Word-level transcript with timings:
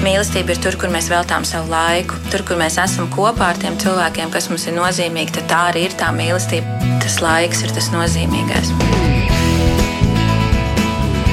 Mīlestība 0.00 0.54
ir 0.54 0.60
tur, 0.64 0.78
kur 0.80 0.88
mēs 0.88 1.10
veltām 1.12 1.44
savu 1.44 1.68
laiku, 1.68 2.16
tur, 2.32 2.40
kur 2.48 2.56
mēs 2.56 2.78
esam 2.80 3.10
kopā 3.12 3.50
ar 3.52 3.58
tiem 3.60 3.74
cilvēkiem, 3.82 4.30
kas 4.32 4.46
mums 4.48 4.62
ir 4.64 4.72
nozīmīgi. 4.72 5.34
Tad 5.36 5.48
tā 5.50 5.58
arī 5.74 5.82
ir 5.90 5.96
tā 6.00 6.08
mīlestība. 6.16 6.78
Tas 7.02 7.18
laiks 7.20 7.60
ir 7.66 7.74
tas 7.76 7.90
nozīmīgais. 7.92 8.70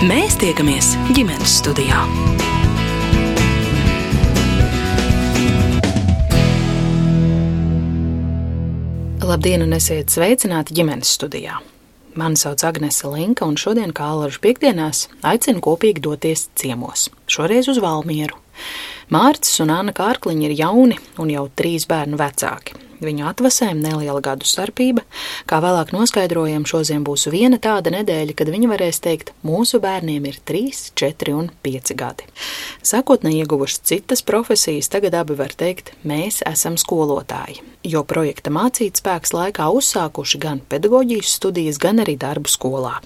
Mēs 0.10 0.36
tiekamies 0.42 0.90
ģimenes 1.16 1.54
studijā. 1.62 2.02
Labdien, 9.24 9.64
un 9.64 9.78
esiet 9.80 10.12
sveicināti 10.12 10.76
ģimenes 10.76 11.14
studijā. 11.16 11.62
Mani 12.20 12.36
sauc 12.36 12.66
Agnese 12.68 13.08
Linka, 13.14 13.48
un 13.48 13.56
šodien, 13.56 13.96
kā 13.96 14.10
alažu 14.12 14.44
piekdienās, 14.44 15.06
aicinu 15.24 15.64
kopīgi 15.64 16.04
doties 16.04 16.50
ciemos. 16.60 17.08
Šoreiz 17.32 17.72
uz 17.72 17.80
Valmieru. 17.80 18.36
Mārcis 19.14 19.62
un 19.64 19.72
Anna 19.72 19.94
Kārkliņi 19.96 20.50
ir 20.50 20.58
jauni 20.60 21.00
un 21.22 21.32
jau 21.32 21.48
trīs 21.56 21.88
bērnu 21.88 22.20
vecāki. 22.20 22.88
Viņu 22.98 23.28
atvasēm 23.30 23.78
neliela 23.78 24.22
gadu 24.26 24.48
starpība, 24.50 25.04
kā 25.50 25.60
vēlāk 25.62 25.92
noskaidrojam, 25.94 26.66
šodien 26.66 27.04
būs 27.06 27.28
viena 27.30 27.60
tāda 27.62 27.92
nedēļa, 27.94 28.34
kad 28.38 28.50
viņi 28.50 28.70
varēs 28.72 29.00
teikt, 29.06 29.34
mūsu 29.46 29.78
bērniem 29.84 30.26
ir 30.26 30.40
3, 30.50 30.72
4 30.98 31.36
un 31.38 31.52
5 31.66 31.94
gadi. 32.00 32.26
Sākotnē 32.82 33.36
ieguvuši 33.38 33.84
citas 33.92 34.26
profesijas, 34.26 34.90
tagad 34.90 35.18
abi 35.20 35.38
var 35.38 35.54
teikt, 35.54 35.94
mēs 36.10 36.42
esam 36.50 36.80
skolotāji, 36.82 37.62
jo 37.86 38.02
projekta 38.02 38.54
mācīt 38.54 38.98
spēks 38.98 39.36
laikā 39.36 39.70
uzsākuši 39.78 40.42
gan 40.42 40.64
pedagoģijas 40.66 41.38
studijas, 41.38 41.78
gan 41.78 42.02
arī 42.02 42.18
darbu 42.18 42.50
skolā. 42.50 42.98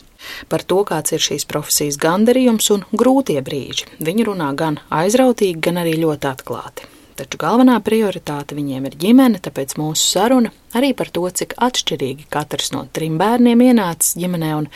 Par 0.52 0.64
to, 0.64 0.84
kāds 0.88 1.16
ir 1.16 1.24
šīs 1.24 1.48
profesijas 1.50 2.00
gandarījums 2.02 2.72
un 2.76 2.88
grūtie 2.94 3.40
brīži, 3.46 3.90
viņi 4.00 4.32
runā 4.32 4.54
gan 4.58 4.82
aizrautīgi, 5.02 5.60
gan 5.70 5.84
arī 5.84 5.98
ļoti 6.02 6.32
atklāti 6.32 6.92
taču 7.22 7.40
galvenā 7.42 7.78
prioritāte 7.86 8.56
viņiem 8.58 8.88
ir 8.90 8.98
ģimene, 9.02 9.42
tāpēc 9.44 9.76
mūsu 9.80 10.02
saruna 10.16 10.52
arī 10.78 10.92
par 10.98 11.12
to, 11.14 11.24
cik 11.30 11.54
atšķirīgi 11.62 12.28
katrs 12.34 12.72
no 12.74 12.86
trim 12.96 13.18
bērniem 13.22 13.62
ienācis 13.68 14.16
ģimenē 14.20 14.52
un 14.58 14.70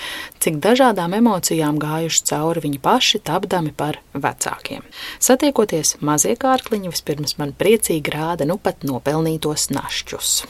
cik 0.44 0.60
dažādām 0.64 1.16
emocijām 1.18 1.80
gājuši 1.82 2.26
cauri 2.30 2.66
viņi 2.68 2.82
paši, 2.86 3.24
tapdami 3.26 3.74
par 3.76 4.02
vecākiem. 4.14 4.86
Satiekoties, 5.24 5.98
mazie 6.06 6.36
kārkliņi 6.40 6.92
vispirms 6.94 7.40
man 7.42 7.56
priecīgi 7.58 8.14
rāda 8.14 8.48
nu 8.50 8.60
pat 8.62 8.86
nopelnītos 8.88 9.72
našķus. 9.74 10.42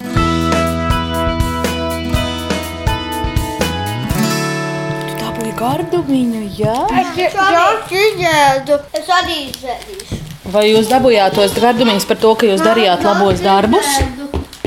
Gardumiņu, 5.59 6.43
jā? 6.59 6.75
Es 6.99 7.17
jau 7.21 7.69
izēdu, 7.95 8.79
es 8.99 9.11
arī 9.21 9.37
izēdīšu. 9.49 10.21
Vai 10.53 10.67
jūs 10.69 10.89
dabūjāt 10.91 11.33
tos 11.37 11.55
gardumiņus 11.57 12.05
par 12.09 12.19
to, 12.21 12.35
ka 12.37 12.49
jūs 12.49 12.61
darījāt 12.63 13.05
labos 13.07 13.41
darbus? 13.41 13.87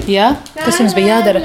Jā, 0.09 0.31
kas 0.57 0.79
jums 0.81 0.95
bija 0.97 1.19
jādara? 1.19 1.43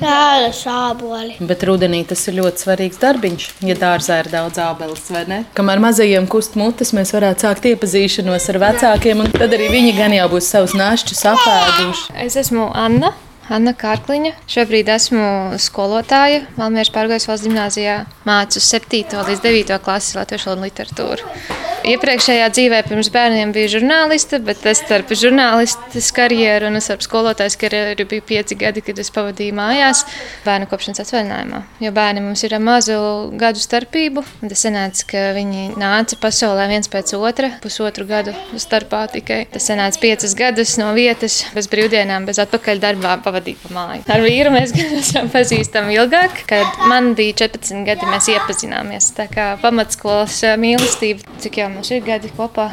Pēle 0.00 0.48
sāboli. 0.56 1.36
Bet 1.44 1.60
rudenī 1.68 2.00
tas 2.08 2.22
ir 2.30 2.38
ļoti 2.38 2.64
svarīgs 2.64 3.00
darbiņš, 3.02 3.48
ja 3.68 3.76
dārzā 3.76 4.22
ir 4.22 4.30
daudz 4.32 4.58
ābeles, 4.64 5.04
vai 5.12 5.26
ne? 5.28 5.42
Kamēr 5.56 5.82
mazajiem 5.84 6.26
kust 6.32 6.56
mutes, 6.56 6.94
mēs 6.96 7.12
varētu 7.12 7.44
sākt 7.44 7.68
iepazīšanos 7.74 8.48
ar 8.54 8.60
vecākiem, 8.64 9.20
un 9.26 9.30
tad 9.36 9.52
arī 9.52 9.68
viņi 9.74 9.92
gan 10.00 10.16
jau 10.16 10.26
būs 10.32 10.48
savus 10.56 10.74
našķus 10.78 11.22
apēduši. 11.34 12.08
Es 12.24 12.40
esmu 12.40 12.70
Anna. 12.72 13.12
Anna 13.52 13.72
Kārkliņa. 13.78 14.32
Šobrīd 14.50 14.88
esmu 14.90 15.26
skolotāja 15.62 16.42
Valmieras 16.56 16.90
pārgājas 16.94 17.28
valsts 17.30 17.46
gimnājā. 17.46 18.00
Mācu 18.26 18.62
7. 18.62 19.22
līdz 19.30 19.46
9. 19.46 19.78
klases 19.86 20.18
latviešu 20.18 20.58
literatūru. 20.64 21.30
Iepriekšējā 21.86 22.46
dzīvē 22.50 22.80
pirms 22.88 23.08
bērniem 23.14 23.52
bija 23.54 23.68
žurnāliste, 23.76 24.40
bet 24.42 24.64
es 24.66 24.80
starp 24.82 25.12
žurnālistes 25.14 26.08
karjeru 26.10 26.66
un 26.66 26.80
starp 26.82 27.04
skolotājas 27.04 27.54
karjeru 27.60 28.02
bija 28.10 28.24
pieci 28.26 28.56
gadi, 28.58 28.82
kad 28.82 28.98
es 28.98 29.12
pavadīju 29.14 29.54
mājās 29.54 30.00
bērnu 30.42 30.66
kopšanas 30.66 31.04
atvaļinājumā. 31.04 31.60
Jo 31.84 31.92
bērni 31.94 32.24
mums 32.24 32.42
ir 32.42 32.56
mazu 32.58 32.96
gadu 33.38 33.62
starpību. 33.62 34.24
Tas 34.40 34.64
sanāca, 34.66 35.04
ka 35.12 35.22
viņi 35.36 35.76
nāca 35.78 36.18
pasaulē 36.24 36.64
viens 36.72 36.90
pēc 36.90 37.12
otra, 37.20 37.52
pusotru 37.62 38.08
gadu 38.10 38.34
starpā 38.58 39.04
tikai. 39.14 39.44
Tas 39.54 39.70
sanāca 39.70 40.02
piecas 40.02 40.34
gadus 40.34 40.74
no 40.82 40.90
vietas, 40.98 41.38
bez 41.54 41.70
brīvdienām, 41.70 42.26
bez 42.26 42.42
atpakaļ 42.42 42.82
darbā 42.82 43.14
pavadīt 43.22 43.62
pa 43.62 43.72
māju. 43.78 44.02
Ar 44.10 44.26
vīru 44.26 44.56
mēs 44.56 44.74
gan 44.80 44.98
esam 44.98 45.30
pazīstami 45.30 45.94
ilgāk. 46.00 46.42
Kad 46.50 46.82
man 46.90 47.14
bija 47.14 47.38
14 47.46 47.86
gadi, 47.86 48.10
mēs 48.10 48.26
iepazināmies. 48.34 49.12
Tā 49.22 49.30
kā 49.30 49.52
pamatskolas 49.62 50.42
mīlestība, 50.58 51.38
cik 51.46 51.62
jau 51.62 51.70
mums 51.76 51.92
ir 51.94 52.04
gadi 52.06 52.32
kopā. 52.36 52.70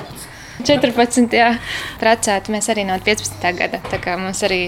14. 0.64 1.34
Jā. 1.34 1.54
Precēti 2.02 2.54
mēs 2.54 2.70
arī 2.72 2.86
no 2.88 2.98
15. 3.02 3.48
gada. 3.58 3.82
Tā 3.92 4.00
kā 4.02 4.18
mums 4.20 4.44
arī 4.46 4.62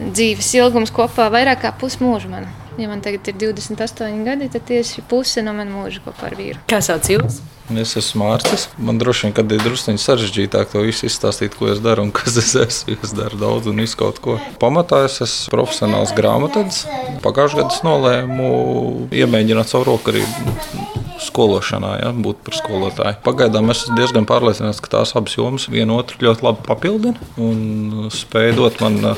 dzīves 0.00 0.52
ilgums 0.58 0.92
kopā 0.94 1.30
vairāk 1.32 1.64
kā 1.64 1.72
pusmūža 1.80 2.30
man. 2.32 2.50
Ja 2.80 2.88
man 2.88 3.02
tagad 3.04 3.28
ir 3.28 3.36
28 3.36 4.22
gadi, 4.24 4.48
tad 4.52 4.64
tieši 4.68 5.04
puse 5.08 5.42
no 5.44 5.52
manas 5.56 5.74
mūža 5.74 6.04
kopā 6.06 6.30
ar 6.30 6.36
vīru. 6.38 6.62
Kā 6.70 6.80
sauc 6.84 7.10
jūs? 7.10 7.42
Es 7.78 7.92
esmu 7.96 8.24
Mārcis. 8.24 8.66
Man 8.80 8.98
droši 9.00 9.26
vien, 9.26 9.34
kad 9.36 9.52
ir 9.52 9.60
druskuļi 9.64 10.00
sarežģītāk 10.00 10.72
to 10.72 10.82
visu 10.84 11.06
izstāstīt, 11.08 11.54
ko 11.56 11.70
es 11.72 11.80
daru 11.84 12.06
un 12.06 12.14
kas 12.16 12.36
es 12.40 12.54
esmu. 12.58 12.96
Es 13.04 13.14
daru 13.16 13.38
daudz 13.40 13.68
un 13.70 13.80
visu 13.80 14.00
kaut 14.00 14.20
ko. 14.24 14.38
Pamatā 14.60 15.04
es 15.08 15.20
esmu 15.24 15.52
profesionāls 15.54 16.16
grāmatvedis. 16.16 16.82
Pagājušajā 17.24 17.62
gadā 17.62 17.76
es 17.76 17.84
nolēmu 17.86 18.50
iemēģināt 19.22 19.72
savu 19.72 19.92
roku 19.92 20.12
arī 20.12 20.26
skološanā, 21.26 21.92
ja, 22.02 22.10
būt 22.12 22.42
par 22.46 22.56
skolotāju. 22.58 23.20
Pagaidām 23.26 23.70
es 23.72 23.84
esmu 23.84 23.98
diezgan 24.00 24.28
pārliecināts, 24.28 24.82
ka 24.82 24.96
tās 24.98 25.14
abas 25.18 25.36
jomas 25.38 25.68
vienotru 25.72 26.20
ļoti 26.26 26.46
labi 26.48 26.66
papildina 26.66 27.30
un 27.40 28.10
spēj 28.12 28.56
dot 28.58 28.82
man 28.82 29.14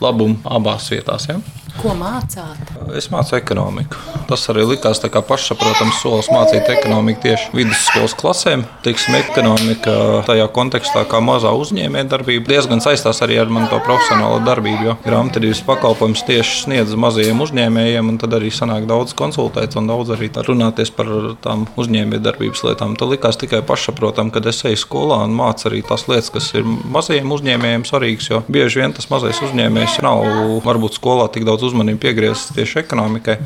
labumu 0.00 0.40
abās 0.58 0.90
vietās. 0.92 1.28
Ja. 1.30 1.40
Ko 1.76 1.92
mācāt? 1.92 2.70
Es 2.96 3.10
mācu 3.12 3.34
ekonomiku. 3.36 3.98
Tas 4.30 4.46
arī 4.48 4.64
likās 4.64 5.02
pašsaprotams 5.04 5.98
solis 6.00 6.28
mācīt 6.32 6.70
ekonomiku 6.72 7.20
tieši 7.26 7.50
vidusskolas 7.54 8.14
klasēm. 8.16 8.64
Teiksim, 8.84 9.14
ekonomika 9.18 10.22
tajā 10.26 10.46
kontekstā, 10.56 11.04
kā 11.10 11.20
mazā 11.20 11.52
uzņēmējdarbība, 11.52 12.48
diezgan 12.48 12.80
saistās 12.84 13.20
arī 13.24 13.36
ar 13.42 13.52
manu 13.52 13.68
profesionālo 13.84 14.40
darbību. 14.46 14.86
Jo 14.86 14.94
grāmatvedības 15.04 15.60
pakalpojums 15.68 16.24
tieši 16.26 16.62
sniedz 16.64 16.96
mazajiem 16.96 17.44
uzņēmējiem, 17.44 18.08
un 18.12 18.20
tad 18.22 18.38
arī 18.38 18.50
sanāk 18.54 18.88
daudz 18.88 19.12
konsultēt 19.18 19.76
un 19.76 19.90
daudz 19.90 20.14
arī 20.16 20.30
runāties 20.32 20.92
par 20.96 21.12
tām 21.44 21.66
uzņēmējdarbības 21.76 22.64
lietām. 22.70 22.96
Tad 22.96 23.12
likās 23.12 23.40
tikai 23.42 23.60
pašsaprotam, 23.66 24.32
kad 24.34 24.48
es 24.48 24.64
eju 24.64 24.80
skolā 24.80 25.20
un 25.28 25.36
mācu 25.36 25.68
arī 25.68 25.84
tās 25.86 26.08
lietas, 26.08 26.32
kas 26.34 26.50
ir 26.56 26.64
mazajiem 26.66 27.36
uzņēmējiem 27.36 27.86
svarīgas. 27.86 28.32
Jo 28.32 28.42
bieži 28.48 28.82
vien 28.82 28.96
tas 28.96 29.10
mazais 29.12 29.44
uzņēmējs 29.44 29.85
nav 30.04 30.22
varbūt 30.64 30.96
skolā 30.98 31.26
tik 31.32 31.46
daudz 31.46 31.66
uzmanību 31.68 32.00
piegriezis 32.02 32.52
tieši 32.56 32.80
ekonomikai, 32.82 33.36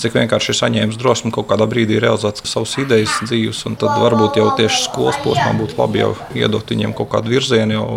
cik 0.00 0.16
vienkārši 0.18 0.52
ir 0.52 0.58
saņēmis 0.60 1.00
drosmi 1.00 1.32
kaut 1.34 1.48
kādā 1.50 1.66
brīdī 1.70 2.00
realizēt 2.02 2.42
savas 2.44 2.76
idejas 2.80 3.16
dzīves. 3.26 3.64
Tad 3.78 4.00
varbūt 4.02 4.38
jau 4.40 4.48
tieši 4.58 4.84
skolas 4.86 5.18
posmā 5.24 5.50
būtu 5.58 5.78
labi 5.78 6.02
jau 6.02 6.12
iedot 6.38 6.74
viņiem 6.74 6.94
kaut 6.98 7.10
kādu 7.14 7.34
virzienu, 7.34 7.78
jau 7.78 7.88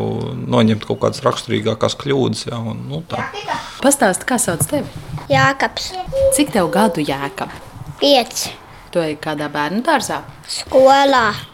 noņemt 0.56 0.88
kaut 0.90 1.02
kādas 1.06 1.24
raksturīgākās 1.26 1.98
kļūdas. 2.02 2.48
Jā, 2.50 2.62
un, 2.62 2.82
nu, 2.90 3.04
tā. 3.12 3.28
Pastāsti, 3.84 4.28
kā 4.30 4.40
sauc 4.42 4.66
tevi? 4.70 4.88
Jākaps. 5.32 5.94
Cik 6.38 6.56
tev 6.58 6.72
gadu 6.74 7.04
jēkab? 7.06 7.54
Pieci. 8.02 8.58
Tu 8.92 9.00
ej 9.00 9.16
kādā 9.24 9.48
bērnu 9.52 9.86
dārzā? 9.88 10.20
Skolā. 10.52 11.51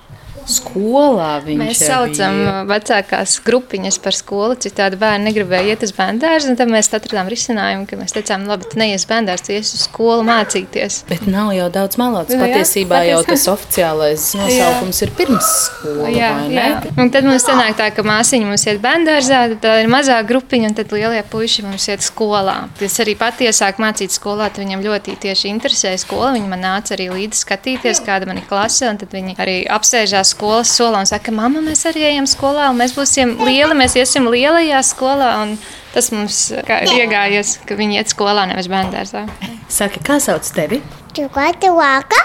Skolā 0.48 1.32
viņš 1.44 1.60
Mēs 1.60 1.82
jau 1.84 1.90
saucam 1.92 2.38
bija. 2.40 2.54
vecākās 2.70 3.34
grupiņas 3.44 3.98
par 4.04 4.16
skolu. 4.16 4.56
Citādi 4.64 4.96
bērni 5.00 5.28
negribēja 5.30 5.74
iet 5.76 5.84
uz 5.84 5.92
bērnu. 5.98 6.22
Tad 6.58 6.72
mēs 6.72 6.90
atradām 6.96 7.28
risinājumu, 7.32 7.88
ka 7.90 8.00
mēs 8.00 8.16
teicām, 8.16 8.46
labi, 8.48 8.68
tu 8.72 8.80
neies 8.80 9.04
bērnu 9.10 9.36
tu 9.44 9.52
ies 9.54 9.74
uz 9.76 9.84
skolu 9.90 10.24
mācīties. 10.28 11.02
Bet 11.10 11.26
nav 11.28 11.52
jau 11.56 11.68
daudz 11.74 11.98
melots. 12.00 12.32
Nu 12.34 12.40
jā, 12.40 12.48
Patiesībā 12.58 13.02
jau 13.10 13.20
patiesībā. 13.20 13.34
tas 13.34 13.48
oficiālais 13.52 14.24
nosaukums 14.40 15.02
ir 15.04 15.12
pirms 15.20 15.50
skolas. 15.68 16.16
Jā, 16.16 16.32
jā. 16.52 16.68
Un 16.98 17.12
tad 17.14 17.28
mums 17.28 17.44
sanāk 17.46 17.76
tā, 17.80 17.90
ka 17.96 18.06
māsiņa 18.08 18.48
mums 18.48 18.66
iet 18.68 18.80
bērngārzā, 18.84 19.42
tad 19.60 19.84
ir 19.84 19.92
mazā 19.92 20.18
grupiņa, 20.28 20.72
un 20.72 20.78
tad 20.80 20.96
lielie 20.96 21.24
puiši 21.28 21.66
mums 21.68 21.88
iet 21.92 22.06
skolā. 22.06 22.56
Es 22.82 22.96
arī 23.04 23.18
pati 23.20 23.50
iesāku 23.52 23.84
mācīt 23.84 24.16
skolā, 24.16 24.48
viņam 24.58 24.82
ļoti 24.86 25.18
tieši 25.28 25.52
interesēja 25.52 26.00
skola. 26.02 26.32
Viņi 26.38 26.50
man 26.50 26.64
nāca 26.64 26.96
arī 26.96 27.10
līdzi 27.14 27.44
skatīties, 27.44 28.02
kāda 28.08 28.26
man 28.32 28.40
ir 28.42 28.48
klase, 28.50 28.88
un 28.90 28.98
tad 29.02 29.12
viņi 29.14 29.36
arī 29.44 29.58
apsēžās 29.78 30.32
skolas 30.38 30.70
solā 30.78 31.02
un 31.02 31.10
saka, 31.10 31.34
mamma, 31.34 31.64
mēs 31.66 31.82
arī 31.90 32.04
ejam 32.12 32.28
skolā, 32.30 32.70
un 32.70 32.78
mēs 32.78 32.94
būsim 32.94 33.40
lieli, 33.42 33.74
mēs 33.78 33.98
iesim 33.98 34.30
lielajā 34.30 34.84
skolā. 34.86 35.32
Un 35.42 35.56
tas 35.98 36.12
mums 36.14 36.40
kā 36.68 36.84
ir 36.86 36.94
iegājies, 37.02 37.58
ka 37.66 37.78
viņi 37.80 37.98
iet 37.98 38.14
skolā, 38.14 38.46
nevis 38.50 38.70
bērngārzā. 38.70 39.26
Saka, 39.74 40.04
kā 40.06 40.22
sauc 40.22 40.46
tevi? 40.54 40.84
Čukoti 41.18 41.72
vāka. 41.74 42.20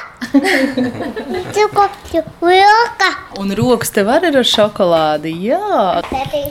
Čukoti 1.56 2.20
vilka. 2.40 3.08
Un 3.40 3.52
rokas 3.56 3.90
tev 3.94 4.10
arī 4.12 4.28
ir 4.28 4.38
ar 4.42 4.46
šokolādi. 4.46 5.32
Jā. 5.48 6.02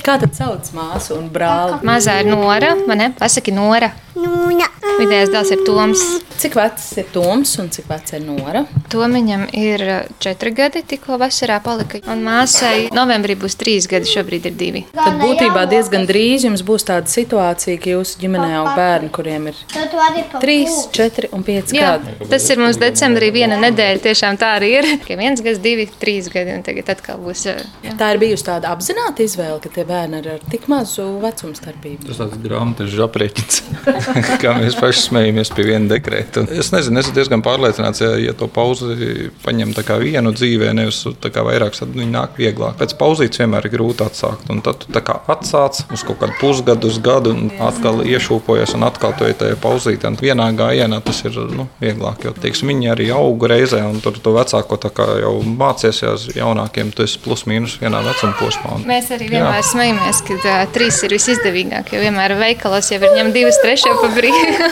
Kā 0.01 0.17
tad 0.21 0.33
sauc 0.35 0.71
māsu 0.73 1.19
un 1.19 1.29
brāli? 1.31 1.77
Mazā 1.85 2.17
ir 2.23 2.31
Nora, 2.31 2.73
vai 2.87 2.97
ne? 2.97 3.11
Pasaki, 3.19 3.53
Nora. 3.53 3.91
Nūna. 4.17 4.65
Vidējais 4.97 5.29
dēls 5.31 5.51
ir 5.53 5.61
Toms. 5.65 6.01
Cik 6.41 6.57
vecs 6.57 6.87
ir 6.99 7.07
Toms 7.13 7.53
un 7.61 7.69
cik 7.73 7.85
vecs 7.89 8.15
ir 8.17 8.23
Nora? 8.25 8.63
Tomiņam 8.91 9.45
ir 9.57 9.83
četri 10.21 10.51
gadi, 10.57 10.81
tikko 10.87 11.19
vasarā 11.21 11.59
palika. 11.63 12.01
Un 12.11 12.25
māsai 12.25 12.89
novembrī 12.93 13.37
būs 13.39 13.55
trīs 13.61 13.87
gadi, 13.89 14.09
šobrīd 14.09 14.49
ir 14.49 14.57
divi. 14.57 14.83
Tad 14.97 15.21
būtībā 15.21 15.67
diezgan 15.71 16.09
drīz 16.09 16.47
jums 16.49 16.65
būs 16.65 16.89
tāda 16.89 17.10
situācija, 17.11 17.79
ka 17.83 17.91
jūsu 17.93 18.19
ģimenē 18.21 18.49
aug 18.61 18.69
bērni, 18.77 19.09
kuriem 19.13 19.49
ir 19.51 19.59
Tad 19.73 19.91
tu 19.91 19.99
arī 20.01 20.23
pa 20.31 20.41
3, 20.43 20.55
pūci. 20.69 20.91
4 20.97 21.29
un 21.37 21.43
5 21.47 21.73
Jā, 21.75 21.91
gadi. 22.01 22.29
tas 22.31 22.47
ir 22.53 22.61
mums 22.61 22.79
decembrī 22.81 23.31
viena 23.35 23.57
nedēļa. 23.61 24.01
Tiešām 24.05 24.39
tā 24.41 24.53
arī 24.59 24.71
ir. 24.79 24.89
Ka 25.05 25.17
viens 25.19 25.43
gads, 25.43 25.59
divi, 25.63 25.87
trīs 26.01 26.29
gadi, 26.31 26.55
un 26.55 26.63
tagad 26.65 26.89
atkal 26.95 27.19
būs. 27.21 27.43
Jā. 27.49 27.57
Tā 27.99 28.11
ir 28.15 28.21
bijusi 28.21 28.47
tāda 28.47 28.71
apzināta 28.75 29.23
izvēle, 29.25 29.59
ka 29.63 29.71
tie 29.75 29.85
bērni 29.87 30.21
ir 30.23 30.29
ar 30.37 30.45
tik 30.51 30.67
mazu 30.71 31.07
vecumu 31.23 31.57
starpību. 31.57 32.07
Tas 32.09 32.21
tāds 32.21 32.39
grāmatas 32.43 32.95
aprēķins, 33.07 33.61
kā 34.43 34.55
mēs 34.59 34.77
paši 34.79 35.05
smējamies 35.09 35.51
pie 35.57 35.67
viena 35.67 35.91
dekrēta. 35.91 36.45
Un 36.45 36.49
Es 36.61 36.69
nezinu, 36.73 36.99
es 36.99 37.07
esmu 37.07 37.15
diezgan 37.17 37.41
pārliecināts, 37.45 38.03
ja, 38.03 38.11
ja 38.21 38.33
to 38.37 38.45
pauzi 38.51 39.29
paņem 39.43 39.71
tā 39.75 39.83
kā 39.87 39.97
vienu 40.01 40.33
dzīvē, 40.35 40.71
nevis 40.77 41.01
tā 41.23 41.31
kā 41.33 41.41
vairākas, 41.47 41.81
tad 41.81 41.95
viņi 41.95 42.11
nāk 42.13 42.37
vieglāk. 42.39 42.75
Pēc 42.79 42.93
pauzītes 42.99 43.41
vienmēr 43.41 43.65
ir 43.67 43.73
grūti 43.73 44.05
atsākt. 44.05 44.45
Un 44.53 44.61
tad 44.65 44.83
tu 44.83 44.91
tā 44.93 45.01
kā 45.05 45.17
atsāc 45.31 45.81
uz 45.95 46.03
kaut 46.07 46.19
kādu 46.21 46.37
pusgadu, 46.41 46.91
uz 46.91 47.00
gadu, 47.03 47.33
un 47.35 47.49
atkal 47.63 48.01
iešūpojies, 48.05 48.75
un 48.77 48.85
atkal 48.87 49.13
to 49.17 49.27
ir 49.29 49.37
tajā 49.39 49.57
pauzītē. 49.61 50.11
Un 50.11 50.19
vienā 50.21 50.47
gājienā 50.57 51.01
tas 51.05 51.21
ir 51.27 51.37
nu, 51.51 51.67
vieglāk, 51.81 52.25
jo 52.27 52.33
teiksim, 52.37 52.71
viņi 52.71 52.91
arī 52.93 53.09
aug 53.15 53.45
reizē, 53.51 53.81
un 53.87 53.99
tur 54.03 54.17
to 54.21 54.35
vecāko 54.35 54.79
jau 55.21 55.33
mācies, 55.45 56.01
uz 56.07 56.27
jaunākiem, 56.35 56.93
tu 56.95 57.05
esi 57.05 57.19
plus 57.21 57.45
mīnus 57.49 57.77
vienā 57.81 58.03
vecuma 58.05 58.37
posmā. 58.39 58.75
Un, 58.77 58.87
Mēs 58.89 59.11
arī 59.15 59.29
vienmēr 59.33 59.65
smejamies, 59.65 60.23
ka 60.27 60.39
uh, 60.39 60.63
trīs 60.73 61.01
ir 61.05 61.15
visizdevīgāk. 61.17 61.93
Jo 61.95 62.01
vienmēr 62.05 62.35
veikalos 62.39 62.91
jau 62.93 63.01
ir 63.01 63.17
ņemta 63.19 63.37
divas, 63.37 63.61
trešā 63.63 63.93
pa 64.01 64.11
brīvu. 64.15 64.71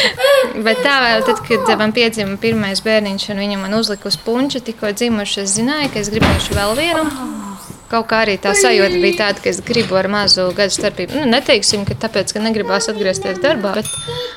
Bet 0.66 0.82
tā 0.84 0.96
vēl 1.04 1.26
tad, 1.28 1.44
kad 1.46 1.76
man 1.80 1.94
piedzima 1.96 2.38
pirmais 2.40 2.82
bērniņš, 2.86 3.30
un 3.34 3.44
viņa 3.44 3.62
man 3.62 3.78
uzlika 3.78 4.10
uz 4.10 4.18
punča, 4.20 4.62
tikko 4.64 4.92
dzimuši, 4.96 5.44
es 5.44 5.56
zināju, 5.58 5.94
ka 5.94 6.04
es 6.04 6.12
gribēšu 6.12 6.58
vēl 6.58 6.76
vienu. 6.78 7.49
Kaut 7.90 8.06
kā 8.06 8.20
arī 8.22 8.36
tā 8.38 8.52
sajūta 8.54 8.98
bija 9.02 9.16
tāda, 9.18 9.42
ka 9.42 9.50
es 9.50 9.58
gribu 9.66 9.96
ar 9.98 10.06
mazu 10.10 10.44
gadu 10.54 10.70
starpību. 10.76 11.16
Nu, 11.18 11.26
neteiksim, 11.32 11.82
ka 11.88 11.96
tāpēc, 11.98 12.30
ka 12.30 12.42
negribās 12.42 12.86
atgriezties 12.92 13.40
darbā, 13.42 13.72
bet 13.80 13.88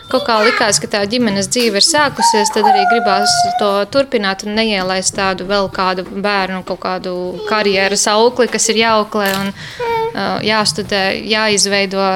kaut 0.10 0.24
kā 0.26 0.40
likās, 0.42 0.80
ka 0.82 0.90
tā 0.90 1.04
ģimenes 1.10 1.52
dzīve 1.54 1.78
ir 1.78 1.86
sākusies, 1.86 2.50
tad 2.56 2.66
arī 2.72 2.82
gribās 2.90 3.30
to 3.60 3.70
turpināt 3.94 4.48
un 4.48 4.58
neielaist 4.58 5.14
tādu 5.20 5.46
vēl 5.46 5.70
kādu 5.74 6.06
bērnu, 6.10 6.64
kaut 6.66 6.82
kādu 6.82 7.14
karjeras 7.46 8.08
aukli, 8.10 8.50
kas 8.50 8.66
ir 8.74 8.80
jauklē 8.82 9.28
un 9.44 9.52
uh, 9.54 10.40
jāstudē, 10.42 11.04
jāizveido. 11.36 12.08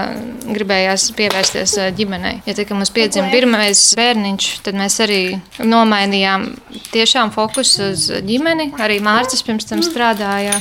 Gribējās 0.47 1.09
pievērsties 1.17 1.73
uh, 1.75 1.89
ģimenei. 1.93 2.37
Ja 2.47 2.55
tā, 2.55 2.63
mums 2.71 2.89
piedzima 2.95 3.27
pirmais 3.33 3.81
bērniņš, 3.99 4.49
tad 4.63 4.79
mēs 4.79 4.95
arī 5.03 5.21
nomainījām 5.59 6.49
tiešām 6.95 7.33
fokusu 7.35 7.91
uz 7.91 8.09
ģimeni. 8.25 8.71
Arī 8.81 9.01
Mārcis 9.03 9.43
pirms 9.45 9.67
tam 9.67 9.83
strādāja 9.85 10.55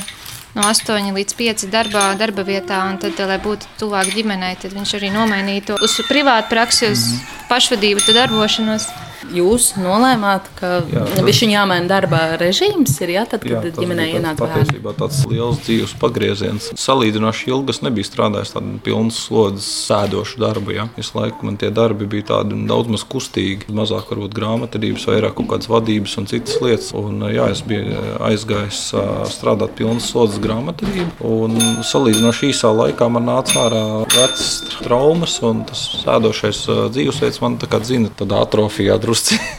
no 0.57 0.65
8 0.65 1.13
līdz 1.13 1.37
5 1.37 1.67
darbā, 1.73 2.07
darba 2.17 2.43
vietā, 2.47 2.81
un 2.89 2.97
tad, 3.01 3.19
lai 3.29 3.37
būtu 3.41 3.69
tuvāk 3.79 4.09
ģimenei, 4.15 4.55
tad 4.61 4.73
viņš 4.73 4.95
arī 4.97 5.11
nomainīja 5.13 5.67
to 5.69 5.77
uz 5.85 5.99
privātu 6.09 6.49
praksi, 6.53 6.89
uz 6.95 7.05
pašvadību, 7.51 8.03
tad 8.07 8.23
darbošanos. 8.23 8.89
Jūs 9.33 9.73
nolēmāt, 9.81 10.47
ka 10.55 10.83
Jā, 10.87 11.03
tas- 11.05 11.19
viņš 11.25 11.41
ir 11.43 11.49
jāmaina 11.51 11.87
darba 11.87 12.37
režīms, 12.39 12.93
ir 13.03 13.09
jā, 13.09 13.25
tad, 13.27 13.43
kad 13.43 13.61
tas 13.63 13.73
ģimenē 13.75 14.05
ienāk 14.15 14.37
bērni. 14.39 14.63
patiesībā 14.63 14.93
tāds 14.95 15.25
liels 15.27 15.57
dzīves 15.65 15.93
pagrieziens. 15.99 16.69
Salīdzinoši 16.79 17.49
ilgi 17.51 17.69
es 17.75 17.81
nebiju 17.83 18.07
strādājis 18.07 18.53
tādu 18.55 18.79
pilnu 18.79 19.11
slodzes 19.11 19.67
sēdošu 19.89 20.39
darbu. 20.39 20.71
Ja. 20.73 20.87
Visu 20.95 21.11
laiku 21.19 21.43
man 21.43 21.57
tie 21.57 21.69
darbi 21.69 22.07
bija 22.07 22.23
tādi 22.31 22.55
daudz 22.67 22.87
maz 22.87 23.03
kustīgi, 23.03 23.67
mazāk 23.67 24.07
varbūt 24.13 24.33
grāmatvedības, 24.33 25.05
vairāk 25.11 25.35
kaut 25.35 25.47
kādas 25.51 25.67
vadības 25.67 26.17
un 26.17 26.25
citas 26.25 26.61
lietas. 26.61 26.93
Un, 26.93 27.19
jā, 27.27 27.49
es 27.51 27.61
biju 27.61 27.99
aizgājis 28.23 28.93
ā, 28.95 29.25
strādāt 29.27 29.75
pilnu 29.75 29.99
slodzes 29.99 30.39
grāmatvedību. 30.39 31.19
Un 31.19 31.59
salīdzinoši 31.83 32.53
īsā 32.53 32.71
laikā 32.71 33.11
man 33.11 33.25
nāca 33.27 33.67
ārā 33.67 33.83
vecas 34.07 34.63
traumas 34.83 35.41
un 35.43 35.65
tas 35.65 35.83
sēdošais 36.05 36.63
dzīvesveids 36.95 37.41
man 37.41 37.57
tā 37.57 37.67
kā 37.67 37.81
dzina, 37.83 38.09
tad 38.15 38.29
atrofijā 38.31 38.95
drusku. 38.97 39.16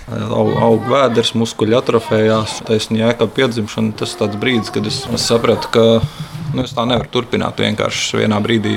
Aug, 0.08 0.52
aug 0.68 0.88
vēders, 0.90 1.34
muskuļi 1.38 1.78
atrofējās, 1.78 2.60
taisnība 2.68 3.08
jēga 3.08 3.30
piedzimšana. 3.38 3.96
Tas 4.00 4.16
tāds 4.20 4.38
brīdis, 4.40 4.72
kad 4.74 4.88
es, 4.90 5.02
es 5.14 5.28
sapratu, 5.30 5.72
ka 5.74 5.86
Nu, 6.54 6.64
es 6.64 6.72
tā 6.72 6.84
nevaru 6.88 7.10
turpināt. 7.12 7.60
Vienkārši 7.60 8.22
vienā 8.22 8.38
brīdī, 8.44 8.74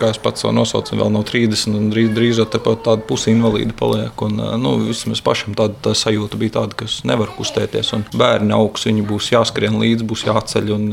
kā 0.00 0.12
es 0.14 0.20
pats 0.22 0.44
to 0.44 0.52
nosaucu, 0.54 0.96
vēl 0.96 1.10
no 1.12 1.20
30, 1.26 1.74
un 1.76 1.90
drīz, 1.92 2.12
drīz 2.16 2.40
tepat 2.48 2.84
tāda 2.86 3.04
pusi 3.08 3.32
invalīda 3.34 3.76
paliek. 3.76 4.24
Un, 4.24 4.40
nu, 4.62 4.74
vismaz 4.86 5.20
pašam 5.24 5.56
tāda 5.58 5.76
tā 5.88 5.94
sajūta 5.98 6.40
bija 6.40 6.56
tāda, 6.58 6.78
ka 6.78 6.88
es 6.88 7.00
nevaru 7.08 7.34
kustēties. 7.36 7.92
Bērni 8.16 8.56
augs, 8.56 8.86
viņi 8.88 9.04
būs 9.08 9.32
jāskrien 9.34 9.76
līdzi, 9.82 10.08
būs 10.08 10.24
jāceļ. 10.30 10.72
Un, 10.78 10.88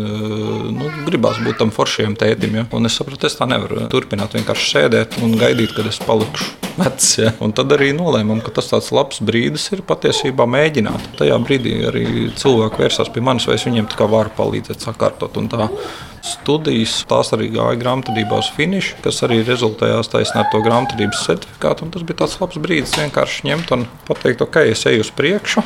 nu, 0.75 0.91
gribās 1.07 1.39
būt 1.45 1.61
tam 1.63 1.71
foršiem 1.75 2.17
tētim. 2.19 2.59
Ja? 2.59 2.67
Un 2.75 2.91
es 2.91 2.99
sapratu, 2.99 3.29
es 3.29 3.39
tā 3.39 3.47
nevaru 3.49 3.87
turpināt. 3.91 4.35
Vienkārši 4.35 4.71
sēdēt 4.73 5.19
un 5.23 5.37
gaidīt, 5.39 5.75
kad 5.77 5.87
es 5.87 6.01
palikšu 6.03 6.65
vecs. 6.75 7.11
Ja? 7.21 7.31
Un 7.43 7.55
tad 7.55 7.71
arī 7.75 7.91
nolēmām, 7.95 8.41
ka 8.43 8.53
tas 8.55 8.69
tāds 8.71 8.91
labs 8.95 9.21
brīdis 9.25 9.69
ir 9.75 9.83
patiesībā 9.87 10.47
mēģināt. 10.49 11.13
Tajā 11.19 11.39
brīdī 11.43 11.77
arī 11.87 12.05
cilvēki 12.35 12.83
vērsās 12.83 13.11
pie 13.15 13.23
manis, 13.23 13.47
vai 13.47 13.55
es 13.59 13.67
viņiem 13.67 13.87
tā 13.91 13.99
kā 13.99 14.09
varu 14.11 14.33
palīdzēt 14.35 14.83
sakārtot. 14.83 15.39
Un 15.39 15.49
tā 15.51 15.69
studijas, 16.25 16.97
tās 17.09 17.31
arī 17.35 17.51
gāja 17.53 17.77
grāmatvedībā 17.81 18.41
uz 18.41 18.49
finišu, 18.57 18.99
kas 19.05 19.21
arī 19.27 19.41
rezultējās 19.45 20.11
taisnē 20.11 20.43
ar 20.43 20.51
to 20.51 20.61
grāmatvedības 20.65 21.25
certifikātu. 21.27 21.89
Tas 21.93 22.05
bija 22.07 22.23
tāds 22.23 22.37
labs 22.41 22.61
brīdis 22.61 22.97
vienkārši 22.99 23.49
ņemt 23.51 23.73
un 23.77 23.89
pateikt, 24.09 24.45
ok, 24.45 24.63
es 24.73 24.85
eju 24.89 25.05
uz 25.05 25.13
priekšu. 25.15 25.63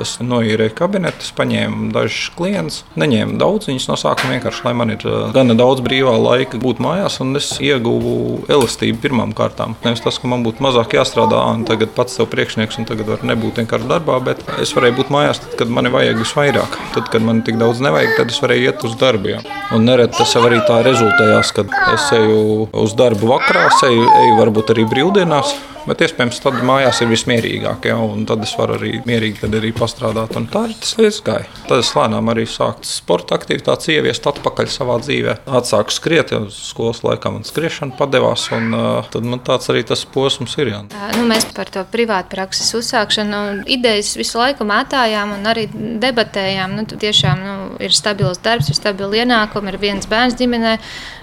Es 0.00 0.14
noīrēju 0.24 0.72
kabinetu, 0.76 1.20
es 1.24 1.32
paņēmu 1.36 1.90
dažus 1.92 2.30
klientus. 2.36 2.78
Neņēmu 3.00 3.36
daudz, 3.40 3.68
viņus 3.68 3.88
no 3.90 3.96
sākuma 4.00 4.36
vienkārši, 4.36 4.64
lai 4.64 4.72
man 4.76 4.94
ir 4.94 5.04
gana 5.34 5.56
daudz 5.58 5.82
brīvā 5.84 6.14
laika 6.16 6.60
būt 6.60 6.80
mājās, 6.80 7.18
un 7.20 7.36
es 7.36 7.50
ieguvu 7.60 8.46
elastību 8.50 9.02
pirmām 9.02 9.34
kārtām. 9.36 9.76
Nevis 9.84 10.00
tas, 10.04 10.16
ka 10.20 10.30
man 10.32 10.44
būtu 10.46 10.64
mazāk 10.64 10.96
jāstrādā, 10.96 11.42
un 11.52 11.66
tagad 11.68 11.92
pats 11.96 12.16
sev 12.16 12.30
priekšnieks, 12.32 12.80
un 12.80 12.88
tagad 12.88 13.12
var 13.12 13.24
nebūt 13.26 13.60
vienkārši 13.60 13.90
darbā, 13.90 14.16
bet 14.30 14.40
es 14.62 14.72
varēju 14.76 14.96
būt 15.02 15.12
mājās, 15.12 15.42
tad, 15.44 15.56
kad 15.60 15.74
man 15.76 15.90
vajag 15.92 16.22
visvairāk. 16.22 16.78
Tad, 16.96 17.10
kad 17.12 17.26
man 17.26 17.44
tik 17.46 17.60
daudz 17.60 17.82
nevajag, 17.84 18.16
tad 18.16 18.32
es 18.32 18.40
varēju 18.40 18.70
iet 18.70 18.86
uz 18.88 18.96
darbu. 19.00 19.34
Jā. 19.34 19.42
Un 19.76 19.84
nereti 19.86 20.16
tas 20.16 20.32
jau 20.34 20.44
arī 20.48 20.62
tā 20.66 20.80
rezultējās, 20.86 21.52
kad 21.56 21.76
es 21.92 22.08
eju 22.16 22.70
uz 22.80 22.96
darbu 22.98 23.34
vakarā, 23.34 23.68
eju, 23.90 24.08
eju 24.24 24.40
varbūt 24.40 24.72
arī 24.74 24.88
brīvdienās. 24.90 25.54
Bet 25.90 26.04
iespējams, 26.06 26.38
tad 26.38 26.60
mājās 26.62 27.00
ir 27.02 27.08
vismierīgāk, 27.10 27.88
ja, 27.90 27.96
un 27.98 28.22
tad 28.28 28.44
es 28.46 28.52
varu 28.54 28.76
arī 28.76 29.00
mierīgi 29.08 29.48
arī 29.48 29.72
pastrādāt. 29.74 30.36
Un 30.38 30.44
tā 30.46 30.68
ir 30.68 30.76
tas 30.78 30.92
lietas 31.00 31.16
gāja. 31.26 31.48
Tad 31.66 31.80
es 31.82 31.90
lēnām 31.96 32.30
arī 32.30 32.44
sāku 32.46 32.86
sporta 32.86 33.34
aktivitātes 33.34 33.90
ieviest 33.90 34.28
atpakaļ 34.30 34.70
savā 34.70 35.00
dzīvē. 35.02 35.34
Atsāku 35.58 35.90
skriet, 35.90 36.30
jau 36.30 36.44
skolas 36.54 37.02
laikā 37.02 37.32
man 37.34 37.42
skriešana 37.48 37.96
padevās, 37.98 38.44
un 38.54 38.76
uh, 38.76 39.08
tad 39.10 39.26
man 39.26 39.42
tāds 39.42 39.66
arī 39.72 39.82
tas 39.88 40.04
posms 40.14 40.54
ir. 40.62 40.70
Jā. 40.70 40.84
Nu, 41.16 41.24
mēs 41.26 41.48
par 41.56 41.72
to 41.74 41.82
privātu 41.90 42.36
prakses 42.36 42.70
uzsākšanu 42.78 43.64
idejas 43.74 44.12
visu 44.20 44.38
laiku 44.38 44.68
mētājām 44.70 45.34
un 45.40 45.50
arī 45.50 45.66
debatējām. 45.74 46.78
Nu, 46.78 46.86
tiešām 46.86 47.42
nu, 47.42 47.56
ir 47.82 47.98
stabils 47.98 48.38
darbs, 48.46 48.70
ir 48.70 48.78
stabili 48.78 49.24
ienākumi, 49.24 49.74
ir 49.74 49.80
viens 49.82 50.06
bērns 50.10 50.38
ģimenē. 50.38 50.76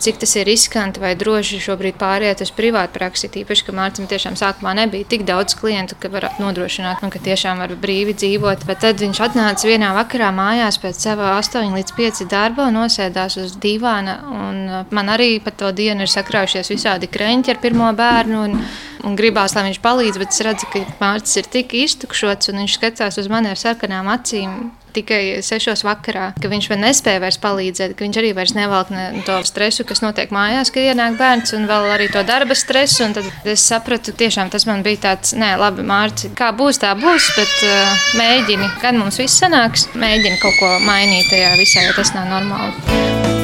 Cik 0.04 0.20
tas 0.26 0.36
ir 0.36 0.50
riskanti 0.52 1.00
vai 1.00 1.16
droši 1.16 1.64
šobrīd 1.64 1.96
pāriet 2.04 2.44
uz 2.44 2.52
privātu 2.52 3.00
praksi, 3.00 3.32
tīpaši, 3.32 3.70
ka 3.70 3.80
Mārcis 3.80 4.12
tiešām 4.12 4.36
sākumā 4.58 4.74
nebija 4.76 5.06
tik 5.06 5.24
daudz 5.26 5.56
klientu, 5.56 5.96
ka 6.00 6.10
varētu 6.10 6.42
nodrošināt, 6.42 7.02
nu, 7.02 7.10
ka 7.10 7.20
tiešām 7.20 7.60
var 7.60 7.70
brīvi 7.78 8.14
dzīvot. 8.14 8.66
Bet 8.66 8.82
tad 8.82 9.00
viņš 9.00 9.20
atnāca 9.22 9.68
vienā 9.68 9.94
vakarā 9.94 10.32
mājās 10.34 10.80
pēc 10.82 10.98
sava 10.98 11.38
8 11.38 11.76
līdz 11.76 11.94
5 11.94 12.28
darba 12.30 12.68
un 12.68 12.78
nosēdās 12.82 13.38
uz 13.38 13.56
divāna. 13.58 14.18
Un 14.26 14.86
man 14.92 15.10
arī 15.10 15.40
par 15.40 15.54
to 15.54 15.72
dienu 15.72 16.02
ir 16.02 16.10
sakrājušies 16.10 16.72
visādi 16.74 17.08
kreņķi 17.08 17.54
ar 17.54 17.62
pirmo 17.62 17.92
bērnu. 17.94 18.42
Un, 18.48 18.58
un 19.06 19.16
gribās, 19.16 19.56
lai 19.56 19.68
viņš 19.70 19.80
palīdz, 19.82 20.18
bet 20.18 20.34
es 20.34 20.42
redzu, 20.42 20.72
ka 20.74 20.84
Mārcis 21.00 21.38
ir 21.38 21.52
tik 21.54 21.78
iztukšots 21.78 22.50
un 22.52 22.64
viņš 22.64 22.80
skatās 22.80 23.22
uz 23.22 23.30
mani 23.30 23.54
ar 23.54 23.62
sarkanām 23.62 24.10
acīm. 24.10 24.72
Tikai 24.98 25.44
sešos 25.46 25.84
vakarā, 25.86 26.32
ka 26.42 26.50
viņš 26.50 26.70
man 26.72 26.82
nespēja 26.88 27.22
vairs 27.22 27.38
palīdzēt, 27.44 27.94
ka 27.98 28.06
viņš 28.06 28.18
arī 28.22 28.32
vairs 28.38 28.56
nevelk 28.58 28.90
ne 28.94 29.22
to 29.28 29.38
stresu, 29.46 29.86
kas 29.86 30.02
notiek 30.02 30.34
mājās, 30.34 30.74
kad 30.74 30.90
ienāk 30.90 31.20
bērns, 31.20 31.54
un 31.58 31.70
vēl 31.70 31.92
arī 31.94 32.10
to 32.14 32.24
darba 32.26 32.58
stresu. 32.58 33.06
Tad 33.14 33.30
es 33.46 33.66
sapratu, 33.70 34.16
tiešām 34.18 34.50
tas 34.54 34.66
man 34.70 34.82
bija 34.86 35.04
tāds, 35.10 35.36
nē, 35.38 35.54
labi, 35.62 35.86
Mārcis, 35.88 36.34
kā 36.38 36.50
būs, 36.58 36.82
tā 36.82 36.96
būs, 36.98 37.32
bet 37.38 37.56
uh, 37.70 38.06
mēģini, 38.18 38.74
kad 38.82 38.98
mums 38.98 39.22
viss 39.22 39.38
sanāks, 39.44 39.90
mēģini 39.94 40.42
kaut 40.42 40.58
ko 40.58 40.76
mainīt 40.88 41.30
tajā 41.30 41.54
visā, 41.62 41.86
jo 41.86 41.98
tas 42.02 42.16
nav 42.18 42.32
normāli. 42.34 43.37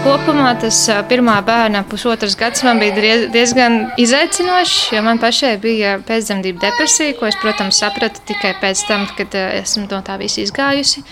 Kopumā 0.00 0.54
tas 0.56 0.78
pirmā 1.10 1.34
bērna 1.44 1.82
pusotras 1.84 2.32
gads 2.40 2.62
man 2.64 2.78
bija 2.80 3.18
diezgan 3.34 3.74
izaicinošs, 4.00 4.94
jo 4.94 5.02
man 5.04 5.20
pašai 5.20 5.58
bija 5.60 5.98
pēcdzemdību 6.08 6.62
depresija, 6.62 7.16
ko 7.18 7.28
es, 7.28 7.36
protams, 7.42 7.82
sapratu 7.82 8.22
tikai 8.30 8.54
pēc 8.62 8.86
tam, 8.88 9.04
kad 9.18 9.36
esmu 9.36 9.84
no 9.90 10.00
tā 10.06 10.16
visa 10.22 10.40
izgājusi. 10.40 11.04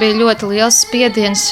Bija 0.00 0.18
ļoti 0.18 0.50
liels 0.50 0.80
spiediens 0.82 1.46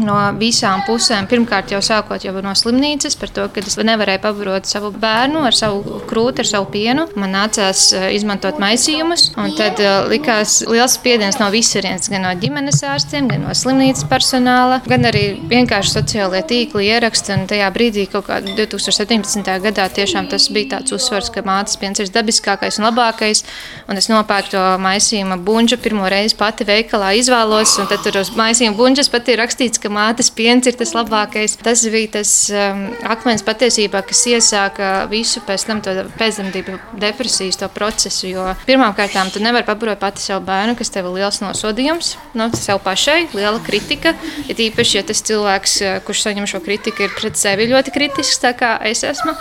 no 0.00 0.16
visām 0.38 0.82
pusēm. 0.86 1.28
Pirmkārt, 1.30 1.72
jau 1.72 1.80
sākot 1.84 2.24
jau 2.24 2.34
no 2.44 2.52
slimnīcas, 2.56 3.16
par 3.18 3.32
to, 3.32 3.46
ka 3.52 3.62
es 3.64 3.76
nevarēju 3.78 4.22
pabarot 4.24 4.68
savu 4.68 4.90
bērnu 4.92 5.44
ar 5.48 5.56
savu 5.56 6.00
krūti, 6.08 6.44
ar 6.44 6.50
savu 6.50 6.68
pienu. 6.72 7.06
Man 7.16 7.32
nācās 7.36 7.88
izmantot 8.14 8.60
maisījumus, 8.62 9.30
un 9.40 9.54
tad 9.56 9.80
likās 10.10 10.58
liels 10.68 10.96
spiediens 10.98 11.40
no 11.40 11.48
visurienes, 11.54 12.10
gan 12.12 12.26
no 12.26 12.34
ģimenes 12.40 12.82
ārstiem, 12.86 13.30
gan 13.32 13.46
no 13.46 13.54
slimnīcas 13.56 14.06
personāla, 14.10 14.80
gan 14.88 15.08
arī 15.08 15.24
vienkārši 15.50 15.96
sociālajie 15.96 16.44
tīkli 16.52 16.88
ieraksti. 16.90 17.34
Un 17.36 17.48
tajā 17.50 17.70
brīdī, 17.74 18.06
kaut 18.10 18.28
kādā 18.28 18.54
2017. 18.58 19.50
gadā, 19.64 19.88
tiešām 19.92 20.28
tas 20.32 20.48
bija 20.52 20.76
tāds 20.76 20.94
uzsvars, 20.96 21.32
ka 21.34 21.44
mātes 21.46 21.78
piens 21.80 22.00
ir 22.02 22.12
dabiskākais 22.12 22.80
un 22.80 22.88
labākais. 22.90 23.44
Un 23.90 24.00
es 24.00 24.10
nopērku 24.12 24.54
to 24.54 24.64
maisījuma 24.82 25.38
buļbuļsu 25.40 25.80
pirmo 25.82 26.08
reizi 26.10 26.36
pati 26.38 26.66
veikalā 26.68 27.12
izvēlos, 27.20 27.76
un 27.80 27.88
tad 27.90 28.02
tur 28.04 28.20
uz 28.20 28.32
maisījuma 28.36 28.76
buļbuļsas 28.78 29.12
pat 29.12 29.30
ir 29.32 29.40
rakstīts, 29.42 29.80
ka 29.86 29.92
mātes 29.92 30.30
piens 30.34 30.66
ir 30.66 30.76
tas 30.78 30.92
labākais. 30.96 31.56
Tas 31.62 31.84
bija 31.92 32.16
tas 32.18 32.32
um, 32.50 32.86
akmens 33.06 33.44
patiesībā, 33.46 34.02
kas 34.06 34.24
iesāka 34.32 34.90
visu 35.10 35.42
pēc 35.46 35.66
tam 35.68 35.82
pēcdzemdību 35.84 36.78
depresijas 37.02 37.62
procesu. 37.74 38.26
Jo 38.32 38.50
pirmkārt, 38.66 39.16
tu 39.32 39.42
nevari 39.44 39.66
pabarot 39.68 40.02
pati 40.02 40.24
savu 40.24 40.44
bērnu, 40.48 40.76
kas 40.78 40.90
tev 40.94 41.10
ir 41.10 41.20
liels 41.20 41.40
nosodījums, 41.44 42.16
no 42.34 42.50
nu, 42.50 42.58
sev 42.58 42.82
pašai, 42.84 43.28
liela 43.36 43.62
kritika. 43.62 44.16
Ja 44.50 44.58
tīpaši, 44.58 45.00
ja 45.00 45.06
tas 45.06 45.22
cilvēks, 45.26 45.78
uh, 45.84 45.96
kurš 46.06 46.26
saņem 46.26 46.50
šo 46.50 46.62
kritiku, 46.66 47.06
ir 47.06 47.16
pret 47.16 47.38
sevi 47.38 47.70
ļoti 47.70 47.94
kritisks, 47.94 48.42
tā 48.42 48.56
kā 48.58 48.76
es 48.90 49.06
esmu. 49.06 49.36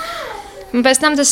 Un 0.76 0.84
pēc 0.84 1.00
tam 1.00 1.14
tas 1.16 1.30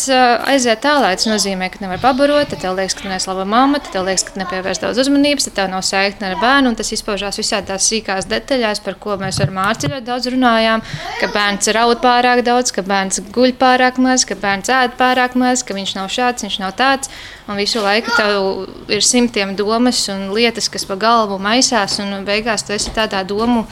aiziet 0.47 0.79
tālāk. 0.85 1.17
Tas 1.19 1.27
nozīmē, 1.27 1.67
ka 1.73 1.81
nevar 1.81 1.99
pabarot, 1.99 2.47
tad 2.47 2.61
tev 2.63 2.77
liekas, 2.77 2.93
ka 2.95 3.03
tu 3.03 3.09
neesi 3.11 3.27
laba 3.27 3.43
mamma, 3.43 3.81
tad 3.83 3.91
tev 3.97 4.05
liekas, 4.07 4.23
ka 4.29 4.39
nepievērs 4.39 4.79
daudz 4.79 5.01
uzmanības, 5.03 5.49
tad 5.49 5.57
tev 5.57 5.67
nav 5.73 5.83
saikne 5.83 6.29
ar 6.29 6.37
bērnu. 6.39 6.71
Tas 6.79 6.93
izpaužās 6.95 7.41
visādās 7.41 7.89
sīkās 7.91 8.29
detaļās, 8.31 8.79
par 8.85 8.95
ko 9.03 9.17
mēs 9.19 9.41
ar 9.43 9.51
Mārciņu 9.51 9.97
ļoti 9.97 10.07
daudz 10.07 10.31
runājām. 10.31 10.85
Ka 11.19 11.31
bērns 11.35 11.71
raud 11.75 11.99
pārāk 12.05 12.45
daudz, 12.47 12.71
ka 12.71 12.85
bērns 12.87 13.19
guļ 13.35 13.57
pārāk 13.59 13.99
maz, 14.05 14.23
ka 14.29 14.39
bērns 14.39 14.71
ēd 14.71 14.95
pārāk 15.01 15.35
maz, 15.35 15.65
ka 15.67 15.75
viņš 15.75 15.95
nav 15.99 16.07
šāds, 16.13 16.47
viņš 16.47 16.59
nav 16.63 16.77
tāds. 16.79 17.11
Un 17.43 17.59
visu 17.59 17.83
laiku 17.83 18.15
tev 18.15 18.93
ir 18.95 19.03
simtiem 19.03 19.57
domas 19.59 20.05
un 20.13 20.29
lietas, 20.31 20.71
kas 20.71 20.87
pa 20.87 20.95
galvu 20.95 21.35
maisās, 21.43 21.99
un 21.99 22.23
beigās 22.23 22.63
tu 22.63 22.71
esi 22.77 22.95
tādā 22.95 23.25
domu 23.27 23.65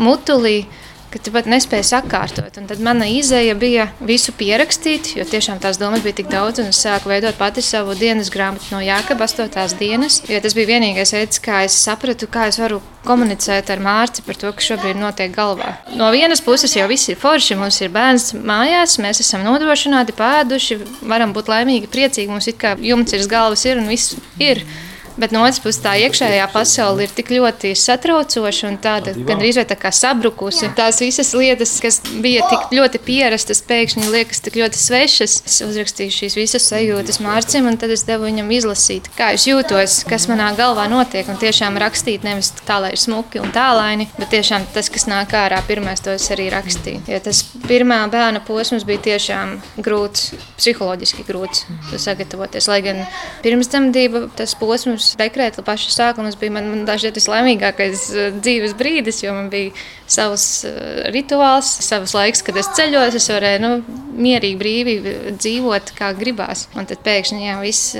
mutulī 0.00 0.62
ka 1.12 1.20
tu 1.22 1.32
pat 1.32 1.48
nespēji 1.48 1.86
sakārtot. 1.88 2.58
Un 2.60 2.68
tad 2.68 2.82
mana 2.84 3.08
izēja 3.10 3.54
bija 3.58 3.88
visu 4.04 4.34
pierakstīt, 4.36 5.14
jo 5.16 5.24
tiešām 5.28 5.60
tās 5.62 5.80
domas 5.80 6.02
bija 6.04 6.18
tik 6.20 6.30
daudz, 6.32 6.60
un 6.62 6.70
es 6.72 6.80
sāku 6.84 7.12
veidot 7.12 7.38
pati 7.40 7.64
savu 7.64 7.96
dienas 7.98 8.30
grāmatu 8.34 8.74
no 8.74 8.82
Jākaba 8.84 9.28
8. 9.28 9.78
dienas, 9.80 10.20
jo 10.28 10.40
tas 10.44 10.56
bija 10.56 10.72
vienīgais 10.74 11.14
veids, 11.16 11.40
kā 11.44 11.62
es 11.66 11.76
sapratu, 11.80 12.28
kā 12.30 12.48
es 12.52 12.60
varu 12.60 12.82
komunicēt 13.08 13.70
ar 13.72 13.80
Mārci 13.82 14.24
par 14.26 14.36
to, 14.40 14.52
kas 14.52 14.68
šobrīd 14.72 15.00
notiek 15.00 15.32
galvā. 15.34 15.74
No 15.96 16.10
vienas 16.12 16.42
puses 16.44 16.74
jau 16.76 16.88
viss 16.90 17.08
ir 17.08 17.20
forši, 17.20 17.56
mums 17.60 17.80
ir 17.80 17.92
bērns 17.94 18.34
mājās, 18.36 18.98
mēs 19.02 19.22
esam 19.24 19.46
nodrošināti, 19.46 20.16
pēduši, 20.18 20.80
varam 21.08 21.32
būt 21.36 21.48
laimīgi, 21.52 21.90
priecīgi, 21.92 22.28
mums 22.32 22.50
ir 22.50 22.58
kā 22.60 22.76
jumts 22.82 23.16
ir 23.16 23.24
galvas 23.30 23.64
ir 23.68 23.80
un 23.80 23.88
viss 23.88 24.18
ir. 24.42 24.64
Bet 25.18 25.32
no 25.34 25.42
otras 25.42 25.58
puses, 25.58 25.80
tā 25.82 25.96
iekšējā 25.98 26.44
pasaule 26.52 27.02
ir 27.02 27.12
tik 27.14 27.32
ļoti 27.34 27.72
satraucoša 27.74 28.68
un 28.68 28.76
tāda 28.82 29.14
gandrīz 29.16 29.58
tā 29.66 29.74
kā 29.74 29.90
sabrukusi. 29.94 30.68
Tās 30.78 31.00
visas 31.02 31.32
lietas, 31.34 31.72
kas 31.82 31.98
bija 32.22 32.44
tik 32.46 32.76
ļoti 32.78 33.00
pierastas, 33.02 33.58
pēkšņi 33.66 34.12
liekas 34.12 34.44
tik 34.44 34.60
ļoti 34.60 34.78
svešas. 34.78 35.34
Es 35.48 35.56
uzrakstīju 35.66 36.14
šīs 36.14 36.36
visas 36.38 36.68
sajūtas 36.70 37.18
Mārcim, 37.24 37.66
un 37.66 37.78
tad 37.80 37.90
es 37.96 38.04
devu 38.06 38.28
viņam 38.28 38.52
izlasīt, 38.54 39.08
kā 39.18 39.32
es 39.34 39.48
jūtos, 39.48 40.04
kas 40.08 40.28
manā 40.30 40.52
galvā 40.58 40.86
notiek. 40.92 41.26
Un 41.26 41.40
tiešām 41.42 41.80
rakstīt 41.82 42.22
nevis 42.26 42.52
tā, 42.62 42.78
lai 42.84 42.92
ir 42.94 43.02
smuki 43.02 43.42
un 43.42 43.50
tālaini, 43.54 44.06
bet 44.20 44.30
tiešām 44.36 44.68
tas, 44.76 44.86
kas 44.94 45.08
nāk 45.10 45.34
ārā, 45.34 45.58
pirmais 45.66 46.04
to 46.04 46.14
es 46.14 46.28
arī 46.34 46.46
rakstīju. 46.54 47.02
Jo 47.10 47.18
tas 47.26 47.42
pirmā 47.66 48.04
bērna 48.12 48.44
posms 48.46 48.86
bija 48.86 49.02
tiešām 49.10 49.58
grūts, 49.82 50.30
psiholoģiski 50.60 51.26
grūts 51.26 51.66
sagatavoties. 51.98 52.70
Lai 52.70 52.80
gan 52.86 53.02
pirms 53.42 53.74
dzemdība 53.74 54.28
tas 54.38 54.54
posms 54.58 55.07
dekrēta 55.18 55.64
paša 55.66 55.94
sākuma 55.94 56.32
bija 56.40 56.54
man, 56.54 56.68
man 56.72 56.84
dažreiz 56.88 57.16
vislēmīgākais 57.16 58.04
uh, 58.12 58.28
dzīves 58.38 58.76
brīdis, 58.78 59.22
jo 59.24 59.32
man 59.36 59.48
bija 59.52 59.72
savs 60.08 60.64
uh, 60.68 61.08
rituāls, 61.14 61.70
savs 61.84 62.14
laiks, 62.16 62.44
kad 62.44 62.58
es 62.60 62.70
ceļos, 62.76 63.16
es 63.18 63.28
varēju 63.32 63.62
nu, 63.64 63.72
mierīgi, 64.18 64.58
brīvi 64.58 64.96
dzīvot, 65.38 65.92
kā 65.98 66.10
gribās. 66.18 66.66
Un 66.78 66.88
tad 66.88 67.02
pēkšņi 67.06 67.44
jā, 67.44 67.56
viss, 67.62 67.94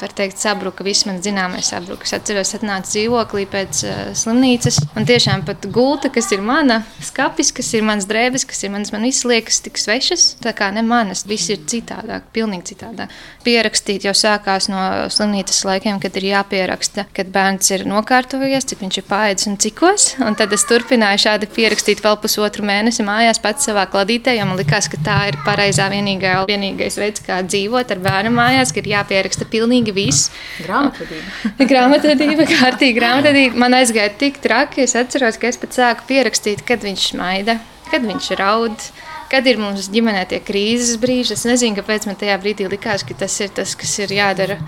var 0.00 0.14
teikt, 0.16 0.40
sabruka, 0.42 0.84
viss 0.86 1.06
man 1.08 1.20
zināmais 1.24 1.70
sabruka. 1.72 2.06
Es 2.06 2.14
atceros, 2.16 2.52
atnācu 2.58 2.92
dzīvoklī 2.92 3.46
pēc 3.50 3.82
slimnīcas, 4.18 4.80
un 4.98 5.08
tiešām 5.08 5.46
pat 5.48 5.64
gulta, 5.72 6.10
kas 6.12 6.28
ir 6.34 6.44
mana, 6.44 6.82
skapis, 7.04 7.52
kas 7.56 7.72
ir 7.76 7.86
mans 7.88 8.06
drēbes, 8.10 8.46
kas 8.48 8.62
ir 8.66 8.74
manas, 8.74 8.92
man 8.94 9.06
viss 9.08 9.26
liekas 9.28 9.62
tik 9.64 9.80
svešas, 9.80 10.26
tā 10.44 10.54
kā 10.56 10.68
ne 10.74 10.84
manas, 10.86 11.24
viss 11.28 11.52
ir 11.52 11.62
citādāk, 11.68 12.28
pilnīgi 12.36 12.74
citādāk. 12.74 13.12
Pierakstīt 13.46 14.06
jau 14.08 14.14
sākās 14.16 14.68
no 14.72 14.82
slimnīcas 15.12 15.64
laikiem, 15.68 16.00
kad 16.02 16.16
ir 16.20 16.30
jāpierakst 16.32 16.51
jāpieraksta, 16.52 17.06
kad 17.16 17.30
bērns 17.32 17.70
ir 17.72 17.84
nokārtojies, 17.88 18.66
cik 18.68 18.82
viņš 18.84 18.98
ir 19.00 19.06
pāēdis 19.08 19.48
un 19.48 19.56
cikos. 19.62 20.06
Un 20.20 20.36
tad 20.36 20.52
es 20.52 20.64
turpināju 20.68 21.22
šādi 21.24 21.48
pierakstīt 21.48 22.02
vēl 22.04 22.18
pusotru 22.20 22.64
mēnesi 22.68 23.04
mājās 23.06 23.40
pats 23.42 23.68
savā 23.68 23.86
kladītē, 23.90 24.34
jo 24.36 24.46
man 24.48 24.58
likās, 24.60 24.88
ka 24.92 25.00
tā 25.02 25.18
ir 25.30 25.38
pareizā 25.46 25.88
vienīgā, 25.92 26.42
vienīgais 26.48 26.98
veids, 27.00 27.24
kā 27.24 27.40
dzīvot 27.46 27.94
ar 27.94 28.02
bērnu 28.04 28.34
mājās, 28.36 28.72
ka 28.72 28.82
ir 28.82 28.90
jāpieraksta 28.92 29.48
pilnīgi 29.48 29.94
viss. 29.96 30.28
Grāmatvedība. 30.60 31.54
grāmatvedība, 31.72 32.48
kārtīgi 32.52 32.98
grāmatvedība. 33.00 33.62
Man 33.64 33.78
aizgāja 33.80 34.12
tik 34.20 34.42
traki, 34.44 34.84
es 34.84 34.96
atceros, 34.98 35.40
ka 35.40 35.48
es 35.48 35.60
pat 35.62 35.78
sāku 35.78 36.10
pierakstīt, 36.12 36.66
kad 36.68 36.84
viņš 36.84 37.08
smaida, 37.14 37.56
kad 37.88 38.04
viņš 38.04 38.34
raud 38.40 38.92
kad 39.32 39.46
ir 39.48 39.56
mums 39.56 39.86
ģimenē 39.88 40.26
tie 40.28 40.42
krīzes 40.44 40.98
brīži. 41.00 41.32
Es 41.32 41.46
nezinu, 41.48 41.78
kāpēc 41.78 42.04
man 42.04 42.18
tajā 42.20 42.34
brīdī 42.42 42.66
likās, 42.68 43.00
ka 43.08 43.16
tas 43.16 43.32
ir 43.40 43.48
tas, 43.56 43.72
kas 43.80 43.94
ir 44.04 44.12
jādara. 44.12 44.58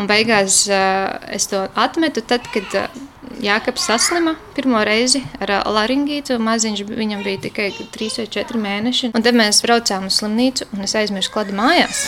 Un 0.00 0.08
beigās 0.08 0.62
uh, 0.72 1.18
es 1.36 1.44
to 1.50 1.66
atmetu 1.76 2.22
tad, 2.24 2.46
kad 2.54 2.76
uh, 2.78 3.00
Jākaps 3.40 3.86
saslima 3.86 4.34
pirmo 4.56 4.82
reizi 4.84 5.22
ar 5.40 5.54
uh, 5.54 5.72
laringītu. 5.76 6.38
Maziņš 6.42 6.84
viņam 6.88 7.24
bija 7.26 7.44
tikai 7.46 7.70
3 7.94 8.20
vai 8.20 8.28
4 8.36 8.62
mēneši. 8.66 9.12
Un 9.14 9.26
tad 9.26 9.38
mēs 9.38 9.62
braucām 9.64 10.08
uz 10.10 10.20
slimnīcu, 10.20 10.68
un 10.74 10.86
es 10.86 10.96
aizmirsu 10.98 11.32
klāstu 11.34 11.56
mājās. 11.56 12.06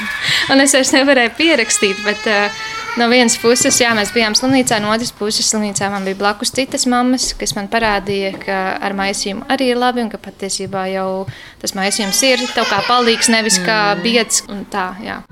un 0.52 0.64
es 0.64 0.74
vairs 0.76 0.94
nevarēju 0.96 1.36
pierakstīt. 1.38 2.02
Bet, 2.04 2.26
uh, 2.26 2.64
No 2.94 3.08
vienas 3.10 3.34
puses, 3.42 3.74
jā, 3.82 3.88
mēs 3.98 4.12
bijām 4.14 4.36
slimnīcā, 4.38 4.76
no 4.78 4.92
otras 4.94 5.10
puses, 5.18 5.48
slimnīcā 5.50 5.88
man 5.90 6.04
bija 6.06 6.14
blakus 6.14 6.52
citas 6.54 6.84
mammas, 6.86 7.32
kas 7.34 7.56
man 7.56 7.66
parādīja, 7.66 8.30
ka 8.38 8.58
ar 8.78 8.94
maisījumu 8.94 9.48
arī 9.50 9.72
ir 9.72 9.80
labi 9.80 10.04
un 10.04 10.12
ka 10.12 10.20
patiesībā 10.22 10.84
jau 10.92 11.24
tas 11.58 11.74
maisījums 11.74 12.20
ir 12.28 12.44
tev 12.54 12.68
kā 12.70 12.78
palīgs, 12.86 13.32
nevis 13.34 13.58
kā 13.64 13.78
mm. 13.96 14.04
biedrs. 14.04 14.44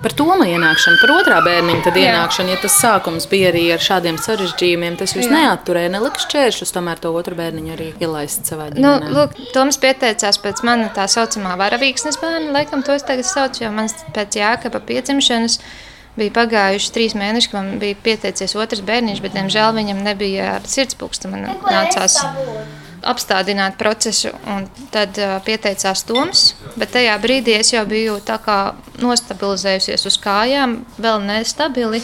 Par 0.03 0.17
to 0.19 0.27
ienākšanu, 0.27 0.99
par 1.05 1.15
otrā 1.15 1.39
bērniņa 1.47 1.95
ienākšanu, 2.03 2.51
jā. 2.51 2.59
ja 2.59 2.65
tas 2.65 2.81
sākums 2.83 3.31
bija 3.31 3.53
arī 3.55 3.69
ar 3.77 3.87
šādiem 3.87 4.19
sarežģījumiem, 4.19 4.99
tas 4.99 5.15
jūs 5.15 5.29
jā. 5.29 5.37
Neatturēja, 5.43 5.93
nelika 5.93 6.23
šķēršus, 6.23 6.73
tomēr 6.75 7.03
to 7.03 7.13
otru 7.19 7.37
bērniņu 7.39 7.75
arī 7.75 7.89
ielaist 8.03 8.49
savā 8.49 8.71
ģimenē. 8.73 8.83
Nu, 8.87 9.15
lūk, 9.17 9.37
Toms 9.55 9.79
pieteicās 9.83 10.41
pēc 10.43 10.63
mana 10.67 10.89
tā 10.97 11.07
saucamā 11.11 11.57
varavīksnes 11.61 12.21
bērna, 12.23 12.53
laikam 12.57 12.85
to 12.87 12.97
es 12.97 13.07
tagad 13.09 13.29
saucu, 13.29 13.67
jo 13.67 13.73
man 13.75 13.91
pēc 14.17 14.39
Jākapa 14.41 14.83
piedzimšanas 14.89 15.59
bija 16.17 16.35
pagājuši 16.37 16.93
trīs 16.95 17.17
mēneši, 17.17 17.51
kad 17.53 17.61
man 17.61 17.83
bija 17.83 17.99
pieteicies 18.05 18.57
otrs 18.61 18.85
bērniņš, 18.89 19.23
bet, 19.25 19.37
diemžēl, 19.37 19.73
viņam 19.79 20.03
nebija 20.05 20.55
sirdspūksta. 20.69 21.33
Man 21.33 21.49
nācās 21.65 22.21
apstādināt 23.03 23.77
procesu, 23.81 24.33
tad 24.95 25.19
uh, 25.21 25.37
pieteicās 25.45 26.05
Toms. 26.09 26.53
Bet 26.79 26.95
tajā 26.95 27.17
brīdī 27.23 27.57
es 27.59 27.73
jau 27.75 27.83
biju 27.89 28.19
tā 28.25 28.39
kā 28.43 28.59
nostabilizējusies 29.03 30.07
uz 30.09 30.17
kājām, 30.23 30.79
vēl 31.03 31.21
nestabili. 31.27 32.03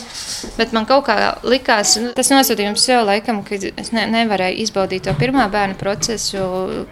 Bet 0.58 0.74
man 0.76 0.88
kaut 0.88 1.06
kā 1.08 1.16
likās, 1.46 1.96
nu, 2.02 2.12
tas 2.16 2.32
nosūtījums 2.34 2.88
jau 2.90 3.00
laikam, 3.06 3.42
ka 3.46 3.58
es 3.58 3.92
ne, 3.94 4.06
nevarēju 4.12 4.62
izbaudīt 4.64 5.06
to 5.08 5.14
pirmā 5.18 5.48
bērna 5.52 5.78
procesu. 5.78 6.44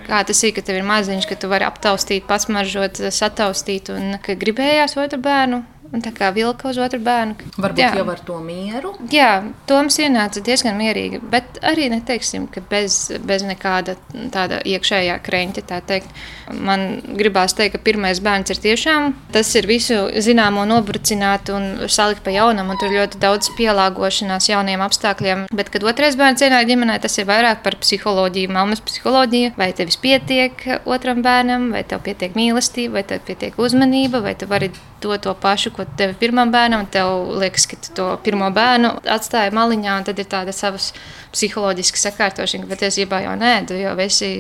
Kā 0.06 0.22
tas 0.26 0.42
ir, 0.46 0.54
ka 0.56 0.64
tev 0.66 0.80
ir 0.80 0.88
maziņš, 0.88 1.28
ka 1.28 1.38
tu 1.40 1.50
vari 1.52 1.68
aptaustīt, 1.68 2.28
pasmaržot, 2.28 3.02
sataustīt, 3.14 3.92
un 3.94 4.20
ka 4.22 4.38
gribējās 4.38 4.98
otru 5.00 5.20
bērnu 5.22 5.64
un 5.93 6.05
tā 6.05 6.12
kā 6.16 6.31
vilka 6.35 6.71
uz 6.71 6.81
otru 6.83 7.00
bērnu. 7.05 7.37
Varbūt 7.57 7.83
jā. 7.83 7.93
jau 8.00 8.07
ar 8.12 8.23
to 8.26 8.38
mieru. 8.45 8.95
Jā, 9.12 9.31
Toms 9.69 9.99
ienāca 10.02 10.43
diezgan 10.45 10.78
mierīgi, 10.78 11.21
bet 11.33 11.61
arī 11.66 11.88
neteiksim, 11.93 12.49
ka 12.52 12.62
bez, 12.71 13.11
bez 13.26 13.45
nekāda 13.47 13.97
tāda 14.35 14.62
iekšējā 14.66 15.19
kreņķa, 15.26 15.66
tā 15.71 15.83
teikt. 15.87 16.11
Man 16.47 17.00
gribās 17.19 17.57
teikt, 17.59 17.76
ka 17.76 17.85
pirmais 17.87 18.21
bērns 18.23 18.55
ir 18.55 18.62
tiešām 18.62 19.12
tas 19.37 19.50
ir 19.59 19.66
visu 19.69 19.97
zināmo 20.23 20.64
nobrucināt 20.69 21.50
un 21.55 21.88
salikt 21.93 22.23
pa 22.25 22.33
jaunam, 22.35 22.71
un 22.73 22.81
tur 22.81 22.93
ļoti 22.95 23.21
daudz 23.23 23.50
pielāgošanās 23.59 24.49
jauniem 24.50 24.83
apstākļiem. 24.87 25.47
Bet, 25.57 25.71
kad 25.75 25.87
otrais 25.87 26.16
bērns 26.19 26.45
ienāk 26.47 26.69
ģimenē, 26.71 26.99
tas 27.02 27.19
ir 27.21 27.28
vairāk 27.28 27.62
par 27.66 27.78
psiholoģiju, 27.83 28.52
mammas 28.57 28.83
psiholoģiju. 28.87 29.55
Vai 29.59 29.73
tevis 29.76 29.99
pietiek 30.00 30.66
otram 30.85 31.23
bērnam, 31.26 31.71
vai 31.75 31.85
tev 31.88 32.05
pietiek 32.07 32.37
mīlestība, 32.38 33.00
vai 33.00 33.07
tev 33.09 33.25
pietiek 33.28 33.59
uzmanība, 33.61 34.23
vai 34.25 34.37
tu 34.38 34.49
vari 34.50 34.71
dot 35.03 35.23
to 35.23 35.35
pašu, 35.35 35.71
ko 35.76 35.85
tev 35.99 36.15
pirmam 36.21 36.50
bērnam. 36.53 36.87
Tev 36.93 37.38
liekas, 37.41 37.67
ka 37.71 37.79
tu 37.83 37.95
to 37.97 38.07
pirmo 38.25 38.49
bērnu 38.55 38.93
atstāji 39.17 39.53
maliņā, 39.57 39.97
un 40.00 40.07
tad 40.09 40.21
ir 40.23 40.29
tāda 40.31 40.55
savas 40.57 40.93
psiholoģiska 41.35 42.00
sakārtošana, 42.00 42.65
ka 42.65 42.75
patiesībā 42.75 43.21
jau 43.26 43.35
nē, 43.38 43.53
tu 43.69 43.76
jau 43.76 43.93
esi 44.03 44.31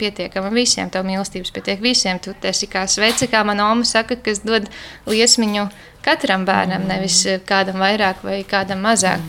pietiekama 0.00 0.50
visiem, 0.54 0.90
tev 0.90 1.06
mīlestības 1.08 1.54
pietiek 1.54 1.84
visiem. 1.84 2.18
Tu 2.22 2.34
esi 2.50 2.68
kā 2.70 2.86
svece, 2.90 3.30
kā 3.30 3.44
mana 3.46 3.70
oma 3.70 3.86
saka, 3.86 4.18
kas 4.18 4.42
dod 4.46 4.66
liesmiņu 5.10 5.68
katram 6.04 6.46
bērnam, 6.48 6.88
nevis 6.88 7.22
kādam 7.48 7.80
vairāk 7.82 8.24
vai 8.26 8.42
kādam 8.48 8.82
mazāk. 8.86 9.22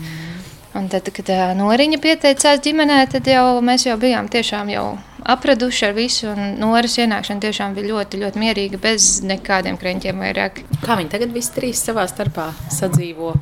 Un 0.72 0.86
tad, 0.88 1.10
kad 1.12 1.28
Noriņa 1.58 1.98
pieteicās 2.00 2.62
ģimenē, 2.64 3.02
tad 3.12 3.26
jau 3.28 3.60
mēs 3.64 3.84
jau 3.84 3.98
bijām 4.00 4.30
tiešām 4.32 4.72
jau 4.72 4.86
apraduši 5.24 5.86
ar 5.88 5.94
visu. 5.96 6.32
Noras 6.58 6.96
ienākšana 7.00 7.42
tiešām 7.42 7.76
bija 7.76 7.90
ļoti, 7.92 8.20
ļoti 8.22 8.42
mierīga, 8.42 8.80
bez 8.82 9.20
nekādiem 9.26 9.78
kreņķiem 9.80 10.22
vairāk. 10.24 10.62
Kā 10.82 10.96
viņi 10.98 11.12
tagad 11.12 11.34
visi 11.34 11.54
trīs 11.54 11.82
savā 11.84 12.06
starpā 12.10 12.50
sadzīvo 12.72 13.32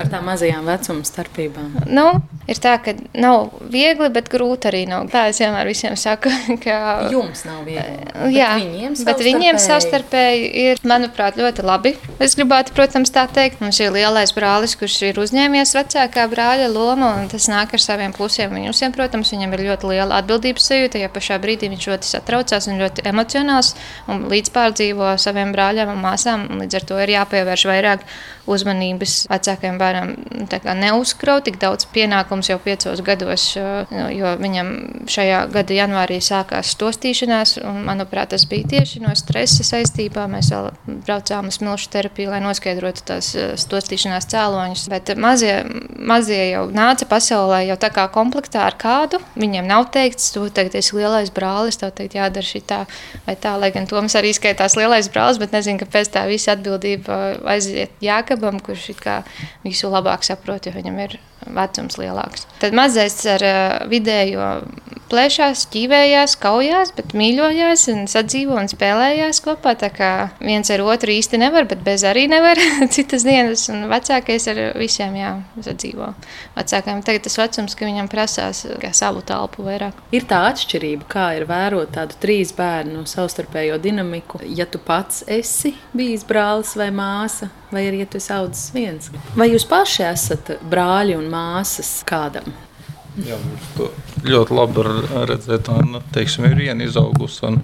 ar 0.00 0.10
tām 0.12 0.26
mazajām 0.30 0.66
vecuma 0.68 1.06
starpībām? 1.06 1.74
Nu, 1.86 2.06
ir 2.48 2.60
tā, 2.62 2.76
ka 2.82 2.94
nav 3.16 3.52
viegli, 3.72 4.08
bet 4.12 4.30
grūti 4.32 4.70
arī 4.70 4.84
nav. 4.90 5.08
Tā 5.12 5.26
es 5.30 5.40
vienmēr 5.42 5.68
visiem 5.68 5.96
saku, 6.00 6.32
ka 6.64 7.08
jums 7.12 7.44
nav 7.48 7.64
viegli. 7.68 8.06
Jā, 8.34 8.54
bet 8.56 8.64
viņiem, 8.64 8.98
bet 9.08 9.24
viņiem 9.28 9.60
savstarpēji 9.62 10.50
ir, 10.66 10.82
manuprāt, 10.86 11.38
ļoti 11.40 11.66
labi. 11.66 11.94
Es 12.22 12.36
gribētu, 12.38 12.74
protams, 12.76 13.12
tā 13.14 13.26
teikt. 13.30 13.60
Mums 13.64 13.80
ir 13.82 13.94
lielais 13.94 14.32
brālis, 14.36 14.76
kurš 14.78 14.98
ir 15.10 15.20
uzņēmies 15.22 15.74
vecākā 15.76 16.26
brāļa 16.30 16.68
lomu, 16.72 17.08
un 17.22 17.30
tas 17.32 17.48
nāk 17.50 17.74
ar 17.76 17.82
saviem 17.82 18.14
plusiem. 18.16 18.52
Viņus, 18.56 18.84
protams, 18.96 19.32
viņam 19.34 19.54
ir 19.56 19.64
ļoti 19.70 19.92
liela 19.92 20.20
atbildības 20.20 20.70
sajūta. 20.70 21.00
Ja 21.02 21.10
pašā 21.26 21.40
brīdī 21.42 21.70
viņš 21.72 21.88
ļoti 21.90 22.10
satraucās 22.12 22.68
un 22.70 22.78
ļoti 22.78 23.04
emocionāls 23.10 23.74
un 24.06 24.28
līdzpārdzīvo 24.30 25.16
saviem 25.18 25.52
brāļiem 25.54 25.90
un 25.90 26.02
māsām. 26.02 26.46
Un 26.50 26.62
līdz 26.62 26.78
ar 26.78 26.86
to 26.86 27.02
ir 27.02 27.14
jāpievērš 27.16 27.66
vairāk 27.66 28.06
uzmanības 28.46 29.26
vecākajiem 29.30 29.78
bērnam. 29.80 30.12
Neuzkraut 30.78 31.46
tik 31.48 31.58
daudz 31.62 31.88
pienākumus 31.90 32.50
jau 32.52 32.58
piecos 32.62 33.02
gados, 33.02 33.48
jo 33.56 34.34
viņam 34.38 34.70
šajā 35.10 35.40
gada 35.54 35.78
janvārī 35.80 36.20
sākās 36.22 36.70
stostīšanās. 36.76 37.56
Un, 37.66 37.82
manuprāt, 37.86 38.30
tas 38.34 38.46
bija 38.46 38.68
tieši 38.76 39.02
no 39.02 39.14
stresa 39.18 39.66
saistībā. 39.66 40.28
Mēs 40.30 40.52
vēl 40.54 40.70
braucām 41.06 41.50
uz 41.50 41.58
milšu 41.64 41.90
terapiju, 41.94 42.30
lai 42.34 42.42
noskaidrotu 42.44 43.06
tās 43.10 43.32
stostīšanās 43.66 44.30
cēloņus. 44.30 44.86
Bet 44.92 45.14
mazie, 45.18 45.58
mazie 45.98 46.42
jau 46.52 46.66
nāca 46.70 47.08
pasaulē 47.10 47.64
jau 47.66 47.78
tā 47.82 47.90
kā 47.94 48.06
komplektā 48.14 48.62
ar 48.68 48.78
kādu. 48.78 49.20
Viņiem 49.34 49.66
nav 49.66 49.90
teikts, 49.94 50.30
tu 50.34 50.46
tagad 50.54 50.78
esi 50.78 50.94
lielais 50.96 51.15
lielais 51.16 51.32
brālis, 51.32 51.78
tev 51.80 51.92
teikt, 51.96 52.16
jādara 52.16 52.44
šī 52.44 52.62
tā 52.66 52.84
vai 53.26 53.36
tā. 53.36 53.56
Lai 53.60 53.70
gan 53.72 53.88
Toms 53.88 54.16
arī 54.18 54.32
skaitās 54.36 54.76
lielais 54.76 55.08
brālis, 55.12 55.40
bet 55.40 55.52
nezinu, 55.52 55.80
kāpēc 55.80 56.12
tā 56.12 56.26
visa 56.28 56.52
atbildība 56.56 57.38
aiziet 57.48 57.90
Jākabam, 58.04 58.60
kurš 58.60 58.92
visu 59.64 59.90
labāk 59.90 60.24
saprot, 60.26 60.66
jo 60.66 60.72
viņam 60.76 61.00
ir 61.06 61.18
vecums 61.46 61.98
lielāks. 62.00 62.46
Tad 62.62 62.74
mazais 62.76 63.18
ar 63.30 63.44
vidējo 63.90 64.48
plēšās, 65.10 65.66
ķīvējās, 65.70 66.34
kaujās, 66.42 66.92
bet 66.96 67.14
mīļojās 67.16 67.86
un 67.92 68.06
sadzīvo 68.10 68.56
un 68.58 68.70
spēlējās 68.70 69.40
kopā. 69.44 69.76
Tā 69.78 69.90
kā 69.94 70.10
viens 70.40 70.70
ar 70.74 70.82
otru 70.86 71.14
īsti 71.14 71.40
nevar, 71.40 71.68
bet 71.70 71.84
bez 71.86 72.04
arī 72.08 72.26
nevar 72.30 72.58
citas 72.94 73.26
dienas. 73.26 73.66
Un 73.72 73.86
vecākais 73.90 74.48
ar 74.52 74.62
visiem 74.80 75.16
jā, 75.18 75.32
sadzīvo. 75.62 76.12
Vecākajam 76.56 77.04
tagad 77.06 77.26
tas 77.26 77.38
vecums, 77.40 77.76
ka 77.78 77.88
viņam 77.88 78.10
prasās 78.12 78.64
savu 78.96 79.22
telpu 79.26 79.66
vairāk. 79.66 80.00
Ir 80.16 80.26
tā 80.28 80.42
atšķirība, 80.50 81.08
kā 81.10 81.28
ir 81.38 81.46
vērot 81.48 81.94
tādu 81.96 82.18
trīs 82.22 82.54
bērnu 82.56 83.06
savstarpējo 83.08 83.78
dinamiku. 83.82 84.42
Ja 84.46 84.66
tu 84.66 84.82
pats 84.82 85.22
esi 85.30 85.76
bijis 85.96 86.26
brālis 86.26 86.74
vai 86.78 86.90
māsa, 86.94 87.50
vai 87.76 87.86
arī 87.90 88.02
ja 88.02 88.10
tu 88.10 88.20
esi 88.20 88.32
audzis 88.34 88.72
viens. 88.74 89.10
Vai 89.36 89.50
jūs 89.52 89.66
paši 89.68 90.08
esat 90.08 90.56
brāļi 90.70 91.18
un 91.18 91.28
māsas 91.32 92.00
kādam? 92.08 92.48
Jā, 93.24 93.38
to 93.76 93.88
ļoti 94.26 94.56
labi 94.56 94.84
redzēt. 95.30 95.70
Un, 95.72 96.00
teiksim, 96.12 96.48
ir 96.50 96.58
viena 96.58 96.84
izaugusi. 96.84 97.54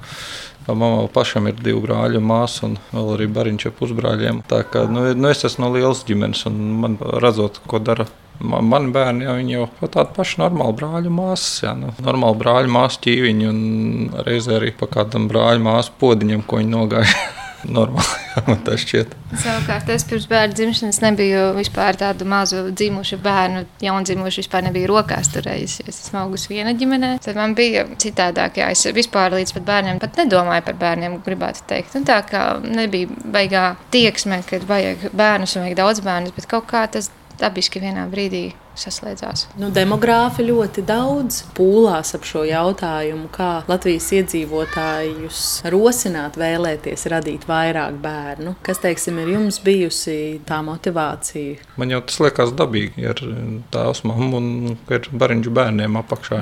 Mamā 0.62 1.08
pašam 1.12 1.48
ir 1.50 1.56
divi 1.58 1.80
brāļi 1.82 2.20
un 2.20 2.26
māsa, 2.28 2.68
un 2.68 2.76
vēl 2.92 3.08
arī 3.16 3.26
bariņš 3.34 3.66
ar 3.68 3.76
pusbrāļiem. 3.80 4.42
Tā 4.48 4.62
kā 4.70 4.84
nu, 4.88 5.08
nu 5.18 5.30
es 5.32 5.42
esmu 5.48 5.66
no 5.66 5.72
lielas 5.74 6.04
ģimenes, 6.06 6.44
un 6.48 6.60
man 6.84 6.96
redzot, 7.02 7.58
ko 7.66 7.82
dara 7.82 8.06
man, 8.38 8.68
mani 8.70 8.94
bērni, 8.94 9.26
jau, 9.26 9.66
jau 9.82 9.90
tādi 9.90 10.14
paši 10.16 10.40
normāli 10.44 10.78
brāļu 10.78 11.12
māsas, 11.18 11.64
jā, 11.64 11.74
nu, 11.78 11.90
normāli 12.06 12.40
brāļu 12.44 12.72
māsu 12.78 13.02
ķīviņi, 13.08 13.50
un 13.50 14.24
reizē 14.28 14.60
arī 14.60 14.72
pa 14.78 14.88
kādam 14.94 15.26
brāļu 15.32 15.66
māsu 15.66 15.94
podiņam, 15.98 16.46
ko 16.46 16.62
viņi 16.62 16.76
nogāja. 16.78 17.22
normāli. 17.68 18.18
Man 18.48 18.62
tas 18.66 18.82
šķiet. 18.82 19.14
Savukārt, 19.42 19.90
es 19.92 20.04
pirms 20.08 20.26
bērna 20.30 20.56
dzimšanas 20.56 21.00
nebiju 21.04 21.44
vispār 21.56 21.98
tādu 22.00 22.26
mazu 22.28 22.64
dzimušu 22.70 23.18
bērnu, 23.22 23.64
jaundzimušu 23.84 24.42
vispār 24.42 24.66
nebija 24.66 24.90
rokās 24.90 25.30
turējusi. 25.34 25.86
Es 25.88 26.02
esmu 26.06 26.22
augusi 26.24 26.52
viena 26.52 26.74
ģimenē. 26.78 27.14
Tad 27.24 27.38
man 27.38 27.56
bija 27.58 27.86
citādāk, 28.02 28.60
jā, 28.62 28.70
es 28.74 28.86
vispār 28.96 29.36
līdz 29.36 29.56
pat 29.58 29.68
bērniem 29.70 30.02
pat 30.02 30.20
nedomāju 30.22 30.66
par 30.68 30.78
bērniem, 30.82 31.18
gribētu 31.26 31.66
teikt. 31.70 31.96
Un 31.98 32.08
tā 32.08 32.20
kā 32.28 32.44
nebija 32.64 33.10
baigā 33.36 33.66
tieksme, 33.94 34.42
kad 34.48 34.66
vajag 34.68 35.10
bērnus 35.12 35.56
un 35.56 35.66
vajag 35.66 35.80
daudz 35.82 36.04
bērnus, 36.04 36.36
bet 36.36 36.50
kaut 36.50 36.68
kā 36.72 36.86
tas 36.92 37.12
dabiski 37.40 37.80
vienā 37.82 38.06
brīdī 38.10 38.50
saslēdzās. 38.78 39.46
Nu, 39.60 39.70
demogrāfi 39.74 40.46
ļoti 40.46 40.84
daudz 40.86 41.42
pūlās 41.56 42.14
ap 42.16 42.26
šo 42.28 42.44
jautājumu, 42.48 43.28
kā 43.32 43.50
Latvijas 43.68 44.08
iedzīvotājus 44.18 45.42
rosināt, 45.72 46.38
vēlēties 46.40 47.06
radīt 47.12 47.46
vairāk 47.48 47.98
bērnu. 48.02 48.56
Kas, 48.64 48.80
teiksim, 48.82 49.20
ir 49.22 49.34
jums 49.36 49.60
bijusi 49.64 50.16
tā 50.48 50.62
motivācija? 50.64 51.72
Man 51.80 51.92
jau 51.92 52.02
tas 52.06 52.20
liekas 52.22 52.54
dabīgi, 52.56 53.04
ja 53.04 53.14
ir 53.14 53.22
tēvs, 53.74 54.04
mamma 54.08 54.40
un 54.40 54.48
ir 54.92 55.08
bariņš 55.10 55.50
bērniem 55.52 55.98
apakšā. 56.02 56.40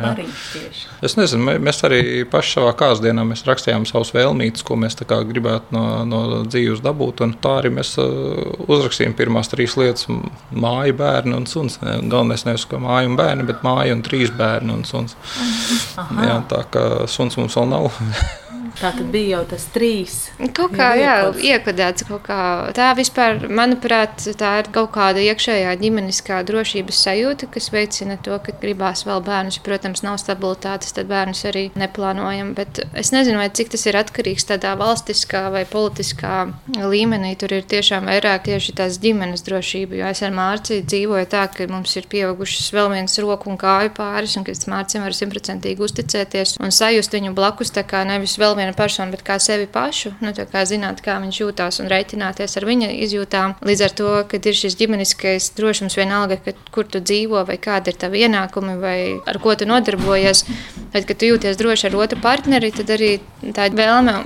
Es 1.07 1.17
nezinu, 1.19 1.57
mēs 1.63 1.83
arī 1.87 2.03
paši 2.31 2.59
savā 2.59 2.75
kāzdienā 2.79 3.25
rakstījām 3.47 3.87
savus 3.89 4.13
vēlmītus, 4.15 4.65
ko 4.67 4.77
mēs 4.81 4.99
gribētu 5.01 5.75
no, 5.75 5.85
no 6.09 6.21
dzīves 6.47 6.83
dabūt. 6.85 7.25
Tā 7.43 7.57
arī 7.61 7.73
mēs 7.75 7.95
uh, 8.01 8.55
uzrakstījām 8.71 9.15
pirmās 9.19 9.51
trīs 9.53 9.77
lietas- 9.81 10.09
māja, 10.65 10.95
bērni 10.97 11.37
un 11.37 11.47
suns. 11.51 11.79
Gan 11.81 12.20
galvenais 12.21 12.47
nevis 12.47 12.69
māja 12.71 13.09
un 13.09 13.17
bērni, 13.19 13.49
bet 13.49 13.65
māja 13.67 13.97
un 13.97 14.05
trīs 14.07 14.31
bērni 14.37 14.77
un 14.77 14.85
suns. 14.89 15.17
Aha. 16.01 16.29
Jā, 16.29 16.39
tā 16.53 16.63
kā 16.73 16.87
suns 17.11 17.41
mums 17.41 17.59
vēl 17.59 17.73
nav. 17.73 17.91
Tā 18.79 18.93
tad 18.95 19.09
bija 19.13 19.39
jau 19.39 19.43
tas 19.51 19.67
trīs. 19.75 20.17
Kaut 20.57 20.75
kā, 20.77 20.93
jā, 20.99 21.15
iekodēts 21.51 22.07
kaut 22.09 22.23
kā. 22.29 22.41
Tā 22.77 22.91
vispār, 22.99 23.43
manuprāt, 23.51 24.23
tā 24.39 24.53
ir 24.63 24.71
kaut 24.75 24.93
kāda 24.95 25.23
iekšējā 25.25 25.75
ģimeniskā 25.81 26.41
drošības 26.49 27.01
sajūta, 27.07 27.49
kas 27.53 27.71
veicina 27.75 28.17
to, 28.23 28.37
ka 28.45 28.55
gribās 28.63 29.05
vēl 29.09 29.23
bērnus. 29.27 29.61
Protams, 29.65 30.05
nav 30.07 30.19
stabilitātes, 30.23 30.95
tad 30.97 31.11
bērnus 31.11 31.43
arī 31.51 31.67
neplānojam. 31.79 32.55
Bet 32.59 32.83
es 32.95 33.13
nezinu, 33.15 33.43
cik 33.57 33.73
tas 33.75 33.87
ir 33.91 33.99
atkarīgs 34.01 34.47
tādā 34.49 34.77
valstiskā 34.81 35.47
vai 35.55 35.65
politiskā 35.69 36.37
līmenī. 36.79 37.35
Tur 37.41 37.57
ir 37.59 37.67
tiešām 37.69 38.09
vairāk 38.11 38.47
tieši 38.49 38.77
tās 38.81 39.01
ģimenes 39.03 39.45
drošība. 39.47 39.99
Jo 40.01 40.11
es 40.13 40.23
ar 40.27 40.35
Mārciņu 40.37 40.87
dzīvoju 40.89 41.31
tā, 41.33 41.47
ka 41.55 41.69
mums 41.71 41.97
ir 41.99 42.09
pieaugušas 42.11 42.71
vēl 42.77 42.93
viens 42.95 43.19
roku 43.23 43.51
un 43.53 43.59
kāju 43.61 43.93
pāris, 43.97 44.37
un 44.39 44.47
ka 44.47 44.55
Mārciņam 44.55 45.07
var 45.09 45.17
simtprocentīgi 45.17 45.87
uzticēties 45.87 46.57
un 46.61 46.75
sajust 46.75 47.15
viņu 47.17 47.35
blakus. 47.37 47.73
Tā 47.75 47.85
kā 47.87 48.03
nevis 48.09 48.37
vēl 48.41 48.57
viena 48.61 48.75
persona, 48.77 49.11
bet 49.15 49.25
kā 49.27 49.39
sevi 49.43 49.67
pašu. 49.71 50.13
Nu, 50.25 50.33
kā 50.53 50.65
zināt, 50.69 51.03
kā 51.05 51.17
viņš 51.23 51.41
jūtas 51.43 51.81
un 51.83 51.91
reiķināties 51.93 52.59
ar 52.61 52.69
viņa 52.69 52.93
izjūtām. 53.07 53.57
Līdz 53.67 53.85
ar 53.87 53.97
to, 54.01 54.13
ka 54.31 54.41
ir 54.41 54.61
šis 54.61 54.79
ģimeniskais 54.81 55.51
drošums, 55.59 55.99
vienalga, 55.99 56.41
ka, 56.45 56.55
kur 56.75 56.89
tu 56.91 57.03
dzīvo, 57.03 57.45
vai 57.49 57.59
kādi 57.63 57.93
ir 57.93 58.01
tavi 58.01 58.25
ienākumi, 58.27 58.77
vai 58.83 58.99
ar 59.27 59.41
ko 59.43 59.57
tu 59.57 59.69
nodarbojies. 59.71 60.45
Tad, 60.93 61.07
kad 61.09 61.19
tu 61.19 61.33
jūties 61.33 61.59
droši 61.61 61.91
ar 61.91 62.01
otru 62.05 62.21
partneri, 62.23 62.73
tad 62.75 62.93
arī 62.97 63.17
tā 63.57 63.71
vēlme 63.75 64.21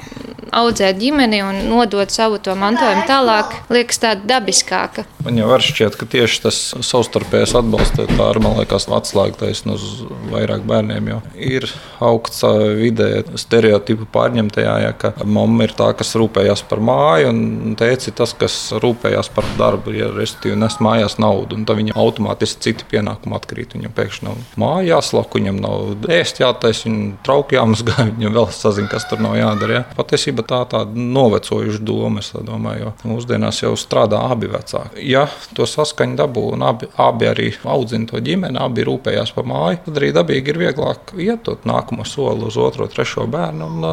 audzēt 0.55 0.99
ģimeni 1.01 1.41
un 1.45 1.61
nodot 1.71 2.11
savu 2.13 2.39
to 2.43 2.55
mantojumu 2.59 3.05
tālāk, 3.09 3.57
liekas 3.73 4.01
tāda 4.03 4.27
dabiskāka. 4.35 5.07
Man 5.25 5.39
jau 5.41 5.49
šķiet, 5.65 5.97
ka 5.99 6.09
tieši 6.11 6.43
tas 6.45 6.59
savstarpējais 6.85 7.55
atbalsts 7.59 7.97
tā 7.97 8.29
ir, 8.31 8.41
liekas, 8.45 8.89
atslēga 8.93 9.41
taisnība 9.45 9.79
uz 9.79 10.05
vairāk 10.33 10.67
bērniem. 10.69 11.11
Jo 11.15 11.21
ir 11.35 11.69
augsts 12.05 12.45
vidē 12.79 13.25
stereotipu 13.41 14.09
pārņemtajā, 14.25 14.75
ja, 14.85 14.93
ka 14.97 15.13
mamma 15.25 15.69
ir 15.69 15.75
tā, 15.77 15.91
kas 15.97 16.15
rūpējas 16.19 16.65
par 16.69 16.83
māju, 16.85 17.31
un 17.31 17.77
teica 17.79 18.13
tas, 18.23 18.35
kas 18.39 18.57
rūpējas 18.83 19.31
par 19.35 19.49
darbu, 19.59 19.95
ja 19.97 20.11
respektīvi 20.15 20.59
nes 20.61 20.79
mājās 20.85 21.19
naudu, 21.23 21.61
tad 21.69 21.79
viņam 21.81 21.99
automātiski 22.01 22.69
citi 22.69 22.89
pienākumi 22.91 23.39
atkrīt. 23.39 23.77
Viņam 23.79 23.95
pēkšņi 23.95 24.29
nav 24.29 24.43
māja 24.61 24.97
jāslāk, 24.97 25.39
viņam 25.39 25.61
nav 25.63 26.11
ēst 26.13 26.43
jātaisa, 26.43 26.89
viņam 26.89 27.15
trauki 27.27 27.59
jāmazgā, 27.59 27.97
viņam 28.17 28.37
vēl 28.39 28.51
sazina, 28.55 28.91
kas 28.93 29.09
tur 29.11 29.23
nav 29.25 29.39
jādara. 29.39 29.79
Ja. 29.79 29.85
Patiesībā 29.99 30.47
tā 30.49 30.65
ir 30.65 30.71
tāda 30.75 31.07
novecojuša 31.19 31.83
doma, 31.85 32.25
es 32.25 32.33
domāju, 32.35 32.89
jo 32.89 33.15
mūsdienās 33.15 33.63
jau 33.65 33.75
strādā 33.79 34.25
abi 34.33 34.51
vecāki 34.53 35.05
ja 35.05 35.25
to 35.57 35.67
saskaņu 35.69 36.17
dabū 36.19 36.45
un 36.55 36.65
abi, 36.67 36.89
abi 37.01 37.29
arī 37.29 37.49
audzina 37.71 38.09
to 38.11 38.21
ģimeni, 38.25 38.59
abi 38.61 38.85
rūpējās 38.87 39.35
par 39.37 39.49
māju, 39.49 39.81
tad 39.87 40.01
arī 40.01 40.11
dabīgi 40.17 40.53
ir 40.53 40.61
vieglāk 40.65 41.15
iet 41.21 41.45
to 41.47 41.57
nākamo 41.69 42.07
soli 42.09 42.49
uz 42.49 42.59
otro, 42.61 42.89
trešo 42.91 43.27
bērnu. 43.31 43.69
Un, 43.69 43.89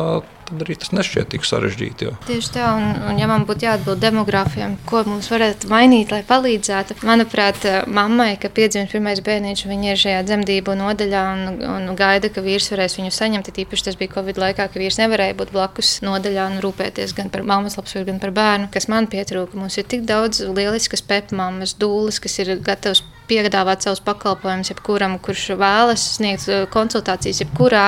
tad 0.52 0.64
arī 0.66 0.76
tas 0.80 0.92
nešķiet 0.92 1.30
tik 1.32 1.46
sarežģīti. 1.48 2.08
Jo. 2.08 2.14
Tieši 2.28 2.52
tā, 2.56 2.68
un, 2.76 2.88
un 3.12 3.20
ja 3.22 3.28
man 3.30 3.46
būtu 3.48 3.66
jāatbild 3.66 4.02
demogrāfiem, 4.04 4.76
ko 4.90 5.04
mums 5.08 5.30
varētu 5.32 5.70
mainīt, 5.72 6.12
lai 6.12 6.22
palīdzētu, 6.28 7.00
manuprāt, 7.08 7.64
mammai, 7.88 8.34
ka 8.42 8.52
piedzimst 8.52 8.96
pirmais 8.96 9.24
bērniņš, 9.26 9.64
viņa 9.72 9.94
ir 9.94 10.02
šajā 10.04 10.24
dzemdību 10.28 10.76
nodaļā 10.82 11.24
un, 11.36 11.64
un 11.72 11.96
gaida, 12.00 12.32
ka 12.34 12.44
vīrs 12.44 12.72
varēs 12.74 12.98
viņu 13.00 13.14
saņemt. 13.16 13.52
Tīpaši 13.56 13.88
tas 13.88 14.00
bija 14.00 14.16
Covid 14.18 14.42
laikā, 14.42 14.68
ka 14.72 14.82
vīrs 14.82 15.00
nevarēja 15.02 15.38
būt 15.40 15.56
blakus 15.56 15.98
nodaļā 16.06 16.50
un 16.52 16.60
rūpēties 16.64 17.16
gan 17.18 17.32
par 17.34 17.46
mammas 17.48 17.78
labsvaru, 17.80 18.10
gan 18.12 18.22
par 18.24 18.36
bērnu, 18.36 18.72
kas 18.74 18.90
man 18.92 19.10
pietrūka. 19.12 19.60
Mums 19.60 19.80
ir 19.80 19.88
tik 19.92 20.06
daudz 20.10 20.44
lieliskas 20.48 21.04
pepmāmas, 21.06 21.76
dūles, 21.80 22.20
kas 22.24 22.40
ir 22.44 22.56
gatavas 22.64 23.04
piedāvāt 23.32 23.88
savus 23.88 24.04
pakalpojumus 24.06 24.74
jebkuram, 24.74 25.16
kurš 25.24 25.48
vēlas 25.62 26.04
sniegt 26.18 26.50
uh, 26.52 26.66
konsultācijas, 26.74 27.42
jebkurā 27.46 27.86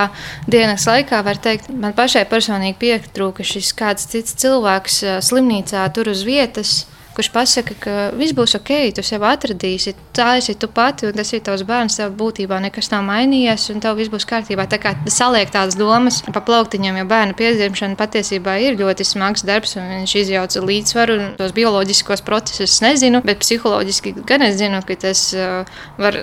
dienas 0.47 0.87
laikā. 0.89 1.19
Var 1.27 1.43
teikt, 1.43 1.69
man 1.69 1.95
pašai 1.97 2.25
personīgi 2.31 2.79
pietrūka 2.81 3.45
šis 3.47 3.75
kāds 3.77 4.09
cits 4.15 4.39
cilvēks 4.41 5.03
uh, 5.03 5.19
slimnīcā 5.23 5.85
tur 5.93 6.13
uz 6.13 6.25
vietas 6.27 6.83
kurš 7.15 7.29
pasaka, 7.33 7.75
ka 7.79 7.93
viss 8.17 8.35
būs 8.35 8.55
ok, 8.57 8.71
tu 8.97 9.03
sev 9.05 9.23
atradīsi, 9.27 9.93
tā 10.15 10.37
esi 10.39 10.55
tu 10.59 10.69
pati, 10.71 11.07
un 11.09 11.17
tas 11.17 11.31
ir 11.33 11.43
tavs 11.45 11.63
bērns. 11.67 11.97
Tev 11.99 12.13
būtībā 12.17 12.59
nekas 12.63 12.89
nav 12.93 13.05
mainījies, 13.07 13.69
un 13.73 13.81
tev 13.83 13.97
viss 13.99 14.11
būs 14.13 14.27
kārtībā. 14.29 14.65
Tā 14.69 14.79
kā 14.81 14.95
saliek 15.11 15.51
tādas 15.53 15.77
domas 15.79 16.21
pa 16.25 16.41
plauktiņiem, 16.43 16.99
jo 17.01 17.05
bērnu 17.09 17.37
piedzimšana 17.37 17.97
patiesībā 17.99 18.57
ir 18.65 18.79
ļoti 18.79 19.05
smags 19.07 19.45
darbs, 19.47 19.75
un 19.79 19.89
viņš 19.91 20.15
izjauca 20.23 20.63
līdzsvaru 20.63 21.17
un 21.19 21.29
tos 21.39 21.53
bioloģiskos 21.55 22.25
procesus. 22.25 22.73
Es 22.73 22.81
nezinu, 22.83 23.21
bet 23.25 23.43
psiholoģiski 23.43 24.15
gan 24.27 24.45
es 24.47 24.57
zinu, 24.61 24.81
ka 24.87 24.97
tas 25.05 25.25
uh, 25.37 25.69
var 26.01 26.17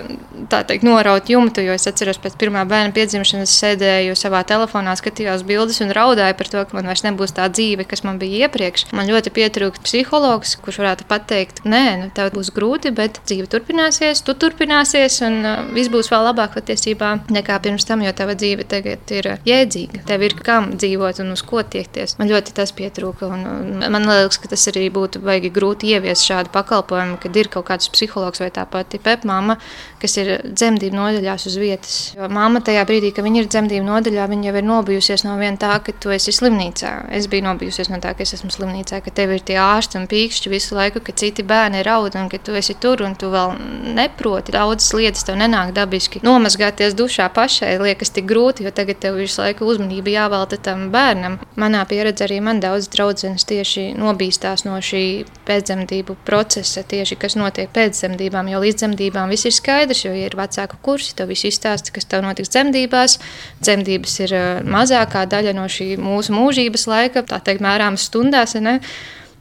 teikt, 0.51 0.83
noraut 0.87 1.29
jumtu, 1.31 1.63
jo 1.65 1.75
es 1.75 1.87
atceros 1.89 2.19
pēc 2.21 2.35
pirmā 2.41 2.65
bērna 2.69 2.93
piedzimšanas 2.95 3.53
sēdēju 3.61 4.17
savā 4.19 4.43
telefonā, 4.47 4.95
skatījos 4.99 5.45
bildes 5.47 5.81
un 5.83 5.93
raudāju 5.95 6.37
par 6.39 6.51
to, 6.51 6.65
ka 6.67 6.77
man 6.77 6.91
vairs 6.91 7.05
nebūs 7.05 7.35
tā 7.37 7.47
dzīve, 7.51 7.87
kas 7.87 8.03
man 8.07 8.19
bija 8.21 8.47
iepriekš. 8.47 8.89
Man 8.97 9.09
ļoti 9.11 9.33
pietrūkst 9.35 9.85
psihologs, 9.85 10.57
kurš 10.61 10.80
varētu 10.81 11.07
pateikt, 11.09 11.63
nē, 11.69 11.83
nu, 12.01 12.09
tev 12.15 12.31
būs 12.35 12.51
grūti, 12.55 12.91
bet 12.95 13.21
dzīve 13.23 13.47
turpināsies, 13.51 14.23
tu 14.25 14.35
turpināsies, 14.37 15.19
un 15.27 15.39
uh, 15.45 15.61
viss 15.75 15.91
būs 15.93 16.11
vēl 16.11 16.27
labāk 16.31 16.57
patiesībā 16.57 17.13
nekā 17.31 17.59
pirms 17.63 17.87
tam, 17.87 18.03
jo 18.05 18.13
tava 18.17 18.35
dzīve 18.39 18.65
tagad 18.71 19.13
ir 19.13 19.29
uh, 19.35 19.45
jēdzīga. 19.47 20.03
Tev 20.09 20.25
ir 20.27 20.35
kam 20.41 20.71
dzīvot 20.75 21.21
un 21.23 21.33
uz 21.35 21.43
ko 21.47 21.63
tiekties. 21.63 22.17
Man 22.19 22.31
ļoti 22.31 22.55
tas 22.57 22.73
pietrūka, 22.75 23.29
un, 23.29 23.45
un 23.47 23.85
man 23.93 24.09
liekas, 24.09 24.41
ka 24.41 24.51
tas 24.51 24.67
arī 24.71 24.87
būtu 24.93 25.21
baigi 25.23 25.51
grūti 25.53 25.93
ieviest 25.93 26.27
šādu 26.27 26.53
pakalpojumu, 26.53 27.19
kad 27.21 27.37
ir 27.37 27.51
kaut 27.53 27.67
kāds 27.69 27.91
psihologs 27.93 28.41
vai 28.43 28.49
tā 28.53 28.65
pati 28.69 28.99
pepmāma, 29.01 29.57
kas 30.01 30.17
ir 30.21 30.33
dzemdību 30.47 30.97
nodaļās 30.97 31.47
uz 31.49 31.57
vietas. 31.61 31.97
Jo 32.17 32.29
mamma 32.31 32.61
tajā 32.65 32.83
brīdī, 32.89 33.13
kad 33.15 33.25
viņa 33.25 33.43
ir 33.43 33.49
dzemdību 33.51 33.87
nodaļā, 33.87 34.27
viņa 34.31 34.49
jau 34.49 34.55
ir 34.57 34.67
nobijusies 34.67 35.25
no 35.27 35.37
viena 35.39 35.59
tā, 35.61 35.77
ka 35.85 35.93
tu 35.93 36.13
esi 36.13 36.33
slimnīcā. 36.35 36.93
Es 37.17 37.29
biju 37.31 37.45
nobijusies 37.47 37.91
no 37.91 38.01
tā, 38.03 38.13
ka 38.17 38.25
es 38.25 38.35
esmu 38.37 38.51
slimnīcā, 38.53 39.01
ka 39.05 39.13
tev 39.21 39.35
ir 39.35 39.45
tie 39.45 39.59
ārsti 39.61 39.99
un 39.99 40.07
pīkšķi 40.11 40.53
visu 40.53 40.70
visu 40.71 40.75
laiku, 40.75 41.01
ka 41.03 41.11
citi 41.11 41.43
bērni 41.43 41.83
raud 41.83 42.15
un 42.15 42.29
ka 42.29 42.37
tu 42.37 42.55
esi 42.55 42.73
tur 42.79 43.01
un 43.03 43.15
tu 43.15 43.27
vēl 43.29 43.57
neproti. 43.95 44.51
Daudzas 44.51 44.93
lietas 44.93 45.25
tev 45.27 45.35
nenāk 45.35 45.73
dabiski. 45.73 46.21
Nomazgāties 46.23 46.95
dušā 46.95 47.29
pašai 47.33 47.77
liekas 47.81 48.11
tik 48.11 48.25
grūti, 48.25 48.63
jo 48.63 48.71
tagad 48.71 48.99
tev 48.99 49.17
visu 49.19 49.41
laiku 49.41 49.65
uzmanība 49.67 50.09
jāvelta 50.09 50.57
tam 50.57 50.89
bērnam. 50.91 51.39
Manā 51.57 51.83
pieredzē 51.85 52.25
arī 52.27 52.39
man 52.41 52.61
daudz 52.61 52.87
draudzenes 52.87 53.45
tieši 53.45 53.93
nobīstās 53.99 54.65
no 54.65 54.77
šī 54.79 55.25
pēcdzemdību 55.47 56.17
procesa, 56.25 56.83
tieši 56.83 57.19
kas 57.19 57.35
notiek 57.35 57.71
pēc 57.73 57.97
dzemdībām, 57.99 58.47
jo 58.51 58.63
līdz 58.63 58.83
dzemdībām 58.83 59.31
viss 59.31 59.49
ir 59.49 59.55
skaidrs, 59.55 60.05
jo 60.05 60.15
ir 60.15 60.35
vecāku 60.39 60.79
kursi, 60.81 61.15
tev 61.15 61.31
viss 61.33 61.47
izstāsta, 61.47 61.91
kas 61.91 62.07
tev 62.07 62.23
notiks 62.23 62.51
dzemdībās. 62.53 63.19
Dzemdības 63.61 64.19
ir 64.23 64.37
mazākā 64.63 65.25
daļa 65.27 65.55
no 65.57 65.67
šī 65.67 65.95
mūsu 65.99 66.35
mūžības 66.35 66.87
laika, 66.87 67.25
tā 67.27 67.41
teikt, 67.43 67.63
mērāmas 67.65 68.07
stundās. 68.07 68.55
Ne? 68.61 68.79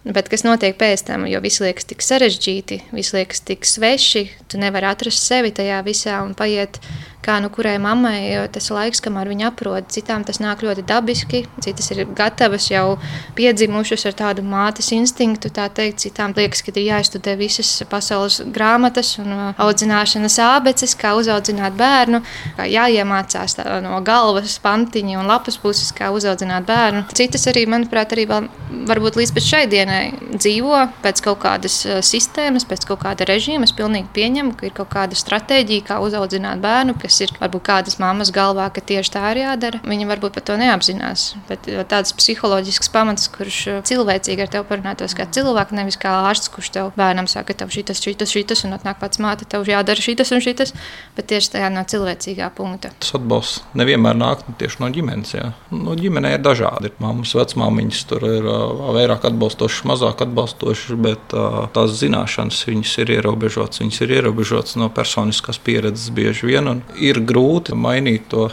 Bet 0.00 0.30
kas 0.32 0.46
notiek 0.46 0.78
pēc 0.80 1.02
tam, 1.10 1.26
jo 1.28 1.42
viss 1.44 1.60
liekas 1.60 1.84
tik 1.90 2.00
sarežģīti, 2.00 2.78
viss 2.96 3.12
liekas 3.12 3.42
tik 3.44 3.66
sveši, 3.68 4.22
tu 4.48 4.60
nevari 4.60 4.88
atrast 4.88 5.26
sevi 5.28 5.52
tajā 5.52 5.82
visā 5.84 6.22
un 6.24 6.32
paiet 6.38 6.80
kā 7.24 7.36
nu 7.42 7.50
kurai 7.52 7.76
mammai 7.82 8.48
tas 8.52 8.70
laiks, 8.72 9.02
kamēr 9.04 9.30
viņa 9.30 9.50
aprod. 9.50 9.88
Citām 9.92 10.24
tas 10.26 10.40
nāk 10.40 10.64
ļoti 10.64 10.84
dabiski, 10.88 11.42
citas 11.62 11.90
ir 11.92 12.04
gatavas 12.16 12.70
jau 12.70 12.98
piedzimušas 13.38 14.06
ar 14.08 14.16
tādu 14.16 14.44
mātes 14.46 14.90
instinktu. 14.96 15.50
Tā 15.52 15.68
teikt, 15.74 16.00
citām 16.04 16.34
liekas, 16.36 16.62
ka 16.64 16.72
ir 16.74 16.86
jāizstudē 16.88 17.36
visas 17.40 17.70
pasaules 17.90 18.40
grāmatas 18.54 19.16
un 19.22 19.32
uh, 19.34 19.42
audzināšanas 19.60 20.38
ābeces, 20.44 20.96
kā 20.98 21.12
uzaudzināt 21.18 21.76
bērnu, 21.78 22.22
kā 22.58 22.68
jāiemācās 22.70 23.58
no 23.84 24.00
galvas 24.06 24.56
pantiņa 24.62 25.20
un 25.20 25.30
lapas 25.30 25.60
puses, 25.60 25.92
kā 25.96 26.10
uzaudzināt 26.14 26.66
bērnu. 26.68 27.04
Citas 27.16 27.46
arī, 27.50 27.66
manuprāt, 27.70 28.14
arī 28.16 28.26
vēl 28.30 28.48
varbūt 28.90 29.18
līdz 29.20 29.44
šai 29.44 29.64
dienai 29.70 30.02
dzīvo 30.32 30.86
pēc 31.04 31.24
kaut 31.24 31.42
kādas 31.44 31.80
uh, 31.86 32.00
sistēmas, 32.04 32.66
pēc 32.68 32.86
kaut 32.88 33.04
kāda 33.04 33.28
režīma. 33.28 33.68
Es 33.68 33.76
pilnīgi 33.76 34.12
pieņemu, 34.16 34.56
ka 34.58 34.68
ir 34.68 34.76
kaut 34.76 34.92
kāda 34.94 35.18
stratēģija, 35.18 35.86
kā 35.90 36.00
uzaudzināt 36.04 36.62
bērnu, 36.62 36.96
kas 37.00 37.09
ir 37.24 37.32
varbūt 37.40 37.64
kādas 37.66 37.98
mammas 38.02 38.30
galvā, 38.34 38.68
ka 38.74 38.82
tieši 38.84 39.14
tā 39.16 39.24
ir 39.34 39.42
jādara. 39.42 39.80
Viņi 39.86 40.08
varbūt 40.10 40.36
par 40.36 40.46
to 40.46 40.56
neapzinās. 40.60 41.34
Bet 41.48 41.66
tāds 41.90 42.14
psiholoģisks 42.16 42.92
pamats, 42.94 43.26
kurš 43.34 43.58
uh, 43.72 43.80
cilvēcīgi 43.86 44.44
ar 44.46 44.52
tevi 44.52 44.68
parunātos 44.70 45.16
kā 45.18 45.26
cilvēks, 45.26 45.74
nevis 45.76 45.98
kā 46.00 46.12
ārsts, 46.28 46.52
kurš 46.54 46.72
tev 46.76 46.92
bērnam 46.98 47.28
saka, 47.30 47.56
tev 47.56 47.72
šitas, 47.74 48.02
šitas, 48.04 48.32
šitas, 48.34 48.64
un 48.68 48.76
atnāk 48.76 49.00
pats 49.02 49.20
māte, 49.22 49.48
tev 49.50 49.66
jādara 49.68 50.02
šitas 50.02 50.30
un 50.36 50.44
šitas, 50.44 50.74
bet 51.16 51.30
tieši 51.32 51.54
tajā 51.56 51.72
no 51.74 51.84
cilvēcīgā 51.90 52.50
punkta. 52.56 52.92
Tas 53.02 53.14
atbalsts 53.18 53.64
nevienmēr 53.78 54.18
nāk 54.18 54.44
tieši 54.60 54.82
no 54.82 54.90
ģimenes. 54.94 55.34
Jā. 55.36 55.50
No 55.74 55.96
ģimenē 55.98 56.34
ir 56.36 56.44
dažādi. 56.44 56.92
Māmas, 57.02 57.34
vecmāmiņas 57.38 58.02
tur 58.10 58.26
ir 58.28 58.48
vairāk 58.96 59.26
atbalstošas, 59.30 59.86
mazāk 59.88 60.24
atbalstošas, 60.26 60.96
bet 61.00 61.34
tās 61.74 61.96
zināšanas 62.00 62.62
viņas 62.68 62.96
ir 63.04 63.14
ierobežotas. 63.16 63.82
Viņas 63.82 64.02
ir 64.04 64.14
ierobežotas 64.18 64.76
no 64.80 64.90
personiskās 64.94 65.60
pieredzes 65.62 66.10
bieži 66.14 66.50
vien. 66.50 66.82
Ir 67.00 67.22
grūti 67.24 67.76
mainīt 67.76 68.28
to 68.32 68.50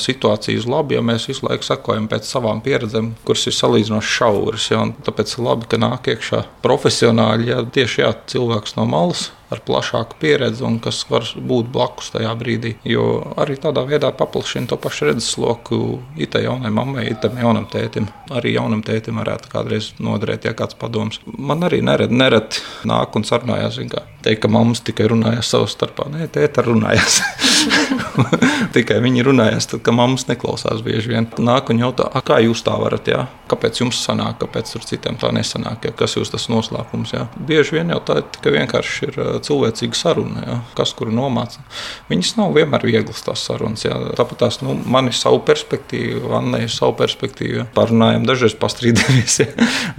situāciju 0.00 0.58
uz 0.58 0.66
labu, 0.66 0.96
ja 0.96 1.02
mēs 1.06 1.28
visu 1.30 1.46
laiku 1.46 1.66
sakojam 1.66 2.08
pēc 2.10 2.26
savām 2.26 2.58
pieredzēm, 2.64 3.12
kuras 3.26 3.46
ir 3.46 3.54
salīdzinoši 3.54 4.14
šauras. 4.16 4.66
Ja, 4.72 4.82
tāpēc 5.06 5.36
ir 5.36 5.44
labi, 5.46 5.68
ka 5.70 5.78
nāk 5.78 6.10
iekšā 6.10 6.42
profesionāļi, 6.64 7.50
ja 7.52 7.62
tieši 7.76 8.02
jā, 8.02 8.10
cilvēks 8.34 8.74
no 8.78 8.88
malas 8.90 9.28
ar 9.54 9.62
plašāku 9.66 10.18
pieredzi 10.20 10.64
un 10.66 10.78
kas 10.82 11.04
var 11.10 11.26
būt 11.34 11.70
blakus 11.74 12.12
tajā 12.14 12.32
brīdī. 12.40 12.74
Jo 12.88 13.06
arī 13.40 13.56
tādā 13.60 13.84
veidā 13.88 14.10
paplašina 14.14 14.70
to 14.70 14.78
pašu 14.80 15.10
redzesloku 15.10 15.80
itai 16.20 16.44
jaunai 16.46 16.72
mammai, 16.74 17.06
itam 17.12 17.38
jaunam 17.40 17.68
tētim. 17.70 18.08
Arī 18.34 18.56
jaunam 18.56 18.82
tētim 18.84 19.20
varētu 19.22 19.52
kādreiz 19.52 19.92
noderēt, 20.02 20.48
ja 20.48 20.54
kāds 20.56 20.78
padoms. 20.80 21.20
Man 21.26 21.64
arī 21.66 21.82
nereti, 21.84 22.14
nereti 22.18 22.64
nāk 22.88 23.16
un 23.18 23.26
sarunājās. 23.28 23.80
Teikt, 24.24 24.40
ka 24.44 24.48
mammas 24.48 24.80
tikai 24.84 25.08
runājās 25.12 25.50
savā 25.52 25.68
starpā. 25.68 26.08
Nē, 26.12 26.28
tēta 26.32 26.64
runājās. 26.64 27.20
tikai 28.76 28.98
viņi 29.04 29.24
runājās, 29.26 29.68
tad, 29.70 29.88
mammas 29.94 30.26
neklausās 30.28 30.82
bieži 30.84 31.12
vien. 31.12 31.28
Nāk 31.44 31.70
un 31.72 31.82
jautā, 31.82 32.08
kā 32.26 32.40
jūs 32.44 32.64
tā 32.66 32.76
varat, 32.80 33.08
jā? 33.10 33.24
kāpēc 33.50 33.82
jums 33.82 34.00
sanāk, 34.00 34.38
kāpēc 34.40 34.72
tur 34.72 34.84
citiem 34.88 35.18
tā 35.20 35.30
nesanāk, 35.34 35.88
jā? 35.88 35.94
kas 35.98 36.16
jūs 36.16 36.32
tas 36.32 36.48
noslēpums. 36.52 37.14
Jā? 37.16 37.26
Bieži 37.36 37.78
vien 37.78 37.92
jau 37.92 38.00
tā 38.08 38.20
tikai 38.36 38.54
vienkārši 38.58 39.10
ir 39.10 39.20
cilvēcīga 39.44 39.98
saruna, 39.98 40.44
ja, 40.44 40.56
kas 40.78 40.94
kuru 40.96 41.14
nomāca. 41.14 41.62
Viņas 42.10 42.34
nav 42.38 42.54
vienmēr 42.56 42.86
vieglas 42.88 43.24
tās 43.26 43.44
sarunas. 43.46 43.84
Ja. 43.86 43.96
Tāpat 44.18 44.42
tās 44.44 44.60
nu, 44.64 44.76
man 44.90 45.10
ir 45.10 45.16
sava 45.18 45.40
perspektīva, 45.46 46.38
Anna 46.38 46.62
ir 46.64 46.72
sava 46.72 46.96
perspektīva. 46.98 47.66
Parunājam, 47.76 48.26
dažreiz 48.28 48.56
pastrīdamies 48.60 49.38
ja, 49.42 49.48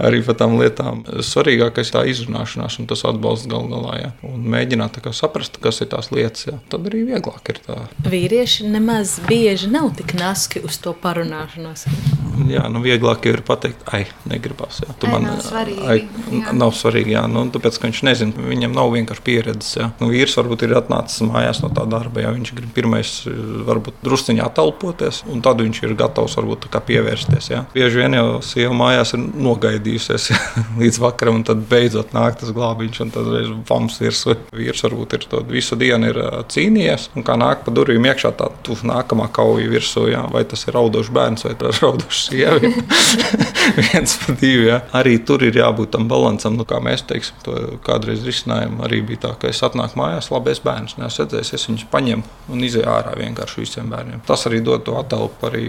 arī 0.08 0.22
par 0.26 0.38
tām 0.42 0.58
lietām. 0.60 1.04
Svarīgākais 1.26 1.90
ir 1.90 1.96
tā 1.96 2.04
izrunāšanās 2.12 2.80
un 2.82 2.90
tas 2.90 3.04
atbalsts 3.08 3.50
gal 3.50 3.68
galā. 3.72 3.96
Ja. 4.02 4.12
Un 4.26 4.46
mēģināt 4.52 5.00
saprast, 5.16 5.60
kas 5.62 5.80
ir 5.84 5.90
tās 5.94 6.10
lietas, 6.14 6.48
ja. 6.48 6.58
tad 6.72 6.88
arī 6.90 7.04
vieglāk 7.08 7.52
ir 7.54 7.62
tā. 7.66 7.80
Vīrieši 8.06 8.70
nemaz 8.72 9.18
bieži 9.28 9.70
nav 9.72 9.92
tik 9.98 10.16
naski 10.18 10.64
uz 10.66 10.80
to 10.82 10.94
parunāšanos. 11.02 11.86
Jā, 12.50 12.64
nu, 12.72 12.82
vieglāk 12.84 13.26
ir 13.30 13.40
pateikt, 13.46 13.84
ai, 13.94 14.04
negribas. 14.28 14.82
Jā. 14.84 14.94
Tu 15.00 15.08
ai, 15.08 15.12
man 15.14 15.26
nav 15.28 15.42
svarīgi. 15.44 15.86
Ai, 15.86 15.98
jā. 16.40 16.54
Nav 16.56 16.74
svarīgi, 16.76 17.14
jā. 17.16 17.24
Nu, 17.30 17.44
tāpēc, 17.52 17.78
ka 17.80 17.90
viņš 17.90 18.02
nezina, 18.06 18.46
viņam 18.50 18.76
nav 18.76 18.92
vienkārši 18.94 19.24
pieredzes. 19.26 19.72
Jā. 19.80 19.90
Nu, 20.00 20.10
vīrs 20.12 20.36
varbūt 20.38 20.66
ir 20.66 20.76
atnācis 20.78 21.24
mājās 21.26 21.62
no 21.64 21.70
tā 21.74 21.86
darba, 21.90 22.22
ja 22.24 22.32
viņš 22.34 22.52
grib 22.56 22.72
pirmais, 22.76 23.12
varbūt 23.66 24.02
drusciņā 24.06 24.46
atalpoties, 24.46 25.22
un 25.32 25.42
tad 25.44 25.62
viņš 25.64 25.82
ir 25.84 25.96
gatavs 25.98 26.36
varbūt 26.40 26.68
pievērsties. 26.86 27.50
Jā. 27.50 27.62
Bieži 27.74 28.02
vien 28.02 28.16
jau 28.16 28.26
sieva 28.44 28.74
mājās 28.76 29.14
ir 29.16 29.22
nogaidījusies 29.22 30.28
līdz 30.80 31.00
vakaram, 31.02 31.40
un 31.40 31.46
tad 31.48 31.64
beidzot 31.70 32.14
nāk 32.16 32.38
tas 32.40 32.52
glābiņš, 32.54 33.00
un 33.04 33.12
tad 33.14 33.30
reiz 33.32 33.50
vams 33.68 33.98
virsū. 34.02 34.36
Vīrs 34.56 34.84
varbūt 34.86 35.16
ir 35.18 35.26
to 35.30 35.42
visu 35.48 35.78
dienu 35.80 36.12
ir 36.12 36.20
cīnījies, 36.52 37.10
un 37.16 37.26
kā 37.26 37.38
nāk 37.40 37.64
pa 37.66 37.74
durvīm 37.74 38.06
iekšā, 38.12 38.32
tā 38.38 38.50
tu 38.66 38.76
nākamā 38.86 39.28
kauja 39.34 39.70
virsū, 39.72 40.06
jā. 40.12 40.22
vai 40.32 40.44
tas 40.48 40.66
ir 40.66 40.76
raudošs 40.76 41.12
bērns 41.16 41.46
vai 41.48 41.54
tas 41.58 41.82
raudošs 42.32 42.72
sieviete. 42.76 42.82
viens 43.92 44.16
pa 44.18 44.32
divi. 44.40 44.66
Ja. 44.66 44.80
Arī 44.96 45.18
tur 45.24 45.42
ir 45.46 45.56
jābūt 45.56 45.92
tam 45.94 46.08
līdzsvaram, 46.10 46.56
nu, 46.58 46.66
kā 46.68 46.80
mēs 46.82 47.04
teiksim, 47.06 47.38
to 47.44 47.54
kādreiz 47.86 48.24
risinājām. 48.26 48.80
Arī 48.86 49.02
bija 49.06 49.26
tā, 49.26 49.32
ka 49.40 49.50
es 49.50 49.62
atnāku 49.66 49.98
mājās, 50.00 50.30
labi, 50.30 50.52
es 50.54 50.62
bērnus 50.64 50.96
neesmu 50.98 51.24
redzējis, 51.24 51.52
es 51.54 51.68
viņus 51.70 51.86
paņemu 51.92 52.52
un 52.52 52.66
izēju 52.66 52.90
ārā 52.90 53.14
vienkārši 53.18 53.62
visiem 53.62 53.90
bērniem. 53.92 54.22
Tas 54.26 54.46
arī 54.48 54.62
dod 54.64 54.84
to 54.86 54.96
attēlu 55.00 55.30
arī 55.46 55.66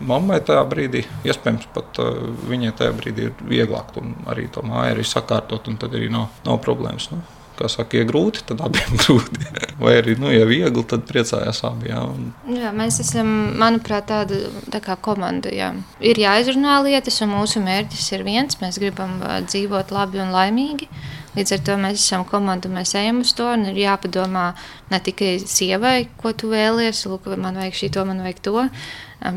mammai 0.00 0.40
tajā 0.44 0.64
brīdī. 0.68 1.04
Iespējams, 1.26 1.68
pat 1.74 2.02
uh, 2.02 2.24
viņai 2.48 2.74
tajā 2.78 2.96
brīdī 2.98 3.28
ir 3.30 3.46
vieglāk 3.48 3.94
arī 4.30 4.48
to 4.52 4.64
māju 4.66 4.96
arī 4.96 5.06
sakārtot, 5.06 5.68
un 5.70 5.78
tad 5.80 5.94
arī 5.98 6.10
nav, 6.12 6.30
nav 6.46 6.60
problēmas. 6.64 7.10
Nu 7.12 7.22
kā 7.62 7.70
saka, 7.72 8.00
ja 8.00 8.08
grūti, 8.08 8.42
tad 8.48 8.60
abiem 8.66 8.98
grūti. 9.02 9.46
Vai 9.82 9.96
arī, 10.00 10.16
nu, 10.20 10.30
ja 10.34 10.44
viegli, 10.48 10.84
tad 10.88 11.06
priecājās 11.08 11.62
abi. 11.68 11.90
Jā, 11.92 12.02
un... 12.10 12.28
jā 12.58 12.74
mēs 12.76 13.00
esam, 13.04 13.32
manuprāt, 13.60 14.10
tāda 14.10 14.42
tā 14.72 14.82
kā 14.84 14.98
komanda. 15.00 15.52
Jā. 15.54 15.72
Ir 16.04 16.20
jāizrunā 16.22 16.80
lietas, 16.86 17.22
un 17.24 17.34
mūsu 17.36 17.62
mērķis 17.64 18.12
ir 18.16 18.26
viens. 18.28 18.60
Mēs 18.62 18.80
gribam 18.82 19.18
dzīvot 19.48 19.94
labi 19.94 20.22
un 20.22 20.34
laimīgi. 20.34 20.90
Līdz 21.32 21.54
ar 21.56 21.62
to 21.64 21.78
mēs 21.80 22.02
esam 22.02 22.26
komanda, 22.28 22.68
mēs 22.68 22.92
ejam 23.00 23.22
uz 23.24 23.32
to. 23.36 23.46
Ir 23.70 23.78
jāpadomā 23.80 24.50
ne 24.92 25.00
tikai 25.00 25.38
sievai, 25.40 26.10
ko 26.20 26.34
tu 26.36 26.52
vēlies, 26.52 27.06
lūk, 27.08 27.30
man 27.40 27.56
vajag 27.56 27.78
šī 27.78 27.88
to, 27.96 28.04
man 28.08 28.20
vajag 28.20 28.44
to 28.44 28.66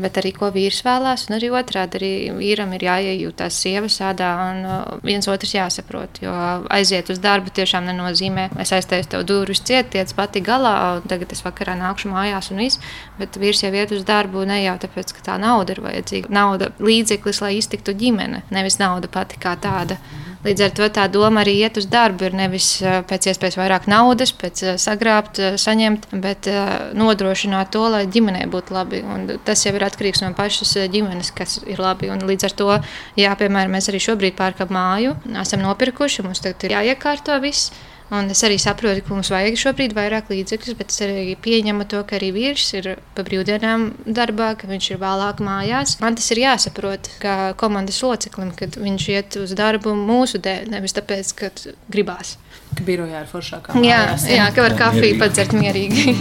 bet 0.02 0.18
arī 0.20 0.32
ko 0.36 0.50
vīrs 0.54 0.82
vēlās. 0.86 1.26
Un 1.28 1.36
arī 1.38 1.50
otrādi 1.54 1.98
arī 1.98 2.10
vīram 2.36 2.72
ir 2.76 2.86
jāiejūtās 2.86 3.60
sievas 3.62 3.98
sādā 4.00 4.30
un 4.46 4.60
viens 5.06 5.28
otrs 5.30 5.54
jāsaprot. 5.56 6.20
Jo 6.24 6.34
aiziet 6.72 7.10
uz 7.12 7.20
darbu 7.22 7.52
tiešām 7.56 7.86
nenozīmē, 7.90 8.48
es 8.62 8.74
aiztaisu 8.76 9.12
tev 9.14 9.26
durvis 9.28 9.62
ciet, 9.66 9.90
tiec 9.94 10.12
pati 10.16 10.42
galā, 10.44 10.76
un 10.98 11.08
tagad 11.10 11.32
es 11.36 11.44
vakarā 11.46 11.76
nākšu 11.78 12.12
mājās 12.12 12.50
un 12.52 12.62
viss. 12.64 12.82
Bet 13.20 13.38
vīrs 13.40 13.64
jau 13.64 13.72
iet 13.74 13.94
uz 13.94 14.04
darbu 14.06 14.46
ne 14.48 14.62
jau 14.64 14.76
tāpēc, 14.86 15.14
ka 15.16 15.26
tā 15.30 15.40
nauda 15.42 15.76
ir 15.76 15.82
vajadzīga. 15.84 16.32
Nauda 16.34 16.72
līdzeklis, 16.82 17.42
lai 17.44 17.56
iztiktu 17.60 17.94
ģimene, 17.96 18.44
nevis 18.54 18.80
nauda 18.82 19.10
pati 19.12 19.40
kā 19.42 19.56
tāda. 19.60 20.00
Līdz 20.46 20.62
ar 20.62 20.74
to 20.78 20.86
tā 20.94 21.04
doma 21.10 21.42
arī 21.42 21.56
iet 21.64 21.78
uz 21.80 21.88
darbu. 21.90 22.28
Ir 22.28 22.36
nevis 22.38 22.68
pēc 23.10 23.30
iespējas 23.32 23.56
vairāk 23.58 23.88
naudas, 23.90 24.30
pēc 24.36 24.62
sagrābt, 24.78 25.40
saņemt, 25.58 26.06
bet 26.22 26.46
nodrošināt 26.94 27.72
to, 27.74 27.82
lai 27.90 28.04
ģimenei 28.06 28.46
būtu 28.52 28.76
labi. 28.76 29.02
Un 29.02 29.26
tas 29.46 29.64
jau 29.66 29.74
ir 29.74 29.86
atkarīgs 29.88 30.22
no 30.22 30.30
pašas 30.38 30.76
ģimenes, 30.92 31.32
kas 31.34 31.58
ir 31.66 31.82
labi. 31.82 32.12
Un 32.14 32.22
līdz 32.28 32.46
ar 32.46 32.56
to, 32.60 32.70
jā, 33.18 33.34
piemēram, 33.40 33.74
mēs 33.74 33.90
arī 33.90 34.02
šobrīd 34.06 34.38
pērkam 34.38 34.70
māju, 34.76 35.16
esam 35.42 35.66
nopirkuši, 35.66 36.26
mums 36.28 36.44
tagad 36.44 36.68
ir 36.68 36.78
jāiekārto 36.78 37.40
viss. 37.42 37.74
Un 38.14 38.30
es 38.30 38.38
arī 38.46 38.54
saprotu, 38.62 39.02
ka 39.02 39.10
mums 39.10 39.32
vajag 39.34 39.56
šobrīd 39.58 39.94
vairāk 39.96 40.28
līdzekļus, 40.30 40.76
bet 40.78 40.92
es 40.94 41.00
arī 41.02 41.32
pieņemu 41.42 41.86
to, 41.90 42.04
ka 42.06 42.20
arī 42.20 42.28
vīrs 42.36 42.68
ir 42.78 42.92
pa 43.16 43.24
brīvdienām 43.26 43.88
darbā, 44.06 44.52
ka 44.60 44.70
viņš 44.70 44.92
ir 44.92 45.00
vēlāk 45.02 45.42
mājās. 45.42 45.96
Man 46.02 46.18
tas 46.18 46.30
ir 46.30 46.44
jāsaprot, 46.44 47.10
kā 47.22 47.36
komandas 47.58 47.98
loceklim, 48.06 48.54
kad 48.54 48.78
viņš 48.78 49.08
iet 49.10 49.40
uz 49.42 49.56
darbu 49.58 49.96
mūsu 49.98 50.38
dēļ, 50.38 50.70
nevis 50.76 50.94
tāpēc, 50.94 51.34
ka 51.40 51.50
gribās. 51.90 52.36
Ka 52.78 52.86
birojā 52.86 53.24
ir 53.24 53.28
foršākā. 53.30 53.74
Jā, 53.82 54.00
jā, 54.30 54.46
ka 54.54 54.68
var 54.68 54.78
kafiju 54.78 55.18
padzert 55.22 55.56
mierīgi. 55.58 56.14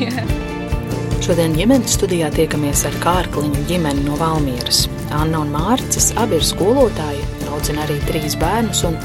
Šodien 1.26 1.54
ģimenes 1.58 1.94
studijā 1.96 2.28
tiekamies 2.34 2.84
ar 2.90 2.98
Kārkliņu 3.02 3.64
ģimeni 3.70 4.04
no 4.06 4.18
Valmieras. 4.20 4.84
Anna 5.14 5.46
un 5.46 5.54
Mārcis 5.54 6.12
abi 6.22 6.38
ir 6.38 6.46
skolotāji, 6.46 7.24
audzina 7.66 7.86
arī 7.88 7.98
trīs 8.06 8.36
bērnus, 8.38 8.84
un 8.86 8.96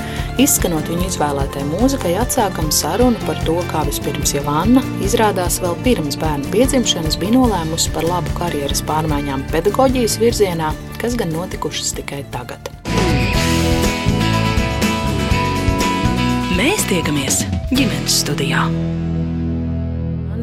izskanot 0.43 0.89
viņu 0.91 1.07
izvēlētai 1.09 1.63
mūzikai, 1.71 2.13
atsākam 2.21 2.69
sarunu 2.69 3.17
par 3.25 3.39
to, 3.47 3.57
kā 3.71 3.87
vispirms 3.89 4.35
jau 4.35 4.43
Anna 4.53 4.83
izrādās 5.01 5.57
vēl 5.63 5.79
pirms 5.85 6.19
bērnu 6.21 6.51
piedzimšanas 6.53 7.17
bija 7.21 7.39
nolēmusi 7.39 7.93
par 7.95 8.05
labu 8.05 8.29
karjeras 8.37 8.85
pārmaiņām 8.85 9.47
pedagoģijas 9.49 10.19
virzienā, 10.21 10.75
kas 11.01 11.17
gan 11.17 11.33
notikušas 11.33 11.95
tikai 11.97 12.21
tagad. 12.35 12.69
Mēs 16.61 16.85
tiekamies 16.91 17.47
ģimenes 17.73 18.21
studijā. 18.21 18.67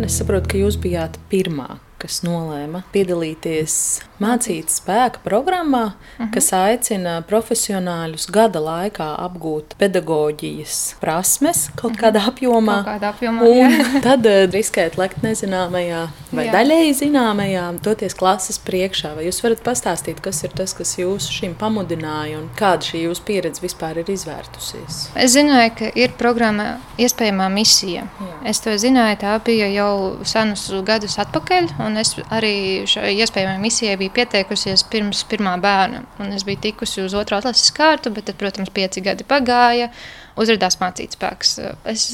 Es 0.08 0.18
saprotu, 0.18 0.56
ka 0.56 0.64
jūs 0.64 0.80
bijāt 0.82 1.20
pirmā, 1.30 1.76
kas 2.02 2.22
nolēma 2.26 2.84
piedalīties 2.94 3.78
mācīt 4.22 4.72
spēka 4.74 5.22
programmā, 5.26 5.84
uh 5.86 5.94
mhm. 5.94 6.24
-huh. 6.24 6.34
kas 6.34 6.52
aicina 6.54 7.22
profesionāļus 7.30 8.30
gada 8.34 8.60
laikā 8.60 9.10
apgūt 9.28 9.76
pedagoģijas 9.78 10.96
prasmes 11.02 11.70
kaut 11.76 11.94
mhm. 11.94 12.02
kādā 12.02 12.26
apjomā. 12.32 12.82
Kaut 12.84 12.94
kādā 12.94 13.14
apjomā 13.14 13.42
un 13.42 14.02
tad 14.08 14.26
uh, 14.26 14.46
riskēt 14.52 14.98
lekt 14.98 15.24
nezināmajā 15.24 16.08
vai 16.32 16.48
jā. 16.48 16.54
daļēji 16.56 16.94
zināmajā, 17.02 17.66
doties 17.84 18.16
klases 18.18 18.60
priekšā. 18.60 19.14
Vai 19.18 19.28
jūs 19.28 19.42
varat 19.44 19.62
pastāstīt, 19.66 20.22
kas 20.24 20.44
ir 20.44 20.54
tas, 20.58 20.74
kas 20.78 20.98
jūs 21.00 21.30
šim 21.32 21.56
pamudināja 21.60 22.42
un 22.42 22.50
kāda 22.58 22.90
šī 22.90 23.04
jūsu 23.06 23.24
pieredze 23.28 23.64
vispār 23.64 24.02
ir 24.02 24.12
izvērtusies? 24.12 25.00
Es 25.16 25.36
zināju, 25.36 25.74
ka 25.80 25.92
ir 25.96 26.16
programma 26.20 26.78
iespējamā 26.98 27.50
misija. 27.54 28.08
Jā. 28.20 28.38
Es 28.52 28.62
to 28.64 28.74
zināju, 28.80 29.20
tā 29.24 29.38
bija 29.46 29.70
jau 29.72 29.94
senus 30.28 30.68
gadus 30.88 31.18
atpakaļ, 31.22 31.72
un 31.88 31.98
es 32.02 32.14
arī 32.34 32.54
šai 32.90 33.14
iespējamajai 33.18 33.64
misijai 33.64 33.98
biju 34.00 34.14
pieteikusies 34.16 34.86
pirms 34.92 35.24
pirmā 35.32 35.56
bērna. 35.64 36.04
Un 36.24 36.34
es 36.36 36.46
biju 36.48 36.62
tikusi 36.68 37.04
uz 37.06 37.16
otro 37.18 37.40
atlases 37.40 37.72
kārtu, 37.76 38.14
bet, 38.14 38.30
tad, 38.30 38.40
protams, 38.42 38.74
pieci 38.74 39.04
gadi 39.06 39.28
pagāja. 39.28 39.90
Uzrādījās 40.38 40.80
mācīt 40.82 41.18
spēks. 41.18 41.58
Es 41.90 42.10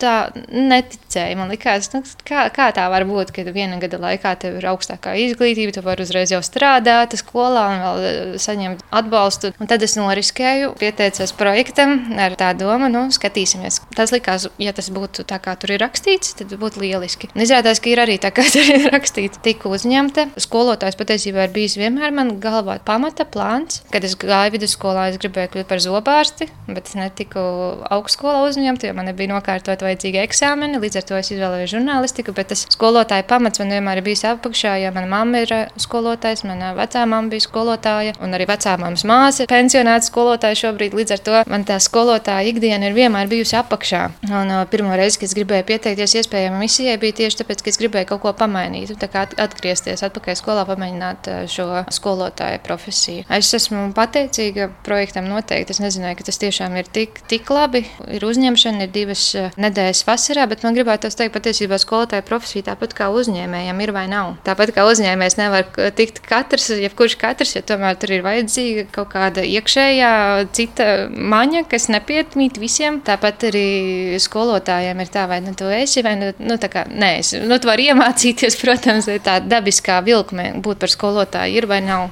tā 0.00 0.14
neticēju. 0.48 1.36
Man 1.38 1.50
liekas, 1.52 1.90
nu, 1.94 2.02
kā, 2.26 2.46
kā 2.54 2.68
tā 2.74 2.86
var 2.90 3.04
būt, 3.08 3.32
ka 3.34 3.44
viena 3.54 3.78
gada 3.82 3.98
laikā 4.00 4.34
tev 4.40 4.58
ir 4.60 4.68
augstākā 4.70 5.14
izglītība, 5.24 5.74
tu 5.74 5.82
vari 5.84 6.04
uzreiz 6.06 6.32
jau 6.32 6.40
strādāt 6.44 7.16
skolā 7.18 7.64
un 7.72 7.82
vēl 7.82 8.06
eh, 8.06 8.18
saņemt 8.40 8.84
atbalstu. 8.94 9.52
Un 9.58 9.70
tad 9.70 9.84
es 9.84 9.96
noriskēju, 9.98 10.74
pieteicos 10.78 11.34
projektam 11.38 11.96
ar 12.18 12.36
tā 12.38 12.52
domu, 12.58 12.90
nu, 12.92 13.06
skatīsimies. 13.14 13.80
Tas 13.96 14.14
likās, 14.14 14.48
ja 14.62 14.74
tas 14.76 14.90
būtu 14.94 15.26
tā, 15.28 15.40
kā 15.42 15.56
tur 15.58 15.74
ir 15.74 15.82
rakstīts, 15.82 16.36
tad 16.38 16.54
būtu 16.60 16.82
lieliski. 16.84 17.32
Un 17.34 17.44
izrādās, 17.44 17.82
ka 17.82 17.92
ir 17.92 18.02
arī 18.04 18.18
tā, 18.22 18.32
kā 18.34 18.46
tur 18.54 18.64
ir 18.64 18.88
rakstīts. 18.94 19.42
Tika 19.44 19.72
uzņemta. 19.72 20.28
Skolotājs 20.38 20.98
patiesībā 20.98 21.48
ir 21.48 21.54
bijis 21.54 21.78
vienmēr 21.80 22.14
man 22.14 22.36
galvā 22.42 22.78
pamata 22.86 23.26
plāns. 23.28 23.82
Kad 23.92 24.06
es 24.06 24.14
gāju 24.18 24.54
vidusskolā, 24.54 25.08
es 25.12 25.18
gribēju 25.20 25.56
kļūt 25.56 25.70
par 25.70 25.82
zobārsti, 25.82 26.48
bet 26.70 26.90
es 26.90 26.96
netiku 26.98 27.42
augstskolā 27.90 28.44
uzņemta, 28.48 28.88
jo 28.88 28.96
man 28.96 29.08
nebija 29.10 29.32
nokārtota 29.32 29.87
vajadzīgi 29.88 30.22
eksāmeni, 30.22 30.80
līdz 30.82 31.00
ar 31.00 31.06
to 31.08 31.18
es 31.18 31.32
izvēlējos 31.34 31.72
žurnālistiku. 31.74 32.34
Bet 32.36 32.52
tas 32.52 32.64
skolotāja 32.70 33.26
pamats 33.28 33.60
man 33.62 33.72
vienmēr 33.74 34.00
ir 34.00 34.06
bijis 34.06 34.24
apakšā, 34.28 34.76
jo 34.82 34.92
mana 34.94 35.08
mamma 35.10 35.42
ir 35.44 35.52
eh, 35.54 35.72
skolotājs, 35.80 36.44
mana 36.48 36.72
vecā 36.76 37.04
mamma 37.08 37.32
bija 37.32 37.46
skolotāja, 37.46 38.14
un 38.24 38.36
arī 38.36 38.48
vecā 38.48 38.76
mammas 38.80 39.04
māsa 39.08 39.44
ir 39.44 39.50
pensionēta 39.50 40.08
skolotāja 40.08 40.58
šobrīd. 40.62 40.96
Līdz 40.98 41.16
ar 41.16 41.24
to 41.26 41.42
man 41.50 41.66
tā 41.68 41.78
skolotāja 41.82 42.48
ikdiena 42.52 42.90
ir 42.90 42.96
vienmēr 42.96 43.30
bijusi 43.30 43.56
apakšā. 43.58 44.02
Un 44.28 44.52
uh, 44.52 44.62
pirmo 44.70 44.96
reizi, 44.98 45.20
kad 45.20 45.30
es 45.30 45.36
gribēju 45.38 45.66
pieteikties 45.68 46.16
iespējamai 46.22 46.62
misijai, 46.64 46.98
bija 47.00 47.18
tieši 47.22 47.42
tāpēc, 47.42 47.64
ka 47.64 47.72
es 47.72 47.80
gribēju 47.80 48.10
kaut 48.12 48.24
ko 48.24 48.34
pamainīt, 48.38 48.94
tā 49.00 49.10
kā 49.12 49.26
atgriezties 49.40 50.04
atpakaļ 50.06 50.38
skolā, 50.38 50.66
pamēģināt 50.68 51.30
uh, 51.32 51.40
šo 51.50 51.68
skolotāja 51.94 52.60
profesiju. 52.64 53.26
Es 53.38 53.52
esmu 53.56 53.88
pateicīga 53.96 54.70
projektam 54.86 55.28
noteikti. 55.30 55.76
Es 55.76 55.82
nezināju, 55.82 56.20
ka 56.20 56.28
tas 56.28 56.40
tiešām 56.42 56.76
ir 56.80 56.88
tik, 56.92 57.22
tik 57.30 57.50
labi. 57.52 57.84
Ir 58.12 58.24
uzņemšana, 58.28 58.86
ir 58.86 58.94
divas 58.94 59.24
nedēļas 59.56 59.77
nedēļas 59.78 60.04
vasarā, 60.06 60.46
bet 60.50 60.64
man 60.66 60.76
gribētu 60.76 61.10
teikt, 61.14 61.34
patiesībā 61.34 61.78
skolotāja 61.80 62.24
profesija 62.26 62.70
tāpat 62.72 62.94
kā 62.96 63.08
uzņēmējiem 63.14 63.82
ir 63.84 63.92
vai 63.94 64.06
nav. 64.10 64.34
Tāpat 64.46 64.72
kā 64.76 64.84
uzņēmējs 64.88 65.38
nevar 65.38 65.68
tikt 65.96 66.20
katrs, 66.26 66.70
jebkurš 66.74 67.16
katrs, 67.20 67.54
ja 67.56 67.62
tomēr 67.66 67.98
tur 68.00 68.12
ir 68.16 68.24
vajadzīga 68.26 68.88
kaut 68.94 69.12
kāda 69.14 69.44
iekšējā 69.46 70.12
cita 70.56 70.88
maņa, 71.08 71.64
kas 71.70 71.88
nepietmīt 71.92 72.58
visiem. 72.60 73.00
Tāpat 73.06 73.48
arī 73.50 74.18
skolotājiem 74.22 75.02
ir 75.04 75.12
tā, 75.14 75.26
vai 75.30 75.40
nu 75.44 75.54
tu 75.58 75.68
esi, 75.72 76.02
vai 76.06 76.16
nu, 76.18 76.32
nu 76.42 76.58
tā 76.60 76.70
kā 76.72 76.84
nē, 76.90 77.12
es, 77.22 77.34
nu 77.38 77.60
tu 77.60 77.70
vari 77.70 77.88
iemācīties, 77.92 78.58
protams, 78.62 79.10
tā 79.24 79.38
dabiskā 79.44 80.00
vilkme 80.06 80.50
būt 80.64 80.82
par 80.82 80.94
skolotāju 80.94 81.62
ir 81.62 81.68
vai 81.70 81.80
nav. 81.84 82.08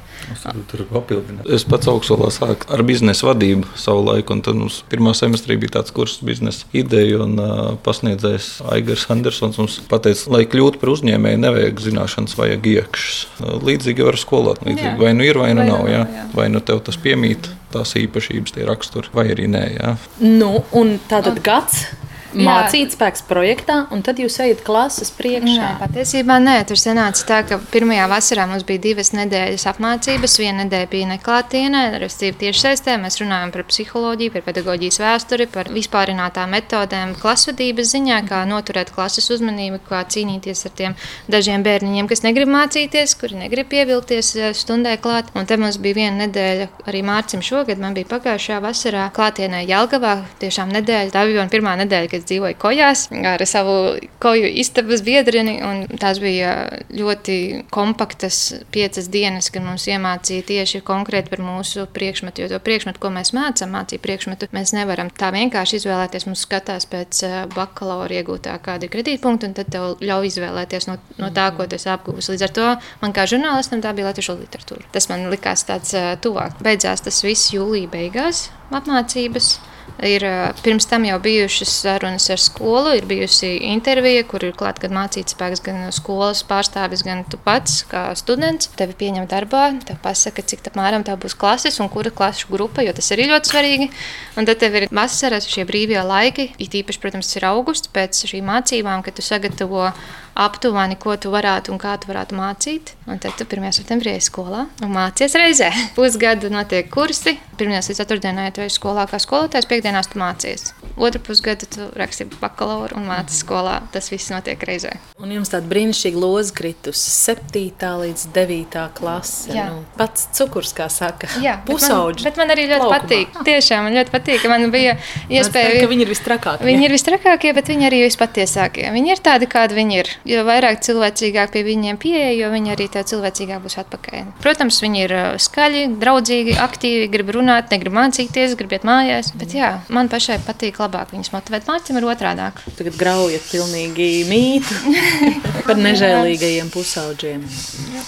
Es 1.57 1.67
pats 1.69 1.89
augstskolā 1.91 2.31
sāku 2.35 2.69
ar 2.73 2.83
biznesa 2.87 3.29
vadību 3.29 3.77
savu 3.79 4.07
laiku, 4.11 4.37
un 4.37 4.45
tad 4.45 4.59
mums 4.59 4.83
pirmā 4.91 5.15
semestrī 5.17 5.59
bija 5.61 5.79
tāds 5.79 5.95
kurs 5.95 6.19
biznesa 6.25 6.69
ideja. 6.77 7.23
Un, 7.27 7.37
uh, 7.41 7.56
pasniedzējs 7.87 8.49
Aigars 8.75 9.07
Andersons 9.13 9.59
mums 9.61 9.79
teica, 9.91 10.31
lai 10.33 10.45
kļūtu 10.51 10.81
par 10.83 10.93
uzņēmēju, 10.95 11.43
nevajag 11.43 11.83
zināšanas, 11.87 12.37
vajag 12.39 12.71
iekšas. 12.73 13.21
Līdzīgi 13.67 14.07
var 14.07 14.19
skolot. 14.21 14.63
Līdzīgi. 14.67 14.97
Vai 15.03 15.13
nu 15.17 15.27
ir, 15.27 15.41
vai 15.43 15.53
nu 15.57 15.65
vai 15.65 15.69
nav. 15.71 15.87
Jā. 15.91 16.03
Jā. 16.07 16.27
Vai 16.37 16.49
nu 16.53 16.63
tev 16.65 16.83
tas 16.87 16.99
piemīt, 17.01 17.51
tās 17.75 17.97
īpašības, 17.99 18.57
tie 18.57 18.67
raksturi, 18.69 19.13
vai 19.17 19.29
arī 19.35 19.49
nē. 19.53 19.65
Jā. 19.77 19.95
Nu, 20.25 20.53
un 20.77 20.97
tātad 21.11 21.43
gads 21.45 21.87
mācīt 22.35 22.95
spēks 22.97 23.25
projektā, 23.29 23.79
un 23.95 24.03
tad 24.07 24.21
jūs 24.21 24.39
ejat 24.43 24.63
klases 24.67 25.13
priekšā. 25.17 25.57
Nē, 25.57 25.71
patiesībā 25.81 26.39
nē, 26.43 26.57
tur 26.69 26.81
sanāca 26.81 27.25
tā, 27.29 27.41
ka 27.49 27.59
pirmajā 27.73 28.07
vasarā 28.11 28.47
mums 28.51 28.67
bija 28.67 28.83
divas 28.89 29.13
nedēļas 29.17 29.67
apmācības. 29.73 30.37
Viena 30.41 30.65
nedēļa 30.65 30.91
bija 30.93 31.11
neklātienē, 31.13 31.83
respektīvi 32.03 32.41
tiešsaistē. 32.47 32.97
Mēs 33.03 33.21
runājam 33.23 33.53
par 33.55 33.67
psiholoģiju, 33.71 34.35
par 34.35 34.47
pedagoģijas 34.49 35.01
vēsturi, 35.03 35.49
par 35.53 35.71
vispārinātām 35.75 36.53
metodēm, 36.57 37.15
klasvedības 37.21 37.93
ziņā, 37.95 38.21
kā 38.29 38.43
noturēt 38.49 38.93
klases 38.95 39.31
uzmanību, 39.35 39.81
kā 39.89 40.03
cīnīties 40.17 40.67
ar 40.69 40.75
tiem 40.79 40.97
dažiem 41.33 41.65
bērniņiem, 41.67 42.11
kas 42.11 42.25
negrib 42.27 42.51
mācīties, 42.53 43.17
kuri 43.21 43.41
negrib 43.43 43.71
pievilties 43.73 44.33
eh, 44.37 44.53
stundai 44.57 44.97
klāt. 45.03 45.33
Un 45.37 45.49
te 45.49 45.59
mums 45.61 45.81
bija 45.83 46.01
viena 46.01 46.27
nedēļa 46.27 46.69
arī 46.89 47.03
mārcim 47.07 47.45
šogad, 47.45 47.81
man 47.83 47.97
bija 47.97 48.11
pagājušajā 48.15 48.61
vasarā 48.65 49.09
klātienē 49.17 49.65
Jelgavā. 49.67 50.17
Tiešām 50.43 50.73
nedēļa, 50.77 51.13
tā 51.15 51.27
bija 51.29 51.47
pirmā 51.53 51.77
nedēļa, 51.83 52.13
kad 52.17 52.27
dzīvoju 52.29 52.57
kojās 52.61 53.07
ar 53.13 53.43
savu 53.47 53.77
koju 54.23 54.49
istabas 54.49 55.03
biedrini. 55.05 55.57
Tās 56.01 56.21
bija 56.23 56.53
ļoti 56.95 57.67
kompaktas 57.73 58.39
piecas 58.75 59.11
dienas, 59.13 59.51
kad 59.53 59.65
mums 59.67 59.87
iemācīja 59.91 60.47
tieši 60.49 60.83
konkrēti 60.87 61.33
par 61.33 61.43
mūsu 61.45 61.87
priekšmetu. 61.93 62.45
Jo 62.45 62.51
to 62.55 62.61
priekšmetu, 62.65 63.01
ko 63.03 63.11
mēs 63.15 63.33
mācām, 63.37 63.75
mācīja 63.77 64.03
priekšmetu, 64.03 64.51
mēs 64.57 64.73
nevaram 64.77 65.11
tā 65.13 65.31
vienkārši 65.35 65.81
izvēlēties. 65.81 66.29
Mums 66.31 66.47
skatās 66.47 66.89
pēc 66.91 67.23
eh, 67.27 67.37
bakalaura 67.55 68.21
iegūtā 68.21 68.57
kāda 68.65 68.91
kredītpunkta, 68.93 69.51
un 69.51 69.57
tad 69.59 69.71
tev 69.73 70.03
ļauj 70.05 70.31
izvēlēties 70.33 70.91
no, 70.91 70.99
no 71.21 71.31
tā, 71.37 71.51
ko 71.57 71.69
tu 71.69 71.79
esi 71.79 71.91
apguvis. 71.93 72.31
Līdz 72.33 72.49
ar 72.49 72.57
to 72.57 72.69
man 73.05 73.17
kā 73.17 73.29
žurnālistam 73.31 73.85
tā 73.85 73.95
bija 73.97 74.11
latviešu 74.11 74.39
literatūra. 74.41 74.89
Tas 74.95 75.11
man 75.13 75.29
likās 75.33 75.67
tāds 75.69 75.95
uh, 75.97 76.15
tuvāk. 76.23 76.59
Beidzās 76.65 77.05
tas 77.05 77.23
viss 77.27 77.53
jūlijā 77.55 77.91
beigās 77.93 78.49
apmācības. 78.75 79.57
Ir 80.05 80.25
pirms 80.61 80.85
tam 80.91 81.07
jau 81.09 81.17
bijušas 81.25 81.71
sarunas 81.81 82.27
ar 82.33 82.41
skolu, 82.41 82.93
ir 82.99 83.07
bijusi 83.09 83.55
intervija, 83.71 84.27
kur 84.29 84.45
ir 84.45 84.53
klāts 84.59 84.83
gan 84.83 84.93
mācītājs, 84.93 85.63
gan 85.65 85.87
skolas 85.95 86.43
pārstāvis, 86.45 87.05
gan 87.07 87.25
tu 87.25 87.41
pats, 87.41 87.79
kā 87.89 88.11
students. 88.19 88.69
Tevi 88.77 88.93
pieņem 89.01 89.29
darbā, 89.31 89.71
te 89.89 89.97
pasaka, 90.03 90.45
cik 90.45 90.69
apmēram 90.69 91.07
tā 91.07 91.17
būs 91.17 91.37
klases 91.39 91.81
un 91.81 91.89
kura 91.93 92.13
klašu 92.13 92.53
grupa, 92.53 92.85
jo 92.85 92.93
tas 92.97 93.09
ir 93.15 93.25
ļoti 93.31 93.53
svarīgi. 93.53 93.89
Un 94.37 94.49
tad 94.49 94.61
tev 94.61 94.77
ir 94.77 94.89
vasaras, 94.93 95.49
šie 95.49 95.65
brīvie 95.65 96.03
laiki, 96.05 96.51
it 96.61 96.77
īpaši, 96.77 97.01
protams, 97.01 97.33
ir 97.39 97.49
augusts 97.49 97.89
pēc 97.89 98.27
šīm 98.29 98.53
mācībām, 98.53 99.01
kad 99.07 99.17
tu 99.17 99.25
sagatavo 99.25 99.89
aptuveni, 100.37 100.99
ko 101.01 101.17
tu 101.21 101.33
varētu 101.33 101.73
un 101.73 101.81
kā 101.81 101.97
tu 102.01 102.11
varētu 102.11 102.37
mācīt. 102.37 102.93
Un 103.07 103.21
tad 103.23 103.37
tu 103.39 103.47
1. 103.47 103.71
septembrī 103.77 104.17
ej 104.17 104.27
skolā 104.29 104.67
un 104.85 104.93
mācies 104.93 105.35
reizē. 105.39 105.71
Pusgadu 105.99 106.51
notiek 106.53 106.91
kursi. 106.93 107.37
1. 107.57 107.73
līdz 107.73 108.03
4. 108.05 108.33
iet 108.45 108.59
skolā 108.75 109.07
kā 109.09 109.21
skolotājs, 109.23 109.69
5 109.71 109.85
dienās 109.87 110.11
tu 110.13 110.21
mācies. 110.21 110.73
Otru 110.97 111.21
pusgadu 111.25 111.69
tu 111.73 111.87
raksti 111.97 112.27
bakalauru 112.41 112.99
un 113.01 113.07
mācies 113.09 113.41
skolā. 113.45 113.79
Tas 113.93 114.11
viss 114.13 114.29
notiek 114.33 114.61
reizē. 114.69 114.93
Un 115.21 115.33
jums 115.33 115.53
tāda 115.53 115.69
brīnišķīga 115.71 116.21
loza 116.21 116.53
kritus 116.57 117.01
7. 117.01 117.65
līdz 118.03 118.27
9. 118.37 118.77
klase. 118.99 119.55
Jā. 119.57 119.69
Nu, 119.73 119.85
pats 119.97 120.29
cukurs, 120.37 120.75
kā 120.77 120.91
saka, 120.93 121.31
pusauģis. 121.69 122.27
Bet, 122.27 122.37
man, 122.37 122.37
bet 122.37 122.43
man 122.43 122.55
arī 122.57 122.67
ļoti 122.73 122.83
laukumā. 122.85 123.01
patīk. 123.07 123.41
Tiešām 123.49 123.89
man 123.89 123.97
ļoti 124.01 124.15
patīk, 124.15 124.43
ka 124.45 124.53
man 124.53 124.69
bija 124.75 124.97
iespēja. 125.33 125.81
ka 125.81 125.91
viņi 125.93 126.07
ir 126.07 126.13
vistrakākie. 126.13 126.69
Viņi 126.69 126.89
ir 126.89 126.97
vistrakākie, 126.97 127.55
bet 127.57 127.73
viņi 127.73 127.89
arī 127.89 128.03
vispatiesākie. 128.05 128.87
Viņi 128.97 129.15
ir 129.17 129.25
tādi, 129.25 129.49
kādi 129.51 129.79
viņi 129.81 130.01
ir. 130.03 130.13
Jo 130.27 130.43
vairāk 130.47 130.81
cilvēcīgāk 130.83 131.53
pie 131.55 131.63
viņiem 131.67 131.99
pieeja, 132.03 132.33
jo 132.35 132.51
viņi 132.51 132.73
arī 132.75 132.89
tev 132.91 133.05
cilvēcīgāk 133.07 133.61
būs 133.63 133.79
atpakaļ. 133.83 134.33
Protams, 134.43 134.81
viņi 134.83 135.03
ir 135.05 135.15
skaļi, 135.43 135.83
draudzīgi, 136.03 136.57
aktīvi, 136.63 137.07
grib 137.13 137.31
runāt, 137.37 137.71
negrib 137.71 137.95
mācīties, 137.95 138.57
grib 138.59 138.75
iet 138.75 138.87
mājās. 138.89 139.31
Bet 139.39 139.55
jā, 139.55 139.71
man 139.93 140.11
pašai 140.11 140.41
patīk 140.47 140.81
labāk 140.83 141.15
viņus 141.15 141.31
motivēt. 141.35 141.69
Mācīm 141.71 142.01
ir 142.01 142.09
otrādāk. 142.11 142.59
Tagad 142.79 142.99
graujat 142.99 143.47
pilnīgi 143.53 144.09
mītu 144.27 144.97
par 145.69 145.79
nežēlīgajiem 145.79 146.73
pusauģiem. 146.75 147.47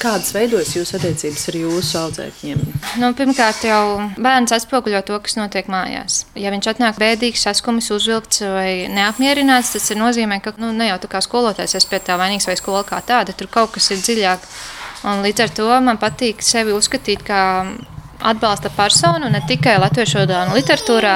Kādas 0.02 0.33
veidojas 0.35 0.74
jūsu 0.74 0.98
attiecības 0.98 1.46
ar 1.52 1.61
jūsu 1.61 2.00
audzēkņiem? 2.02 2.66
Nu, 2.98 3.12
pirmkārt, 3.18 3.62
jau 3.68 4.09
bērns 4.18 4.57
atspoguļo 4.59 5.04
to, 5.07 5.18
kas 5.22 5.38
notiek 5.38 5.70
mājās. 5.70 6.24
Ja 6.38 6.50
viņš 6.54 6.72
atnāk 6.74 6.98
bēdīgs, 6.98 7.46
saskumis, 7.46 7.92
uzvilkts 7.94 8.42
vai 8.42 8.70
neapmierināts, 8.90 9.74
tas 9.76 9.90
nozīmē, 9.98 10.40
ka 10.42 10.54
nu, 10.59 10.72
ne 10.74 10.90
jau 10.90 10.98
tā 11.02 11.11
kā 11.14 11.22
skolotājs 11.24 11.78
es 11.78 11.87
pie 11.88 12.00
tā 12.09 12.16
vainīgs 12.21 12.49
vai 12.49 12.57
skola 12.59 12.83
kā 12.88 13.03
tāda, 13.05 13.37
tur 13.37 13.51
kaut 13.53 13.77
kas 13.77 13.92
ir 13.92 14.03
dziļāk. 14.03 14.51
Un 15.09 15.23
līdz 15.23 15.44
ar 15.44 15.55
to 15.55 15.68
man 15.85 16.01
patīk 16.01 16.42
sevi 16.42 16.75
uzskatīt 16.75 17.23
par 17.29 17.68
atbalsta 18.18 18.71
personu 18.75 19.31
ne 19.31 19.40
tikai 19.47 19.77
latviešu 19.79 20.18
valodā 20.18 20.42
un 20.47 20.57
literatūrā, 20.57 21.14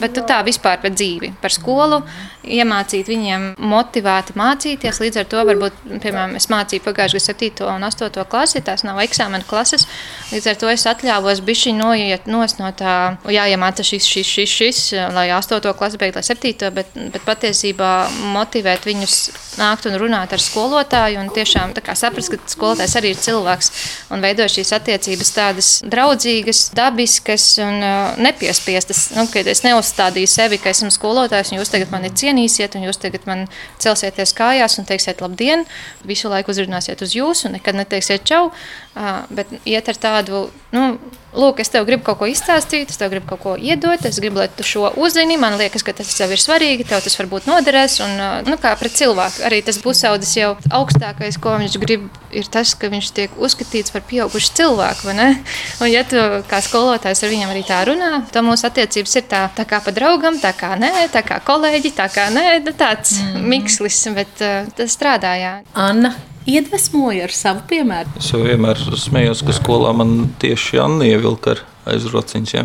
bet 0.00 0.18
tā 0.26 0.40
vispār 0.46 0.80
par 0.82 0.94
dzīvi, 0.94 1.34
par 1.42 1.54
skolu, 1.54 2.00
iemācīt 2.44 3.10
viņiem 3.10 3.46
motivēti 3.58 4.36
mācīties. 4.38 5.00
Līdz 5.02 5.22
ar 5.22 5.30
to, 5.30 5.44
varbūt, 5.48 5.80
piemēram, 5.90 6.36
es 6.38 6.48
mācīju 6.52 6.84
pagājušajā 6.86 7.10
gadā 7.10 7.20
7. 7.20 7.66
un 7.68 7.84
8. 7.84 8.24
klasi, 8.28 8.62
tās 8.64 8.84
nav 8.84 9.00
eksāmena 9.02 9.44
klases. 9.46 9.86
Līdz 10.32 10.46
ar 10.50 10.58
to 10.60 10.70
es 10.70 10.86
atļāvos 10.86 11.42
bišķi 11.44 11.74
noiet 11.76 12.26
no 12.28 12.70
tā, 12.76 13.16
jāiemāca 13.28 13.84
šis, 13.84 14.06
šis, 14.06 14.26
šis, 14.26 14.54
šis, 14.56 14.80
lai 15.14 15.28
8. 15.34 15.72
klasi 15.76 16.00
beigtu, 16.00 16.20
lai 16.20 16.26
7. 16.26 16.70
Bet, 16.74 16.92
bet 16.94 17.22
patiesībā 17.26 18.08
motivēt 18.34 18.86
viņus 18.88 19.16
nākt 19.60 19.88
un 19.90 19.98
runāt 20.00 20.32
ar 20.32 20.40
skolotāju 20.42 21.20
un 21.20 21.30
tiešām 21.34 21.74
saprast, 21.94 22.32
ka 22.32 22.38
skolotājs 22.48 22.96
arī 22.96 23.12
ir 23.14 23.20
cilvēks 23.20 23.70
un 24.14 24.22
veido 24.22 24.46
šīs 24.48 24.72
attiecības 24.76 25.32
tādas 25.34 25.70
draudzīgas, 25.84 26.70
dabiskas 26.76 27.46
un 27.62 27.80
uh, 27.82 28.20
nepiespiestas. 28.22 29.10
Nu, 29.16 29.26
kad 29.32 29.48
es 29.50 29.64
neuzstādīju 29.66 30.30
sevi, 30.30 30.60
ka 30.62 30.70
esmu 30.72 30.92
skolotājs 30.94 31.52
un 31.52 31.60
jūs 31.60 31.72
tagad 31.72 31.90
mani 31.92 32.12
cienījat 32.14 32.29
cienīsiet, 32.30 32.76
un 32.78 32.86
jūs 32.86 33.00
tagad 33.00 33.26
man 33.28 33.46
celsieties 33.82 34.34
kājās 34.38 34.78
un 34.80 34.88
teiksiet 34.88 35.20
labdien, 35.24 35.66
visu 36.06 36.30
laiku 36.30 36.54
uzrunāsiet 36.54 37.02
uz 37.02 37.14
jūs 37.16 37.44
un 37.46 37.56
nekad 37.58 37.78
neteiksiet 37.78 38.24
čau, 38.28 38.50
bet 39.30 39.50
iet 39.68 39.86
ar 39.88 39.98
tādu, 40.02 40.48
nu, 40.74 40.84
lūk, 41.30 41.60
es 41.62 41.70
tev 41.70 41.84
gribu 41.86 42.02
kaut 42.08 42.18
ko 42.18 42.26
izstāstīt, 42.26 42.90
es 42.90 42.98
tev 42.98 43.12
gribu 43.12 43.28
kaut 43.30 43.40
ko 43.44 43.52
iedot, 43.54 44.02
es 44.06 44.18
gribu, 44.18 44.40
lai 44.42 44.48
tu 44.50 44.64
šo 44.66 44.88
uzzini, 44.98 45.36
man 45.38 45.54
liekas, 45.60 45.84
ka 45.86 45.94
tas 45.94 46.10
tev 46.18 46.32
ir 46.34 46.42
svarīgi, 46.42 46.88
tev 46.88 47.04
tas 47.04 47.14
varbūt 47.20 47.46
noderēs, 47.46 48.00
un, 48.02 48.16
nu, 48.48 48.58
kā 48.60 48.72
pret 48.80 48.96
cilvēku, 48.98 49.44
arī 49.46 49.60
tas 49.66 49.78
pusaudzis 49.82 50.34
jau 50.40 50.50
augstākais, 50.80 51.38
ko 51.42 51.54
viņš 51.62 51.76
grib, 51.82 52.08
ir 52.34 52.50
tas, 52.50 52.74
ka 52.74 52.90
viņš 52.90 53.12
tiek 53.14 53.36
uzskatīts 53.38 53.94
par 53.94 54.02
pieaugušu 54.10 54.56
cilvēku? 54.58 55.14
Un 55.14 55.86
ja 55.90 56.02
tu 56.08 56.18
kā 56.50 56.58
skolotājs 56.64 57.22
ar 57.22 57.32
viņiem 57.32 57.54
arī 57.54 57.62
tā 57.68 57.84
runā, 57.86 58.24
tad 58.34 58.46
mūsu 58.46 58.66
attiecības 58.66 59.16
ir 59.20 59.28
tā, 59.30 59.44
tā 59.54 59.66
kā 59.70 59.78
pa 59.84 59.94
draugam, 59.94 60.40
tā 60.42 60.50
kā 60.56 60.74
nē, 60.80 61.06
tā 61.14 61.22
kā 61.26 61.38
kolēģi, 61.46 61.94
tā 61.94 62.10
kā 62.10 62.26
nē, 62.34 62.48
nu, 62.66 62.74
tāds 62.74 63.20
mm. 63.22 63.46
mikslis, 63.54 64.02
bet 64.18 64.42
uh, 64.42 64.66
tas 64.74 64.98
strādāja. 64.98 65.60
Anna, 65.78 66.16
iedvesmoja 66.48 67.26
ar 67.28 67.34
savu 67.34 67.66
piemēru. 67.70 68.16
Es 68.20 68.30
jau 68.32 68.44
vienmēr 68.44 68.78
smējos, 68.78 69.44
ka 69.46 69.56
skolā 69.56 69.92
man 69.96 70.30
tieši 70.40 70.80
Anna 70.82 71.08
ievilka 71.10 71.56
ar 71.56 71.66
aizrociņš. 71.90 72.52
Ja. 72.54 72.64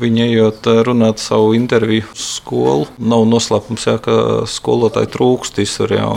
Viņa 0.00 0.26
ejot 0.26 0.68
eh, 0.70 0.80
runāt 0.86 1.20
savu 1.22 1.54
interviju 1.56 2.06
skolu, 2.18 2.86
nav 3.00 3.24
noslēpums, 3.30 3.86
ja, 3.88 3.96
ka 4.02 4.16
skolotāji 4.50 5.10
trūkst 5.14 5.60
visur. 5.60 5.94
Ja, 5.96 6.08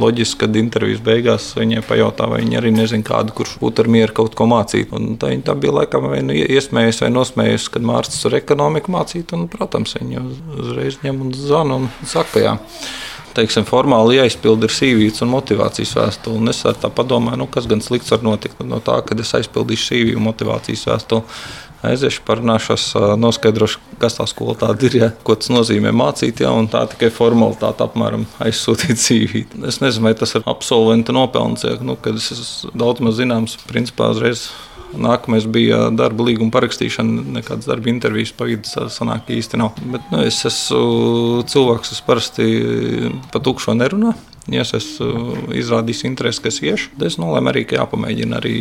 loģiski, 0.00 0.42
kad 0.44 0.58
intervijas 0.60 1.02
beigās 1.04 1.50
viņai 1.58 1.84
pajautā, 1.88 2.28
vai 2.30 2.42
viņa 2.44 2.60
arī 2.60 2.74
nezina 2.76 3.06
kādu, 3.06 3.34
kurš 3.40 3.56
būtu 3.62 3.84
ar 3.84 3.92
mieru 3.96 4.16
kaut 4.20 4.36
ko 4.38 4.48
mācīt. 4.50 4.94
Un 4.96 5.16
tā, 5.20 5.32
tā 5.44 5.56
bija 5.60 5.80
laikam 5.80 6.10
vai 6.12 6.22
nu 6.26 6.36
iesmējusi 6.36 7.06
vai 7.06 7.12
nosmējusi, 7.16 7.72
kad 7.76 7.86
Mārcis 7.92 8.28
ar 8.28 8.40
ekonomiku 8.40 8.94
mācīt. 8.94 9.36
Un, 9.36 9.48
protams, 9.52 9.96
viņa 9.98 10.26
uzreiz 10.60 11.00
ņem 11.04 11.24
un 11.26 11.32
zvana 11.36 11.80
un 11.80 11.88
saka, 12.08 12.44
jā 12.44 12.58
teiksim, 13.36 13.66
formāli 13.68 14.18
jāizpild 14.18 14.66
ir 14.66 14.74
sīvīts 14.74 15.24
un 15.24 15.32
motivācijas 15.32 15.96
vēstule. 15.98 16.40
Un 16.40 16.52
es 16.52 16.62
tā 16.64 16.92
padomāju, 16.92 17.42
nu, 17.42 17.48
kas 17.50 17.68
gan 17.70 17.82
slikts 17.84 18.12
var 18.14 18.22
notikt 18.26 18.62
no 18.66 18.80
tā, 18.84 18.98
kad 19.06 19.20
es 19.20 19.34
aizpildīšu 19.38 19.90
sīviju 19.90 20.20
un 20.20 20.28
motivācijas 20.30 20.86
vēstuli. 20.90 21.42
Aiziešu, 21.80 22.20
parunāšos, 22.28 22.90
noskaidrošu, 23.16 23.78
kas 24.02 24.18
tā 24.18 24.26
skola 24.28 24.52
tāda 24.60 24.84
ir, 24.84 24.96
ja, 24.98 25.06
ko 25.24 25.32
tas 25.40 25.48
nozīmē 25.48 25.94
mācīt, 25.96 26.42
ja, 26.44 26.50
un 26.52 26.68
tā 26.68 26.82
tikai 26.92 27.08
formalitāte 27.14 27.86
apmēram 27.86 28.26
aizsūtīt 28.44 29.00
CV. 29.00 29.46
Es 29.64 29.80
nezinu, 29.80 30.10
vai 30.10 30.12
tas 30.20 30.36
ir 30.36 30.44
absolventa 30.44 31.14
nopelns, 31.16 31.64
ja, 31.64 31.78
nu, 31.80 31.96
kad 31.96 32.20
es 32.20 32.28
esmu 32.36 32.74
daudz 32.76 33.00
maz 33.06 33.16
zināms, 33.16 33.56
principā 33.70 34.10
uzreiz 34.12 34.50
Nākamais 34.90 35.46
bija 35.50 35.84
darba 35.94 36.26
līguma 36.26 36.52
parakstīšana, 36.54 37.26
nekādas 37.38 37.68
darba 37.70 37.92
intervijas 37.92 38.32
pa 38.36 38.48
vidu 38.48 38.88
sanāk 38.90 39.30
īsti 39.30 39.60
nav. 39.60 39.78
Bet 39.92 40.10
nu, 40.10 40.24
es 40.26 40.40
esmu 40.48 41.44
cilvēks, 41.50 41.94
kas 41.94 42.02
parasti 42.06 42.50
pa 43.30 43.42
tukšo 43.42 43.76
nerunā. 43.78 44.16
ja 44.50 44.64
es 44.64 44.86
izrādīšu 45.54 46.06
interesi, 46.08 46.40
ka 46.42 46.50
es 46.50 46.58
iešu, 46.64 46.94
tad 46.96 47.06
es 47.10 47.18
nolēmu 47.20 47.52
arī, 47.52 47.62
ka 47.68 47.76
jāpamēģina 47.76 48.38
arī. 48.40 48.54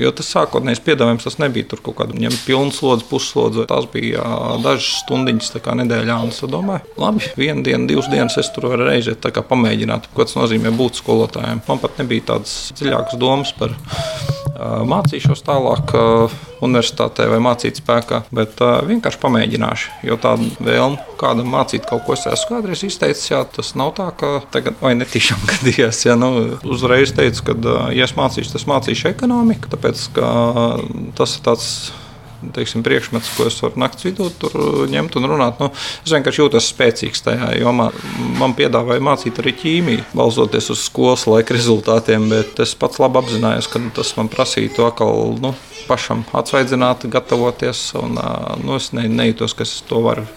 Jo 0.00 0.10
tas 0.16 0.30
sākotnējais 0.34 0.82
piedāvājums 0.86 1.28
tas 1.28 1.38
nebija 1.38 1.68
tur 1.70 1.82
kaut 1.84 1.98
kāda 2.00 2.18
ņemt 2.18 2.40
pilnu 2.46 2.74
slodzi, 2.74 3.06
pusslodzi. 3.10 3.66
Tas 3.70 3.86
bija 3.92 4.24
dažas 4.64 5.04
stundiņas 5.04 5.52
nedēļā. 5.82 6.18
Un 6.24 6.32
es 6.32 6.42
domāju, 6.42 6.96
labi, 6.98 7.30
vienu 7.38 7.62
dienu, 7.66 7.86
divas 7.90 8.10
dienas 8.10 8.38
es 8.40 8.50
tur 8.54 8.70
varu 8.72 8.88
reizēt 8.88 9.30
pamēģināt, 9.52 10.10
ko 10.14 10.26
tas 10.26 10.34
nozīmē 10.40 10.74
būt 10.74 11.02
skolotājiem. 11.04 11.62
Man 11.68 11.82
pat 11.84 12.02
nebija 12.02 12.32
tādas 12.32 12.72
dziļākas 12.80 13.20
domas 13.20 13.54
par 13.60 13.76
mācīšos 14.58 15.44
tālāk 15.46 15.94
universitātē 16.64 17.28
vai 17.30 17.38
mācīt 17.42 17.78
spēkā, 17.78 18.24
bet 18.34 18.58
vienkārši 18.88 19.20
pamēģināšu. 19.22 19.92
Jo 20.08 20.18
tāda 20.20 20.48
vēlme 20.64 21.18
kādam 21.20 21.52
mācīt 21.54 21.86
kaut 21.88 22.04
ko, 22.06 22.16
es 22.18 22.26
esmu 22.30 22.56
kādreiz 22.56 22.82
izteicis, 22.86 23.30
jā, 23.30 23.44
tas 23.54 23.74
nav 23.78 23.94
tā, 23.98 24.08
ka 24.18 24.32
tagad 24.54 24.80
vai 24.82 24.94
netīšām 24.98 25.46
gadījās. 25.52 26.02
Jā, 26.08 26.18
nu, 26.18 26.32
uzreiz 26.66 27.14
teicu, 27.16 27.50
ka, 27.50 27.78
ja 27.94 28.08
es 28.08 28.16
mācīšu, 28.18 28.54
tas 28.56 28.68
mācīšu 28.70 29.12
ekonomiku, 29.12 29.70
tāpēc 29.74 30.08
ka 30.18 30.34
tas 31.18 31.38
ir 31.38 31.46
tāds 31.46 31.72
teiksim, 32.54 32.84
priekšmets, 32.86 33.30
ko 33.36 33.46
es 33.48 33.58
varu 33.62 33.80
naktas 33.82 34.06
vidū 34.06 34.28
ņemt 34.92 35.18
un 35.18 35.28
runāt. 35.32 35.60
Nu, 35.62 35.70
es 36.04 36.14
vienkārši 36.14 36.42
jūtos 36.42 36.70
spēcīgs 36.72 37.24
tajā 37.26 37.52
jomā. 37.60 37.90
Man 38.38 38.56
piedāvāja 38.58 39.04
mācīt 39.04 39.40
arī 39.42 39.54
ķīmiju, 39.58 40.08
balstoties 40.18 40.70
uz 40.74 40.84
skolas 40.86 41.26
laika 41.30 41.56
rezultātiem, 41.56 42.28
bet 42.32 42.60
es 42.64 42.74
pats 42.78 43.00
labi 43.02 43.22
apzinājos, 43.22 43.70
ka 43.72 43.82
tas 43.96 44.14
man 44.18 44.30
prasītu 44.32 44.86
atkal 44.88 45.38
nu, 45.42 45.54
pašam 45.88 46.24
atsvaidzināt, 46.36 47.08
gatavoties. 47.12 47.88
Un, 47.98 48.20
nu, 48.64 48.76
es 48.78 48.92
ne, 48.96 49.08
nejūtos, 49.10 49.56
ka 49.58 49.66
es 49.66 49.80
to 49.88 50.04
varu 50.04 50.28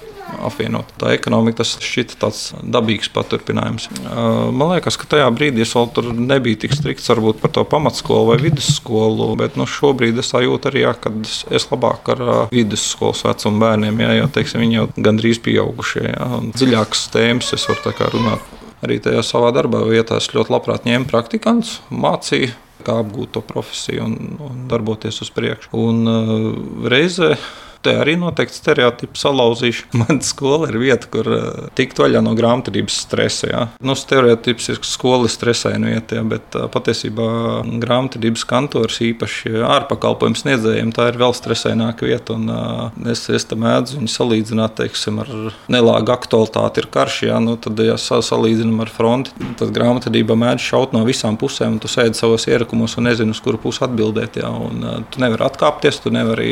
apvienot. 0.41 0.89
Tā 1.01 1.13
ekonomika 1.15 1.61
tas 1.61 1.74
šķita 1.82 2.17
tāds 2.22 2.41
dabīgs 2.61 3.11
paturpinājums. 3.13 3.89
Man 4.07 4.74
liekas, 4.74 4.97
ka 4.99 5.09
tajā 5.15 5.28
brīdī 5.36 5.65
es 5.65 5.74
vēl 5.76 5.89
tur 5.95 6.09
nebiju 6.15 6.61
tik 6.63 6.76
strikts 6.78 7.09
varbūt 7.11 7.41
par 7.43 7.53
to 7.55 7.65
pamatskolu 7.67 8.32
vai 8.32 8.39
vidusskolu, 8.41 9.32
bet 9.39 9.59
nu, 9.59 9.67
šobrīd 9.69 10.19
es 10.22 10.32
jūtu 10.32 10.72
arī, 10.72 10.86
jā, 10.86 10.95
ka 10.97 11.13
es 11.51 11.67
labāk 11.72 12.13
ar 12.15 12.24
vidusskolas 12.53 13.26
vecumu 13.28 13.61
bērniem, 13.65 14.01
jā, 14.05 14.15
jo 14.22 14.32
teiksim, 14.38 14.63
viņi 14.63 14.80
jau 14.80 14.88
gandrīz 15.09 15.41
pieaugušie, 15.43 16.07
jā, 16.09 16.32
un 16.39 16.51
dziļākas 16.55 17.05
tēmas 17.13 17.53
es 17.57 17.67
varu 17.69 18.11
runāt. 18.15 18.57
Arī 18.82 18.97
tajā 19.03 19.22
savā 19.26 19.51
darbā 19.53 19.84
vietā 19.86 20.17
es 20.17 20.32
ļoti 20.34 20.55
labprāt 20.55 20.88
ņēmu 20.89 21.05
praktikantus, 21.11 21.80
mācīju 21.93 22.49
kā 22.82 22.97
apgūt 23.03 23.36
to 23.36 23.43
profesiju 23.45 24.07
un, 24.07 24.15
un 24.41 24.63
darboties 24.72 25.22
uz 25.22 25.30
priekšu. 25.36 25.69
Un 25.78 25.99
uh, 26.09 26.47
reizē 26.89 27.36
Te 27.82 27.96
arī 27.98 28.14
noteikti 28.20 28.60
stereotipu 28.60 29.18
salauzīšu. 29.18 29.88
Mana 30.02 30.22
skola 30.26 30.70
ir 30.70 30.78
vieta, 30.82 31.10
kur 31.10 31.28
uh, 31.34 31.70
tikt 31.78 31.98
vaļā 32.02 32.22
no 32.22 32.36
grāmatvedības 32.38 33.00
stresa. 33.08 33.50
Jā. 33.50 33.62
Nu, 33.82 33.96
stereotips 33.98 34.70
ir 34.70 34.82
skola 34.86 35.30
stresēna 35.32 35.96
vieta, 35.96 36.20
jā, 36.20 36.26
bet 36.30 36.58
uh, 36.58 36.68
patiesībā 36.72 37.26
grāmatvedības 37.82 38.46
kantors 38.50 39.00
īpaši 39.02 39.64
ārpakalpojumu 39.66 40.38
sniedzējiem 40.38 40.92
tā 40.94 41.10
ir 41.10 41.18
vēl 41.22 41.34
stresēnāka 41.38 42.06
vieta. 42.06 42.38
Un, 42.38 42.52
uh, 42.54 43.10
es, 43.10 43.24
es 43.34 43.48
tam 43.50 43.64
mēdzu 43.66 43.98
viņu 43.98 44.14
salīdzināt 44.14 44.78
teiksim, 44.84 45.18
ar 45.26 45.34
nelāgu 45.72 46.14
aktualitāti, 46.14 46.84
ir 46.84 46.90
karš. 46.94 47.18
Jā, 47.32 47.42
nu, 47.42 47.58
tad, 47.62 47.82
ja 47.82 47.98
salīdzinām 47.98 48.86
ar 48.86 48.94
fronti, 48.94 49.34
tad 49.58 49.74
grāmatvedība 49.74 50.38
mēdz 50.38 50.70
šaut 50.70 50.94
no 50.94 51.02
visām 51.08 51.40
pusēm. 51.42 51.82
Tu 51.82 51.90
sēdi 51.90 52.20
savos 52.20 52.46
ierakumos 52.46 53.00
un 53.02 53.10
nezini, 53.10 53.34
uz 53.34 53.42
kuru 53.42 53.58
pusi 53.66 53.82
atbildēt. 53.88 54.38
Jā, 54.44 54.54
un, 54.70 54.86
uh, 54.86 55.02
tu 55.10 55.26
nevari 55.26 55.50
atkāpties, 55.50 56.04
tu 56.06 56.14
nevari 56.14 56.52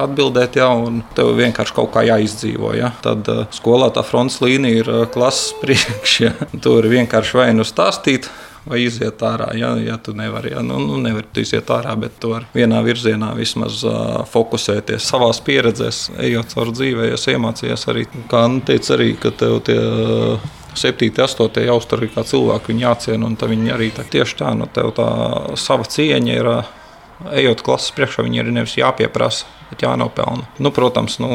atbildēt 0.00 0.53
iet, 0.54 0.62
ja, 0.62 0.70
un 0.70 1.02
tev 1.14 1.34
vienkārši 1.36 1.74
kaut 1.74 1.92
kā 1.94 2.04
jāizdzīvo. 2.06 2.74
Ja. 2.76 2.92
Tad 3.02 3.28
uh, 3.28 3.46
skolā 3.50 3.90
tā 3.94 4.04
fronts 4.04 4.40
līnija 4.40 4.82
ir 4.82 4.90
uh, 4.90 5.04
klases 5.06 5.54
priekšā. 5.62 6.24
Ja. 6.24 6.32
Tur 6.62 6.86
vienkārši 6.86 7.36
vai 7.38 7.52
nu 7.54 7.64
stāstīt, 7.64 8.28
vai 8.66 8.84
iziet 8.84 9.20
ārā. 9.22 9.52
Ja, 9.58 9.74
ja 9.76 9.98
tu 9.98 10.14
nevari, 10.14 10.54
ja, 10.54 10.62
nu, 10.62 10.78
nu 10.78 10.98
nevari 10.98 11.26
tu 11.32 11.42
iziet 11.42 11.68
ārā, 11.70 11.94
bet 12.00 12.18
tu 12.20 12.32
vari 12.32 12.46
vienā 12.54 12.80
virzienā 12.84 13.34
vismaz 13.36 13.82
uh, 13.84 14.24
fokusēties 14.30 15.04
savā 15.04 15.32
pieredzē, 15.44 15.90
ejot 16.24 16.54
caur 16.54 16.72
dzīvē. 16.72 17.12
Es 17.14 17.26
iemācījos 17.28 17.88
arī, 17.92 18.06
kā 18.30 18.46
nu, 18.48 18.62
teica, 18.64 18.94
arī, 18.98 19.14
ka 19.20 19.34
tev 19.34 19.62
tie. 19.66 19.80
Uh, 19.80 20.52
7, 20.74 21.06
8 21.22 21.60
jāuztur 21.68 22.00
kā 22.10 22.24
cilvēku, 22.26 22.72
viņi 22.72 22.82
jāciena, 22.82 23.28
un 23.28 23.36
viņi 23.38 23.70
arī 23.70 23.92
tā, 23.94 24.02
tieši 24.10 24.40
tā, 24.40 24.48
nu, 24.58 24.66
tev 24.66 24.88
tā 24.96 25.06
sava 25.54 25.86
cieņa 25.86 26.32
ir. 26.34 26.48
Uh, 26.50 26.72
ejot 27.34 27.62
klases 27.66 27.94
priekšā, 27.96 28.24
viņi 28.26 28.42
ir 28.42 28.50
nevis 28.54 28.78
jāpieprasa, 28.78 29.46
bet 29.70 29.84
jānopelna. 29.86 30.48
Nu, 30.62 30.74
protams, 30.74 31.20
nu, 31.22 31.30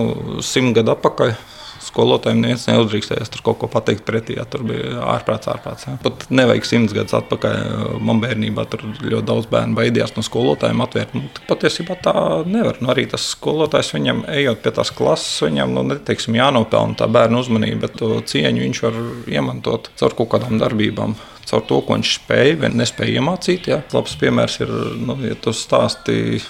simt 0.45 0.77
gadu 0.77 0.95
atpakaļ. 0.97 1.37
Skolotājiem 1.79 2.41
neviens 2.43 2.65
neuzdrīkstējās 2.67 3.31
tur 3.31 3.41
kaut 3.45 3.57
ko 3.61 3.67
pateikt 3.71 4.03
pretī. 4.05 4.35
Jā, 4.35 4.43
tur 4.51 4.65
bija 4.67 4.99
ārprāts, 5.13 5.47
ārprāts. 5.49 5.85
Jā. 5.87 5.93
Pat 6.03 6.25
nevajag 6.27 6.67
simts 6.67 6.93
gadus 6.93 7.15
atpakaļ. 7.21 7.55
Man 8.03 8.19
bērnībā 8.19 8.65
tur 8.69 8.83
ļoti 8.99 9.23
daudz 9.25 9.47
bērnu 9.49 9.77
baidījās 9.79 10.11
no 10.17 10.23
skolotājiem 10.27 10.83
atvērt. 10.83 11.15
Nu, 11.15 11.31
patiesībā 11.47 11.95
tā 12.03 12.13
nevar. 12.43 12.81
Nu, 12.83 12.91
arī 12.91 13.07
tas 13.09 13.31
skolotājs 13.31 13.93
viņam, 13.95 14.25
ejot 14.35 14.61
pie 14.65 14.75
tās 14.75 14.91
klases, 14.93 15.39
viņam 15.47 15.73
nu, 15.79 15.87
neteiksim, 15.93 16.35
jānopelna 16.37 16.99
tā 16.99 17.07
bērnu 17.15 17.41
uzmanība, 17.45 17.87
bet 17.87 17.97
to 18.03 18.11
cieņu 18.27 18.67
viņš 18.67 18.85
var 18.85 19.01
iemantot 19.31 19.89
caur 20.03 20.19
kaut 20.19 20.33
kādām 20.35 20.59
darbībām 20.59 21.15
caur 21.49 21.65
to, 21.65 21.81
ko 21.85 21.97
viņš 21.97 22.13
spēja 22.19 22.61
vai 22.61 22.71
nespēja 22.73 23.19
iemācīt. 23.19 23.69
Ja. 23.71 23.81
Labs 23.95 24.15
piemērs 24.21 24.61
ir, 24.63 24.73
nu, 25.01 25.17
ja 25.25 25.37
tu 25.39 25.55
stāstīji 25.55 26.43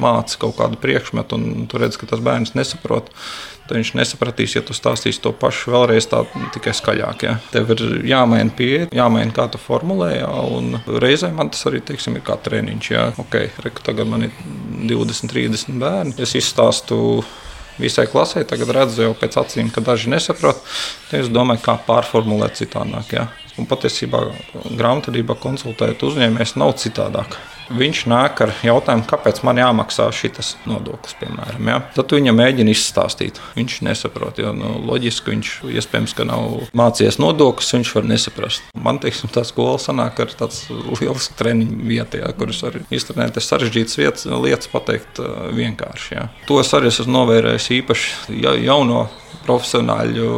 māci 0.00 0.38
kaut 0.40 0.56
kādu 0.56 0.78
priekšmetu, 0.80 1.36
un 1.36 1.66
tu 1.68 1.80
redz, 1.80 1.98
ka 2.00 2.08
tas 2.08 2.22
bērns 2.24 2.54
nesaprot. 2.56 3.10
Tad 3.62 3.76
viņš 3.78 3.92
nesapratīs, 3.94 4.56
ja 4.56 4.62
tu 4.66 4.74
stāstīsi 4.74 5.20
to 5.22 5.30
pašu 5.38 5.72
vēlreiz, 5.74 6.08
tā 6.10 6.24
tikai 6.54 6.74
skaļāk. 6.76 7.26
Ja. 7.28 7.36
Tev 7.52 7.70
ir 7.76 7.84
jāmaina 8.08 8.50
pieeja, 8.56 8.88
jāmaina 8.94 9.34
kā 9.36 9.46
tu 9.52 9.60
formulē. 9.62 10.10
Ja, 10.16 10.32
reizē 11.02 11.30
man 11.36 11.52
tas 11.52 11.62
arī 11.70 11.82
teiksim, 11.92 12.18
ir 12.18 12.26
kā 12.26 12.36
treniņš. 12.42 12.90
Ja. 12.90 13.06
Okay, 13.22 13.52
reku, 13.64 13.84
tagad 13.86 14.10
man 14.10 14.26
ir 14.26 14.34
20, 14.90 15.30
30 15.30 15.78
bērni. 15.82 16.16
Es 16.24 16.34
izstāstu 16.38 17.22
visai 17.80 18.08
klasē, 18.10 18.42
tagad 18.48 18.74
redzu 18.74 19.06
jau 19.06 19.14
pēc 19.18 19.38
acīm, 19.44 19.70
ka 19.72 19.84
daži 19.84 20.10
nesaprot. 20.12 20.58
Es 21.14 21.30
domāju, 21.32 21.62
kā 21.64 21.78
pārformulēt 21.86 22.58
citādāk. 22.60 23.14
Ja. 23.16 23.28
Un 23.60 23.68
patiesībā 23.68 24.22
grāmatvedībā 24.78 25.36
konsultējot 25.42 26.06
uzņēmējs 26.08 26.56
nav 26.60 26.76
citādāk. 26.80 27.36
Viņš 27.72 28.00
nāk 28.10 28.40
ar 28.44 28.50
jautājumu, 28.66 29.04
kāpēc 29.08 29.38
man 29.46 29.60
jāmaksā 29.60 30.08
šis 30.12 30.56
nodoklis, 30.68 31.14
piemēram. 31.20 31.68
Ja? 31.70 31.78
Tad 31.94 32.12
viņam 32.12 32.36
mēģina 32.36 32.72
izstāstīt. 32.74 33.38
Viņš 33.56 33.78
nesaprot, 33.86 34.40
jo 34.42 34.50
nu, 34.56 34.74
loģiski 34.88 35.32
viņš 35.32 35.52
iespējams, 35.70 36.16
nav 36.28 36.66
mācījies 36.76 37.20
nodokļus, 37.22 37.72
viņš 37.78 37.94
var 37.96 38.08
nesaprast. 38.10 38.68
Man 38.76 39.00
teiksim, 39.02 39.30
tā 39.32 39.44
skola 39.48 39.78
sanāk 39.80 40.20
ar 40.24 40.34
tāds 40.42 40.66
liels 41.00 41.30
treniņu 41.38 41.88
vietā, 41.88 42.20
ja, 42.24 42.32
kuras 42.36 42.60
var 42.66 42.80
iztrenēt 42.92 43.40
sarežģītas 43.40 43.98
vietas, 44.00 44.28
lietas 44.28 44.70
pateikt 44.72 45.22
vienkārši. 45.56 46.14
Ja. 46.18 46.28
To 46.50 46.60
es 46.60 46.72
arī 46.76 46.92
esmu 46.92 47.14
novērējis 47.14 47.72
īpaši 47.78 48.40
ja, 48.42 48.56
jauno 48.58 49.06
profesionāļu 49.46 50.28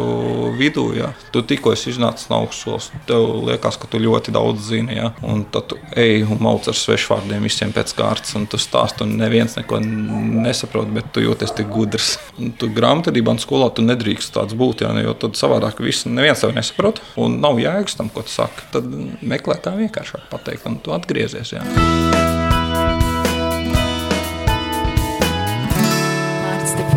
vidū. 0.59 0.87
Ja. 0.99 1.13
Tu 1.35 1.43
tikko 1.47 1.75
iznācis 1.75 2.31
no 2.31 2.43
augstskolas, 2.45 2.91
tev 3.09 3.27
liekas, 3.49 3.79
ka 3.81 3.89
tu 3.91 4.01
ļoti 4.03 4.35
daudz 4.35 4.69
zini. 4.71 4.99
Ja. 4.99 5.13
Un 5.27 5.45
tad 5.45 5.71
tu 5.73 5.79
ej 5.99 6.25
un 6.29 6.41
mauc 6.45 6.69
ar 6.71 6.79
svešvārdiem 6.79 7.45
visiem 7.45 7.75
pēc 7.75 7.95
kārtas, 7.99 8.35
un 8.39 8.47
tu 8.51 8.61
stāsti, 8.61 9.05
un 9.07 9.17
neviens 9.21 9.59
neko 9.59 9.81
nesaprot, 9.83 10.91
bet 10.95 11.11
tu 11.15 11.25
jūties 11.25 11.55
tik 11.57 11.71
gudrs. 11.73 12.15
Un 12.39 12.55
tu 12.59 12.71
grāmatvedībā 12.75 13.35
un 13.35 13.43
skolā 13.43 13.71
tu 13.75 13.85
nedrīkst 13.87 14.35
tāds 14.37 14.57
būt, 14.59 14.87
ja, 14.87 14.95
jo 15.05 15.17
tad 15.19 15.39
savādāk 15.39 15.83
viss 15.85 16.09
neviens 16.09 16.43
tev 16.45 16.55
nesaprot, 16.57 17.03
un 17.21 17.41
nav 17.45 17.61
jēgas 17.63 17.99
tam, 17.99 18.13
ko 18.15 18.25
tu 18.27 18.35
saki. 18.35 18.71
Tad 18.75 18.89
meklē 19.25 19.61
kā 19.65 19.77
vienkāršāk 19.79 20.31
pateikt, 20.33 20.67
un 20.71 20.81
tu 20.83 20.97
atgriezies. 20.97 21.57
Ja. 21.57 22.44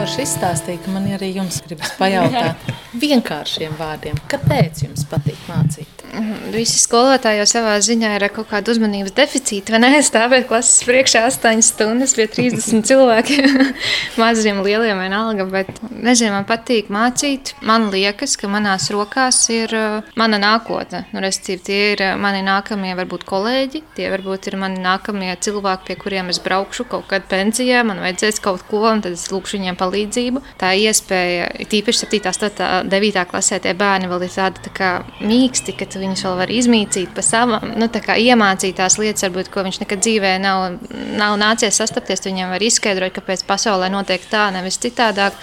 Forši 0.07 0.23
izstāstīja, 0.23 0.79
ka 0.85 0.91
man 0.93 1.07
arī 1.17 1.33
jums 1.35 1.57
gribas 1.65 1.91
pajautāt 1.99 2.69
vienkāršiem 2.95 3.75
vārdiem, 3.75 4.15
kāpēc 4.31 4.85
jums 4.85 5.03
patīk 5.11 5.39
mācīt? 5.49 5.97
Mhm, 6.13 6.51
visi 6.53 6.79
skolotāji 6.79 7.41
jau 7.41 7.47
savā 7.49 7.73
ziņā 7.83 8.13
ir 8.15 8.25
kaut 8.33 8.47
kāda 8.49 8.71
uzmanības 8.71 9.13
deficīta. 9.17 9.73
Vai 9.75 9.81
ne? 9.83 9.99
Stāvēt 10.07 10.47
klases 10.49 10.85
priekšā 10.87 11.25
8 11.27 11.63
stundas 11.65 12.15
pie 12.17 12.25
30 12.31 12.85
cilvēkiem, 12.89 13.73
maziem, 14.21 14.61
lieliem, 14.65 14.97
vienalga. 15.03 15.45
Bet, 15.51 15.81
nezinu, 15.91 16.33
man 16.37 16.47
patīk 16.47 16.91
mācīt. 16.93 17.53
Man 17.67 17.89
liekas, 17.93 18.37
ka 18.39 18.49
manās 18.51 18.87
rokās 18.93 19.41
ir 19.53 19.75
uh, 19.77 20.15
mana 20.19 20.39
nākotne. 20.41 21.03
Nu, 21.11 21.21
restīvi, 21.23 21.59
tie 21.67 21.81
ir 21.91 22.05
uh, 22.05 22.15
mani 22.21 22.41
nākamie, 22.47 22.95
varbūt 22.97 23.27
kolēģi, 23.27 23.83
tie 23.99 24.09
varbūt 24.13 24.49
ir 24.51 24.59
mani 24.63 24.81
nākamie 24.83 25.33
cilvēki, 25.43 25.89
pie 25.91 25.99
kuriem 25.99 26.31
es 26.33 26.41
braukšu 26.43 26.87
kaut 26.89 27.09
kad 27.11 27.27
pensijā. 27.29 27.83
Man 27.87 28.01
vajadzēs 28.05 28.41
kaut 28.43 28.63
ko, 28.71 28.85
un 28.89 29.03
tad 29.05 29.19
es 29.19 29.27
lūkšu 29.33 29.59
viņiem 29.59 29.77
palīdzību. 30.07 30.41
Tā 30.57 30.71
iespēja, 30.75 31.49
tīpaši 31.69 32.05
7, 32.05 32.29
8, 32.31 32.89
9 32.89 33.25
klasē, 33.29 33.59
tie 33.61 33.73
bērni 33.77 34.07
vēl 34.07 34.25
ir 34.25 34.31
tādi 34.33 34.63
tā 34.63 34.71
kā 34.73 34.91
mīksti, 35.21 35.75
ka 35.77 35.87
viņus 35.93 36.23
vēl 36.25 36.37
var 36.37 36.49
izmīcīt 36.49 37.13
pa 37.15 37.21
savam, 37.21 37.73
nu, 37.77 37.87
iemācīt 37.87 38.77
tās 38.77 38.97
lietas, 38.97 39.23
varbūt, 39.27 39.51
ko 39.51 39.63
viņš 39.63 39.81
nekad 39.83 40.03
dzīvē 40.03 40.37
nav, 40.39 40.79
nav 41.17 41.37
nācies 41.37 41.77
sastapties. 41.77 42.25
Viņam 42.27 42.51
var 42.51 42.63
izskaidrot, 42.63 43.13
kāpēc 43.15 43.45
pasaulē 43.47 43.89
notiek 43.89 44.21
tā, 44.29 44.49
nevis 44.51 44.79
citādāk. 44.79 45.33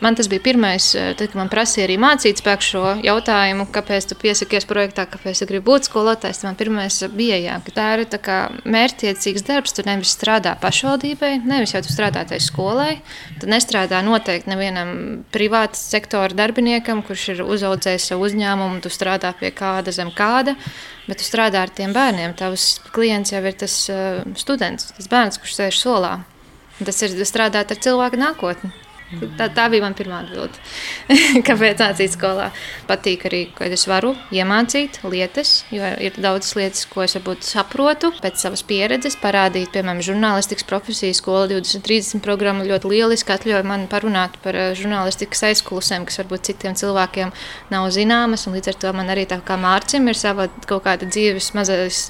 Man 0.00 0.14
tas 0.14 0.28
bija 0.30 0.42
pirmais, 0.42 0.94
eh, 0.94 1.14
tad, 1.18 1.32
kad 1.32 1.36
man 1.40 1.48
prasīja 1.50 1.88
arī 1.88 1.96
mācīt 1.98 2.38
spēku 2.38 2.62
šo 2.62 2.82
jautājumu, 3.02 3.64
kāpēc 3.74 4.06
tu 4.06 4.14
piesakies 4.14 4.66
projektā, 4.70 5.08
kāpēc 5.10 5.40
tu 5.42 5.48
gribi 5.50 5.66
būt 5.66 5.88
skolotājs. 5.90 6.44
Man 6.46 6.54
pirmais 6.54 7.00
bija, 7.18 7.34
jā, 7.42 7.56
ka 7.66 7.74
tā 7.74 7.86
ir 7.98 8.04
tā 8.06 8.38
mērķtiecīgs 8.62 9.42
darbs. 9.42 9.74
Tu 9.74 9.82
nevis 9.82 10.14
strādā 10.14 10.54
pašvaldībai, 10.62 11.42
nevis 11.42 11.74
jau 11.74 11.82
tu 11.82 11.90
strādā 11.90 12.22
tai 12.30 12.38
skolai. 12.38 13.00
Tu 13.40 13.50
nestrādā 13.50 13.98
noteikti 14.06 14.54
nevienam 14.54 15.24
privāta 15.34 15.74
sektora 15.74 16.30
darbiniekam, 16.30 17.02
kurš 17.02 17.28
ir 17.34 17.42
uzaudzējis 17.42 18.10
savu 18.12 18.30
uzņēmumu, 18.30 18.78
tu 18.80 18.94
strādā 18.94 19.34
pie 19.34 19.50
kāda 19.50 19.90
zem 19.90 20.14
kāda. 20.14 20.54
Bet 21.08 21.18
tu 21.18 21.26
strādā 21.26 21.66
ar 21.66 21.74
tiem 21.74 21.90
bērniem. 21.92 22.38
Tavs 22.38 22.78
klients 22.94 23.32
jau 23.34 23.42
ir 23.42 23.54
tas 23.58 23.80
uh, 23.90 24.22
students, 24.38 24.92
tas 24.94 25.10
bērns, 25.10 25.42
kurš 25.42 25.58
sēž 25.58 25.82
solā. 25.82 26.20
Tas 26.78 27.02
ir 27.02 27.18
strādāt 27.26 27.74
ar 27.74 27.82
cilvēku 27.82 28.20
nākotni. 28.20 28.70
Tā, 29.08 29.46
tā 29.48 29.64
bija 29.72 29.80
mana 29.80 29.96
pirmā 29.96 30.18
atbilde. 30.20 30.58
Kāpēc 31.48 31.80
mācīt 31.80 32.12
skolā? 32.12 32.50
Patīk 32.84 33.22
arī, 33.24 33.40
ka 33.56 33.64
es 33.72 33.86
varu 33.88 34.10
iemācīt 34.34 34.98
lietas, 35.08 35.62
jo 35.72 35.86
ir 36.04 36.18
daudzas 36.20 36.52
lietas, 36.58 36.82
ko 36.90 37.06
es 37.06 37.16
varbūt 37.16 37.46
saprotu 37.48 38.10
pēc 38.20 38.42
savas 38.44 38.60
pieredzes. 38.68 39.16
Parādīt, 39.22 39.70
piemēram, 39.72 40.02
žurnālistikas 40.04 40.66
profesiju 40.68 41.16
skola 41.16 41.46
2030 41.54 42.20
programma 42.24 42.66
ļoti 42.68 42.90
lieliski 42.92 43.32
atļauj 43.32 43.64
man 43.70 43.86
parunāt 43.88 44.36
par 44.44 44.58
eh, 44.60 44.74
žurnālistikas 44.76 45.46
aizkulisēm, 45.54 46.04
kas 46.04 46.20
varbūt 46.20 46.50
citiem 46.50 46.76
cilvēkiem 46.76 47.32
nav 47.72 47.88
zināmas. 47.96 48.44
Līdz 48.52 48.74
ar 48.74 48.78
to 48.84 48.92
man 49.00 49.08
arī 49.14 49.24
tā 49.30 49.40
kā 49.40 49.56
mārcim 49.60 50.12
ir 50.12 50.20
sava 50.20 50.50
kaut 50.68 50.84
kāda 50.84 51.08
dzīves 51.08 51.54
mazais 51.56 52.02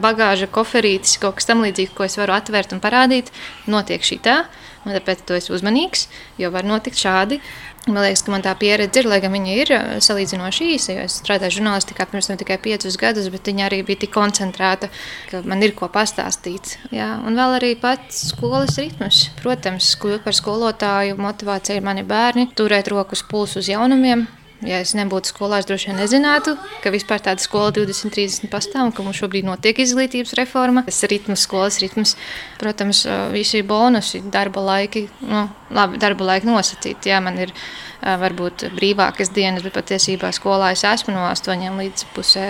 bagāža, 0.00 0.48
koferītis, 0.48 1.20
kaut 1.20 1.42
kas 1.42 1.52
tam 1.52 1.60
līdzīgs, 1.66 1.92
ko 1.92 2.08
es 2.08 2.16
varu 2.16 2.38
atvērt 2.40 2.72
un 2.72 2.80
parādīt. 2.80 3.28
Notiek 3.68 4.00
šī 4.00 4.20
tā. 4.24 4.38
Un 4.84 4.94
tāpēc 4.94 5.24
tu 5.26 5.36
esi 5.36 5.52
uzmanīgs, 5.54 6.06
jo 6.40 6.52
var 6.54 6.66
notikt 6.68 7.00
šādi. 7.00 7.40
Man 7.88 8.02
liekas, 8.04 8.20
ka 8.24 8.32
man 8.34 8.44
tā 8.44 8.52
pieredze 8.58 9.00
ir, 9.00 9.08
lai 9.08 9.18
gan 9.24 9.32
viņa 9.32 9.52
ir 9.56 9.70
salīdzinoši 10.04 10.70
īsa. 10.74 10.96
Es 11.06 11.18
strādāju 11.22 11.56
žurnālistikā 11.56 12.04
pirms 12.10 12.28
tam 12.28 12.38
tikai 12.40 12.58
piecus 12.60 12.98
gadus, 13.00 13.30
bet 13.32 13.48
viņa 13.48 13.64
arī 13.68 13.80
bija 13.88 14.02
tik 14.04 14.12
koncentrēta, 14.12 14.90
ka 15.30 15.40
man 15.48 15.64
ir 15.64 15.72
ko 15.78 15.88
pastāstīt. 15.92 16.76
Jā. 16.92 17.14
Un 17.24 17.38
vēl 17.38 17.56
arī 17.58 17.72
pats 17.80 18.26
skolas 18.34 18.76
ritms. 18.80 19.28
Protams, 19.40 19.94
kļūt 20.02 20.26
par 20.26 20.36
skolotāju 20.36 21.16
motivācija 21.20 21.80
ir 21.80 21.86
mani 21.86 22.04
bērni, 22.08 22.50
turēt 22.58 22.92
rokas 22.92 23.24
pulsu 23.24 23.62
uz 23.62 23.72
jaunumiem, 23.72 24.26
Ja 24.66 24.80
es 24.82 24.90
nebūtu 24.98 25.30
skolā, 25.30 25.60
es 25.62 25.68
droši 25.68 25.92
vien 25.92 26.00
nezinātu, 26.00 26.56
ka 26.82 26.90
vispār 26.90 27.22
tāda 27.22 27.38
skola 27.42 27.70
2030 27.76 28.50
pastāv 28.50 28.88
un 28.88 28.94
ka 28.94 29.04
mums 29.06 29.20
šobrīd 29.20 29.46
notiek 29.46 29.78
izglītības 29.84 30.34
reforma. 30.38 30.82
Tas 30.88 30.98
ritms, 31.10 31.44
skolas 31.46 31.78
ritms, 31.82 32.16
protams, 32.58 33.04
visi 33.30 33.62
bonusi, 33.62 34.24
darba 34.34 34.64
laiki, 34.66 35.04
nu, 35.22 35.44
labi, 35.70 36.00
darba 36.02 36.32
laiki 36.32 36.50
nosacīti. 36.50 37.12
Jā, 37.12 37.22
man 37.22 37.38
ir 37.44 37.54
varbūt 38.02 38.66
brīvākas 38.74 39.30
dienas, 39.34 39.62
bet 39.62 39.78
patiesībā 39.78 40.32
skolā 40.34 40.72
es 40.74 40.82
esmu 40.86 41.14
no 41.14 41.28
8 41.30 41.78
līdz 41.78 42.10
pusē 42.16 42.48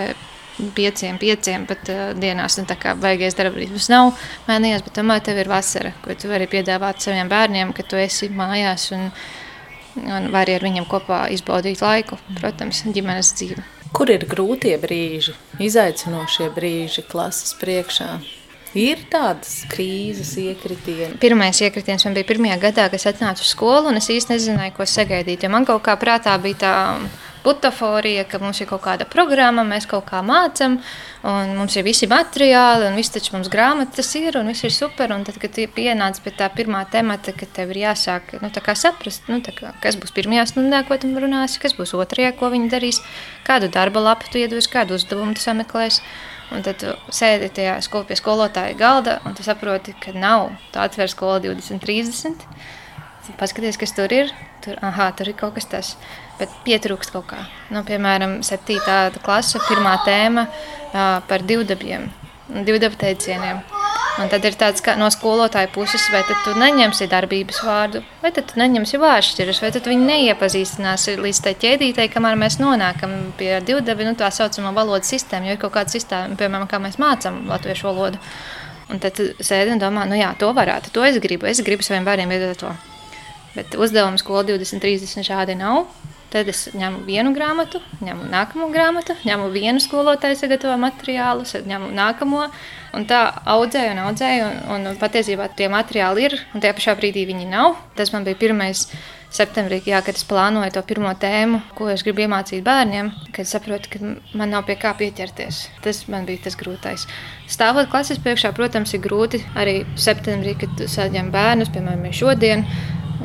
pieciem, 0.75 1.17
pieciem 1.19 1.65
pat 1.69 1.89
uh, 1.91 2.01
dienās. 2.19 2.57
Tā 2.67 2.77
kā 2.79 2.95
baigais 2.99 3.37
darbības 3.37 3.89
nav 3.91 4.11
mainījies, 4.49 4.83
bet 4.85 4.97
tomēr 4.97 5.21
tev 5.23 5.39
ir 5.39 5.51
vasara, 5.51 5.93
ko 6.03 6.15
tu 6.19 6.31
vari 6.31 6.49
piedāvāt 6.51 7.03
saviem 7.03 7.29
bērniem, 7.31 7.73
ka 7.75 7.85
tu 7.87 7.99
esi 7.99 8.31
mājās. 8.33 8.89
Un, 8.97 9.09
un 10.07 10.29
var 10.33 10.49
ar 10.51 10.65
viņiem 10.65 10.87
kopā 10.89 11.25
izbaudīt 11.35 11.83
laiku, 11.83 12.19
protams, 12.39 12.83
ģimenes 12.95 13.33
dzīvi. 13.39 13.65
Kur 13.95 14.11
ir 14.13 14.27
grūtie 14.29 14.75
brīži, 14.81 15.33
izaicinošie 15.65 16.51
brīži 16.53 17.03
klases 17.09 17.55
priekšā? 17.57 18.19
Ir 18.77 18.99
tādas 19.09 19.63
krīzes, 19.71 20.35
iekritieni. 20.37 21.17
Pirmais 21.21 21.57
iekritiens 21.65 22.05
man 22.05 22.13
bija 22.13 22.27
pirmajā 22.29 22.59
gadā, 22.61 22.85
kad 22.85 22.99
es 22.99 23.07
atnācu 23.09 23.41
uz 23.41 23.49
skolu, 23.55 23.89
un 23.89 23.97
es 23.97 24.11
īsti 24.13 24.35
nezināju, 24.35 24.75
ko 24.77 24.85
sagaidīt. 24.85 25.47
Man 25.49 25.65
kaut 25.65 25.81
kā 25.87 25.95
prātā 25.97 26.35
bija 26.43 26.59
tā 26.61 26.73
butaforija, 27.43 28.25
ka 28.29 28.39
mums 28.41 28.59
ir 28.61 28.67
kaut 28.69 28.81
kāda 28.83 29.07
programma, 29.09 29.63
mēs 29.67 29.87
kaut 29.89 30.05
kā 30.09 30.21
mācām, 30.25 30.77
un 31.27 31.53
mums 31.57 31.75
ir 31.79 31.85
visi 31.87 32.09
materiāli, 32.09 32.87
un 32.89 32.97
viss 32.99 33.13
taču 33.13 33.35
mums 33.35 33.51
grāmatas 33.51 34.11
ir, 34.19 34.37
un 34.39 34.51
viss 34.51 34.65
ir 34.67 34.73
super. 34.75 35.13
Un 35.15 35.25
tad, 35.27 35.39
kad 35.41 35.59
pienāca 35.75 36.23
pie 36.25 36.33
tā 36.35 36.49
pirmā 36.53 36.83
temata, 36.91 37.33
ka 37.35 37.47
tev 37.59 37.73
ir 37.75 37.83
jāsāk 37.85 38.35
nu, 38.43 38.51
saprast, 38.79 39.29
nu, 39.31 39.41
kā, 39.43 39.73
kas 39.83 39.99
būs 39.99 40.15
pirmajā 40.15 40.49
stundā, 40.53 40.83
ko 40.87 40.97
tu 40.99 41.11
runāsi, 41.13 41.61
kas 41.61 41.77
būs 41.77 41.95
otrajā, 41.97 42.33
ko 42.39 42.51
viņi 42.53 42.71
darīs, 42.71 43.01
kādu 43.47 43.71
darba 43.71 44.03
lapu 44.11 44.31
tu 44.31 44.41
iedod, 44.41 44.63
kādu 44.71 44.99
uzdevumu 44.99 45.37
tu 45.37 45.45
sameklēsi. 45.45 46.03
Un 46.49 46.63
tad 46.65 46.79
tu 46.81 46.91
sēdi 47.13 47.51
tajā 47.53 47.75
skol, 47.85 48.07
pie 48.09 48.15
skolotāja 48.17 48.73
galda, 48.77 49.19
un 49.29 49.35
tu 49.37 49.45
saproti, 49.45 49.93
ka 50.01 50.15
nav 50.17 50.47
tā 50.73 50.87
atver 50.89 51.11
skola 51.11 51.37
2030. 51.43 52.47
Paskaties, 53.37 53.77
kas 53.77 53.93
tur 53.93 54.09
ir. 54.09 54.31
Tur, 54.65 54.79
aha, 54.81 55.11
tur 55.13 55.29
ir 55.29 55.37
kaut 55.37 55.53
kas 55.59 55.69
tāds 55.69 55.91
bet 56.39 56.53
pietrūkst 56.65 57.13
kaut 57.15 57.29
kā. 57.31 57.43
Nu, 57.73 57.83
piemēram, 57.87 58.39
7. 58.45 59.19
klase, 59.25 59.61
pirmā 59.67 59.97
tēma 60.05 60.47
par 61.29 61.45
divdabiem, 61.45 62.07
divdabu 62.65 62.99
teicieniem. 62.99 63.61
Un 64.19 64.27
tad 64.27 64.43
ir 64.43 64.55
tāds 64.59 64.83
kā 64.83 64.97
no 64.99 65.07
skolotāja 65.13 65.69
puses, 65.71 66.03
vai 66.11 66.19
tu 66.27 66.51
neņemsi 66.59 67.07
darbības 67.07 67.61
vārdu, 67.63 68.01
vai 68.19 68.33
tu 68.35 68.43
neņemsi 68.59 68.99
vāršķirus, 68.99 69.61
vai 69.63 69.69
tu 69.71 69.79
viņu 69.85 70.07
neiepazīstināsi 70.09 71.15
līdz 71.23 71.39
tai 71.45 71.53
ķēdītei, 71.61 72.09
kamēr 72.11 72.35
mēs 72.41 72.57
nonākam 72.59 73.13
pie 73.39 73.53
divdabi, 73.63 74.09
nu, 74.09 74.17
tā 74.19 74.27
saucamā 74.35 74.73
valodas 74.75 75.11
sistēma, 75.13 75.47
jo 75.47 75.55
ir 75.55 75.61
kaut 75.61 75.75
kāda 75.77 75.95
sistēma, 75.95 76.35
piemēram, 76.39 76.67
kā 76.67 76.81
mēs 76.83 76.99
mācām 76.99 77.45
latviešu 77.47 77.87
valodu. 77.87 78.19
Un 78.91 78.99
tad 78.99 79.21
sēdi 79.21 79.77
un 79.77 79.79
domā, 79.79 80.03
nu 80.09 80.19
jā, 80.19 80.33
to 80.41 80.51
varētu, 80.57 80.91
to 80.91 81.05
es 81.05 81.21
gribu, 81.23 81.47
es 81.47 81.63
gribu 81.63 81.85
saviem 81.85 82.07
bērniem 82.07 82.35
iedot 82.35 82.59
to. 82.65 82.75
Bet 83.55 83.79
uzdevums 83.79 84.25
skola 84.25 84.43
2030 84.49 85.23
šādi 85.29 85.55
nav. 85.59 85.85
Tad 86.29 86.49
es 86.51 86.67
ņemu 86.77 87.07
vienu 87.07 87.31
grāmatu, 87.33 87.79
ņemu 88.05 88.27
nākamo 88.29 88.67
grāmatu, 88.69 89.15
ņemu 89.25 89.47
vienu 89.49 89.81
skolotāju 89.81 90.37
sagatavo 90.37 90.75
materiālu, 90.77 91.45
ņemu 91.65 91.89
nākamo. 91.97 92.43
Un 92.93 93.05
tā 93.09 93.21
audzēju 93.49 93.93
un 93.95 94.01
audzēju, 94.03 94.49
un, 94.75 94.85
un 94.91 94.99
patiesībā 95.01 95.47
tie 95.57 95.69
materiāli 95.73 96.27
ir, 96.27 96.35
un 96.53 96.61
tajā 96.61 96.75
pašā 96.77 96.95
brīdī 97.01 97.25
viņi 97.29 97.49
nav. 97.49 97.79
Tas 97.97 98.13
man 98.13 98.25
bija 98.25 98.37
pirmais 98.37 98.85
septembrī, 99.33 99.81
jā, 99.89 100.03
kad 100.05 100.17
es 100.17 100.25
plānoju 100.29 100.73
to 100.77 100.85
pirmo 100.89 101.15
tēmu, 101.17 101.63
ko 101.77 101.89
es 101.93 102.05
gribu 102.05 102.25
iemācīt 102.25 102.61
bērniem, 102.65 103.11
kad 103.33 103.43
es 103.45 103.53
saprotu, 103.57 103.93
ka 103.93 104.13
man 104.37 104.53
nav 104.53 104.69
pie 104.69 104.77
kā 104.77 104.93
pieķerties. 105.01 105.65
Tas 105.85 106.05
man 106.13 106.29
bija 106.29 106.45
tas 106.45 106.57
grūtais. 106.61 107.09
Stāvot 107.49 107.89
klases 107.89 108.21
priekšā, 108.21 108.53
protams, 108.57 108.93
ir 108.93 109.05
grūti 109.05 109.41
arī 109.57 109.79
septembrī, 109.97 110.57
kad 110.61 110.89
saņem 110.97 111.33
bērnus, 111.33 111.73
piemēram, 111.73 112.09
šodien, 112.13 112.65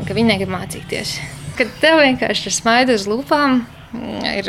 ka 0.04 0.12
viņi 0.16 0.34
negrib 0.34 0.52
mācīties 0.56 1.18
kad 1.58 1.70
tev 1.82 2.00
vienkārši 2.02 2.50
ir 2.50 2.56
smaidu 2.56 2.96
uz 2.98 3.06
lūpām, 3.10 3.62
ir 4.30 4.48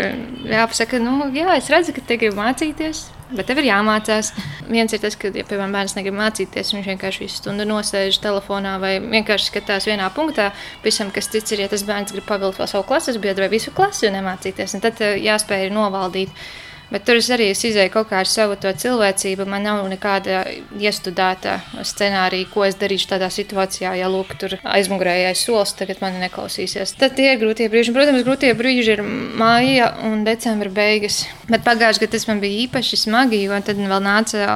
jāpasaka, 0.50 1.00
nu, 1.02 1.30
jā, 1.36 1.54
es 1.58 1.70
redzu, 1.74 1.94
ka 1.96 2.04
te 2.06 2.18
grib 2.22 2.38
mācīties. 2.38 3.10
Bet 3.36 3.48
tev 3.50 3.58
ir 3.58 3.72
jāmācās. 3.72 4.30
Viens 4.70 4.94
ir 4.94 5.02
tas, 5.02 5.16
ka, 5.18 5.32
ja, 5.34 5.46
piemēram, 5.48 5.74
bērns 5.74 5.96
negrib 5.98 6.14
mācīties, 6.18 6.74
viņš 6.76 6.90
vienkārši 6.92 7.24
visu 7.24 7.40
stundu 7.40 7.66
nosēž 7.66 8.20
telefonā 8.22 8.76
vai 8.82 9.00
vienkārši 9.02 9.50
skatās 9.50 9.88
vienā 9.90 10.12
punktā. 10.14 10.52
Visam, 10.84 11.10
kas 11.14 11.32
cits 11.34 11.56
ir, 11.56 11.64
ja 11.66 11.72
tas 11.72 11.84
bērns 11.88 12.14
grib 12.14 12.28
pavilkt 12.30 12.62
savu 12.70 12.86
klases 12.86 13.18
biedru 13.22 13.48
vai 13.48 13.54
visu 13.56 13.74
klasi 13.76 14.12
un 14.12 14.20
nemācīties, 14.20 14.78
un 14.78 14.86
tad 14.86 15.02
jāspēj 15.02 15.72
novaldīt 15.74 16.46
Bet 16.92 17.06
tur 17.08 17.18
es 17.18 17.30
arī 17.34 17.50
es 17.52 17.64
izēju 17.66 17.92
kaut 17.94 18.10
kā 18.12 18.20
ar 18.22 18.30
savu 18.30 18.58
cilvēcību. 18.62 19.48
Man 19.50 19.66
nav 19.66 19.82
nekāda 19.90 20.44
iestudēta 20.78 21.58
scenārija, 21.82 22.50
ko 22.52 22.66
es 22.68 22.78
darīšu 22.82 23.10
tādā 23.14 23.30
situācijā, 23.34 23.96
ja 24.00 24.10
lūk, 24.12 24.36
tur 24.42 24.58
aizmugurējais 24.62 25.46
solis 25.48 25.74
tagad 25.80 26.04
mani 26.04 26.22
neklausīsies. 26.24 26.96
Tad 27.00 27.18
tie 27.18 27.32
ir 27.34 27.42
grūtie 27.42 27.70
brīži. 27.74 27.94
Protams, 27.96 28.26
grūtie 28.28 28.54
brīži 28.58 28.96
ir 28.98 29.04
māja 29.06 29.92
un 30.06 30.24
decembra 30.28 30.70
beigas. 30.70 31.24
Bet 31.50 31.66
pagājušajā 31.66 32.06
gadā 32.06 32.18
tas 32.18 32.30
man 32.30 32.42
bija 32.44 32.66
īpaši 32.66 33.02
smagi, 33.06 33.44
jo 33.46 33.60
tad 33.66 33.82
vēl 33.82 34.02
nāca 34.06 34.48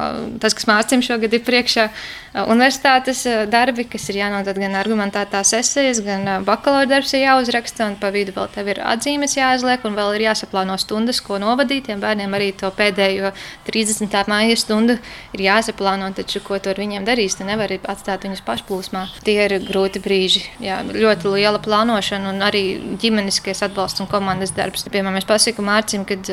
tas, 0.42 0.56
kas 0.56 0.68
mācījām 0.70 1.06
šogad 1.06 1.34
ir 1.34 1.46
priekšā 1.46 1.90
universitātes 2.34 3.24
darbi, 3.50 3.84
kas 3.90 4.04
ir 4.10 4.20
jānodod 4.20 4.58
gan 4.60 4.76
argumentētās 4.78 5.50
esejas, 5.58 5.98
gan 6.06 6.44
bakalaura 6.46 6.86
darbs 6.86 7.14
ir 7.16 7.24
jāuzraksta, 7.24 7.88
un 7.90 7.96
pa 7.98 8.12
vidu 8.14 8.34
vēl 8.36 8.50
tev 8.54 8.70
ir 8.70 8.80
atzīmes 8.86 9.34
jāizliek, 9.34 9.82
un 9.86 9.96
vēl 9.98 10.14
ir 10.18 10.26
jāsaplāno 10.28 10.76
stundas, 10.78 11.18
ko 11.24 11.40
novadīt. 11.42 11.88
Tiem 11.88 12.02
bērniem 12.02 12.36
arī 12.38 12.52
to 12.54 12.70
pēdējo 12.76 13.32
30. 13.66 14.14
māja 14.30 14.58
stundu 14.60 14.98
ir 15.34 15.42
jāsaplāno, 15.42 16.12
taču 16.14 16.42
ko 16.44 16.60
tu 16.62 16.70
ar 16.70 16.78
viņiem 16.78 17.06
darīsi, 17.08 17.40
tu 17.40 17.48
nevari 17.48 17.80
atstāt 17.82 18.28
viņus 18.28 18.44
pašplūsmā. 18.46 19.06
Tie 19.26 19.34
ir 19.48 19.56
grūti 19.66 20.02
brīži, 20.04 20.44
jā, 20.62 20.80
ļoti 20.86 21.34
liela 21.34 21.58
plānošana 21.62 22.30
un 22.30 22.46
arī 22.46 22.62
ģimeniskais 23.00 23.64
atbalsts 23.66 24.04
un 24.04 24.10
komandas 24.10 24.54
darbs. 24.54 24.86
Piemēram, 24.86 25.18
es 25.18 25.26
pasaku 25.26 25.64
Mārcim, 25.66 26.06
kad 26.06 26.30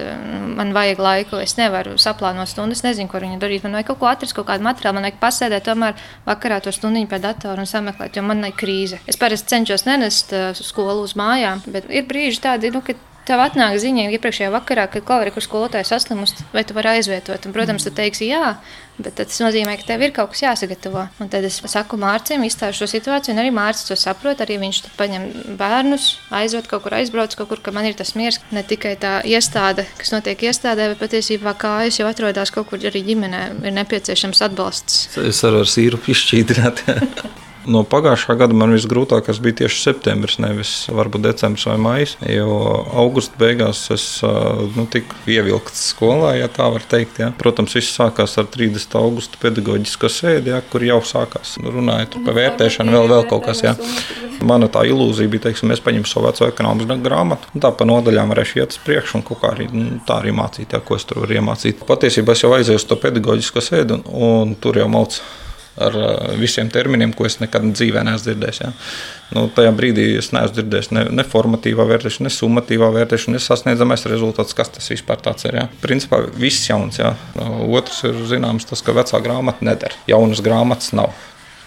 man 0.58 0.76
vajag 0.78 1.02
laiku, 1.02 1.42
es 1.42 1.58
nevaru 1.58 1.98
saplānot 2.02 2.50
stundas, 2.52 2.84
nezinu, 2.86 3.10
ko 3.10 3.22
viņa 3.24 3.42
darīt. 3.42 3.66
Man 3.66 3.80
vajag 3.80 3.92
kaut 3.92 4.02
ko 4.04 4.12
atrast, 4.12 4.36
kaut 4.38 4.50
kādu 4.52 4.66
materiālu, 4.68 5.00
man 5.00 5.08
vajag 5.08 5.20
pasēdēt. 5.22 5.66
Tomēr 5.68 5.87
tomēr 5.88 6.26
vakarā 6.28 6.60
to 6.62 6.72
stundu 6.72 7.06
pie 7.08 7.20
datora 7.20 7.62
un 7.62 7.70
sameklēt, 7.70 8.18
jo 8.18 8.24
man 8.24 8.46
ir 8.46 8.56
krīze. 8.56 9.00
Es 9.08 9.18
parasti 9.18 9.56
cenšos 9.56 9.86
nenest 9.86 10.34
uh, 10.34 10.54
skolu 10.54 11.04
uz 11.04 11.16
mājām, 11.16 11.62
bet 11.68 11.90
ir 11.90 12.08
brīži 12.08 12.42
tādi, 12.42 12.72
nu, 12.72 12.82
kad 12.82 12.98
tev 13.28 13.44
atnāk 13.44 13.78
ziņa 13.82 14.08
iepriekšējā 14.16 14.50
vakarā, 14.54 14.88
ka 14.92 15.04
kur 15.04 15.44
skolotāja 15.44 15.88
saslimusi, 15.88 16.46
vai 16.54 16.64
tu 16.68 16.76
vari 16.78 16.98
aizvietot. 16.98 17.46
Un, 17.46 17.56
protams, 17.56 17.86
tu 17.86 17.92
teiksi 17.96 18.30
jā, 18.30 18.56
bet 18.98 19.18
tas 19.20 19.40
nozīmē, 19.44 19.76
ka 19.80 19.88
tev 19.92 20.06
ir 20.06 20.14
kaut 20.16 20.32
kas 20.34 20.44
jāsagatavo. 20.46 21.06
Un 21.22 21.32
tad 21.32 21.46
es 21.48 21.60
saku 21.70 22.00
Mārciņam, 22.02 22.46
izstāstu 22.48 22.84
šo 22.84 22.90
situāciju, 22.96 23.36
un 23.36 23.44
arī 23.44 23.54
Mārcis 23.56 23.90
to 23.90 23.98
saprot. 24.00 24.42
Arī 24.44 24.60
viņš 24.62 24.82
paņem 25.00 25.28
bērnus, 25.60 26.10
aizved 26.42 26.70
kaut 26.72 26.86
kur, 26.86 26.98
aizbrauc 26.98 27.36
kaut 27.38 27.52
kur, 27.52 27.64
ka 27.64 27.74
man 27.76 27.90
ir 27.90 27.98
tas 28.00 28.16
miers. 28.20 28.40
Ne 28.56 28.64
tikai 28.68 28.96
tā 29.02 29.18
iestāde, 29.28 29.88
kas 30.00 30.14
notiek 30.16 30.48
iestādē, 30.50 30.92
bet 30.94 31.04
patiesībā 31.04 31.56
kājas 31.60 32.02
jau 32.02 32.08
atrodas 32.10 32.54
kaut 32.56 32.72
kur 32.72 32.82
arī 32.92 33.04
ģimenē, 33.12 33.44
ir 33.64 33.76
nepieciešams 33.82 34.46
atbalsts. 34.50 35.04
Es 35.28 35.44
arī 35.48 35.66
ar 35.66 35.76
sīru 35.78 36.02
izšķīdināt. 36.08 36.88
No 37.68 37.82
pagājušā 37.84 38.38
gada 38.40 38.56
man 38.56 38.72
visgrūtākais 38.72 39.42
bija 39.44 39.62
tieši 39.64 39.82
septembris, 39.82 40.38
nevis 40.40 40.72
varbūt 40.88 41.26
decembris 41.26 41.66
vai 41.68 41.76
maijs. 41.84 42.14
Jo 42.24 42.56
augusta 42.96 43.36
beigās 43.42 43.82
es 43.92 44.06
nu, 44.24 44.86
tiku 44.92 45.18
ievilkts 45.28 45.90
skolā, 45.92 46.38
ja 46.40 46.48
tā 46.52 46.70
var 46.72 46.86
teikt. 46.88 47.20
Ja. 47.20 47.34
Protams, 47.36 47.76
viss 47.76 47.96
sākās 47.98 48.38
ar 48.40 48.48
30. 48.54 48.96
augusta 49.02 49.40
pedagoģisko 49.42 50.12
sēdi, 50.12 50.54
ja, 50.54 50.62
kur 50.72 50.86
jau 50.88 51.02
sākās 51.04 51.58
runājot 51.64 52.16
par 52.24 52.38
vērtēšanu, 52.40 52.94
vēl, 52.96 53.12
vēl 53.12 53.28
kaut 53.32 53.44
kas. 53.50 53.64
Ja. 53.66 53.76
Mana 54.48 54.70
tā 54.72 54.86
ilūzija 54.88 55.32
bija, 55.34 55.52
ka 55.52 55.74
es 55.74 55.84
paņemu 55.84 56.08
savu 56.08 56.30
veco 56.30 56.48
ekonomisku 56.48 57.00
grāmatu, 57.04 57.50
un 57.52 57.64
tā 57.64 57.74
pa 57.74 57.88
nodaļām 57.90 58.32
varēšu 58.32 58.62
iet 58.62 58.76
uz 58.76 58.80
priekšu 58.86 59.20
un 59.20 59.26
kaut 59.28 59.42
kā 59.42 59.52
arī, 59.56 59.68
nu, 59.74 59.98
tā 60.08 60.22
arī 60.22 60.32
mācīt, 60.38 60.78
ja, 60.78 60.80
ko 60.80 60.96
es 60.96 61.08
tur 61.10 61.24
varu 61.24 61.40
iemācīt. 61.40 61.84
Patiesībā 61.90 62.38
es 62.38 62.46
jau 62.46 62.54
aizēju 62.56 62.80
uz 62.80 62.88
to 62.88 63.00
pedagoģisko 63.02 63.66
sēdi, 63.66 63.98
un, 63.98 64.06
un 64.30 64.56
tur 64.62 64.78
jau 64.78 64.88
malcu 64.94 65.26
ar 65.78 65.96
visiem 66.40 66.70
terminiem, 66.74 67.14
ko 67.16 67.28
es 67.28 67.38
nekad 67.42 67.66
dzīvē 67.72 68.04
neesmu 68.08 68.26
dzirdējis. 68.26 68.60
Ja. 68.64 68.72
Nu, 69.36 69.46
tajā 69.54 69.72
brīdī 69.78 70.08
es 70.18 70.32
neesmu 70.36 70.58
dzirdējis 70.58 70.92
ne, 70.96 71.06
ne 71.20 71.26
formatīvā 71.28 71.86
vērtēšana, 71.92 72.28
ne 72.28 72.34
summatīvā 72.34 72.90
vērtēšana, 72.96 73.38
ne 73.38 73.44
sasniedzamais 73.44 74.08
rezultāts, 74.10 74.58
kas 74.58 74.74
tas 74.74 74.92
vispār 74.94 75.22
ir. 75.50 75.60
Ja. 75.62 75.68
Principā 75.84 76.24
viss 76.36 76.70
jauns. 76.70 77.00
Ja. 77.02 77.14
Otrs 77.68 78.04
ir 78.10 78.18
zināms, 78.30 78.68
tas, 78.70 78.84
ka 78.86 78.96
vecā 78.98 79.22
grāmata 79.24 79.66
neder. 79.68 79.96
Jaunas 80.10 80.44
grāmatas 80.46 80.94
nav. 80.98 81.14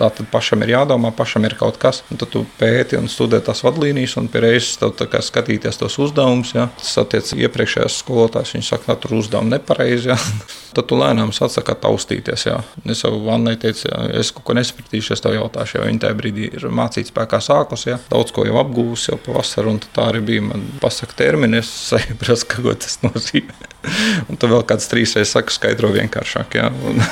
Tā 0.00 0.08
tad 0.16 0.30
pašam 0.32 0.62
ir 0.64 0.70
jādomā, 0.72 1.10
pašam 1.12 1.44
ir 1.44 1.52
kaut 1.60 1.76
kas. 1.80 1.98
Tad 2.08 2.30
tu 2.32 2.40
pēti 2.56 2.96
un 2.96 3.08
studē 3.12 3.42
tās 3.44 3.60
vadlīnijas, 3.66 4.14
un 4.16 4.30
reizes 4.32 4.78
tev 4.80 4.94
skatīties 5.26 5.76
tos 5.76 5.98
uzdevumus. 6.00 6.54
Ja. 6.56 6.70
Tas 6.80 6.94
attiecas 7.02 7.34
iepriekšējās 7.36 7.98
skolotājs. 8.00 8.54
Viņš 8.56 8.70
saka, 8.72 8.86
ka 8.86 8.96
tur 9.02 9.18
uzdevumi 9.18 9.58
nepareizi. 9.58 10.08
Ja. 10.14 10.16
Tad 10.76 10.88
tu 10.88 10.96
lēnām 10.96 11.34
atsaki 11.34 11.76
taustīties. 11.82 12.46
Ja. 12.48 12.62
Es 12.88 13.04
jau 13.04 13.12
Vannai 13.26 13.58
teicu, 13.60 13.90
ja 13.90 14.06
es 14.22 14.30
kaut 14.32 14.46
ko 14.48 14.56
nesapratīšu, 14.56 15.12
es 15.12 15.24
tev 15.24 15.36
jautāšu, 15.36 15.76
jo 15.76 15.84
viņa 15.90 16.04
tajā 16.06 16.16
brīdī 16.16 16.48
ir 16.48 16.68
mācīt 16.72 17.12
spēkā 17.12 17.42
sākusi. 17.44 17.90
Ja. 17.92 18.00
Daudz 18.08 18.32
ko 18.32 18.46
jau 18.48 18.56
apgūvusi 18.62 19.12
jau 19.12 19.20
pavasarī, 19.26 19.74
un 19.74 19.82
tā 19.84 20.08
arī 20.14 20.24
bija. 20.32 20.46
Man 20.48 20.64
pasaka 20.80 21.18
termini, 21.20 21.60
es 21.60 21.68
saprotu, 21.90 22.48
ko 22.56 22.72
tas 22.72 23.02
nozīmē. 23.04 23.68
Un 24.28 24.40
tu 24.40 24.48
vēl 24.48 24.64
kāds 24.68 24.88
trīs 24.90 25.12
reizes 25.16 25.36
saka, 25.36 25.52
skaidro 25.52 25.92
vienkāršāk. 25.92 26.56
Ja. 26.56 26.72
Un, 26.88 27.04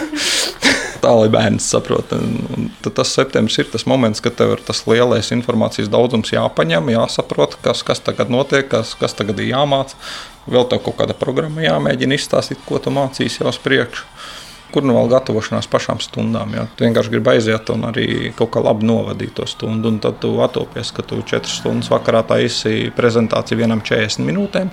tā, 1.03 1.13
lai 1.19 1.29
bērns 1.33 1.69
saprot. 1.73 2.13
Un 2.17 2.71
tad 2.85 2.97
tas 3.01 3.13
septembris 3.15 3.59
ir 3.61 3.71
tas 3.73 3.87
moments, 3.91 4.23
kad 4.25 4.37
tev 4.39 4.57
ir 4.57 4.65
tas 4.67 4.85
lielais 4.91 5.33
informācijas 5.35 5.91
daudzums 5.93 6.33
jāpaņem, 6.35 6.93
jāsaprot, 6.95 7.59
kas, 7.65 7.85
kas 7.87 8.03
tagad 8.05 8.33
notiek, 8.33 8.69
kas, 8.71 8.95
kas 8.99 9.17
tagad 9.19 9.41
ir 9.43 9.53
jāmācās. 9.53 9.97
Vēl 10.49 10.65
tev 10.71 10.81
kaut 10.87 10.97
kāda 11.03 11.17
programma 11.19 11.61
jāmēģina 11.61 12.17
izstāstīt, 12.17 12.63
ko 12.65 12.81
tu 12.81 12.93
mācīsi 12.95 13.43
jau 13.43 13.51
uz 13.53 13.61
priekšu 13.61 14.07
kur 14.73 14.85
nu 14.87 14.95
vēl 14.97 15.09
gatavošanās 15.12 15.69
pašām 15.71 16.03
stundām. 16.05 16.53
Ja? 16.57 16.66
Tu 16.77 16.87
vienkārši 16.87 17.12
gribi 17.12 17.33
aiziet 17.35 17.71
un 17.73 17.87
arī 17.89 18.07
kaut 18.37 18.53
kā 18.55 18.62
labi 18.64 18.89
novadīt 18.89 19.35
to 19.39 19.47
stundu. 19.49 19.93
Un 19.93 20.01
tad 20.05 20.21
tu 20.23 20.35
atopies, 20.45 20.93
ka 20.95 21.05
tu 21.07 21.21
4 21.23 21.49
stundas 21.49 21.91
vakarā 21.93 22.23
taisīji 22.29 22.93
prezentāciju 22.97 23.62
vienam 23.62 23.83
40 23.85 24.27
minūtēm. 24.29 24.73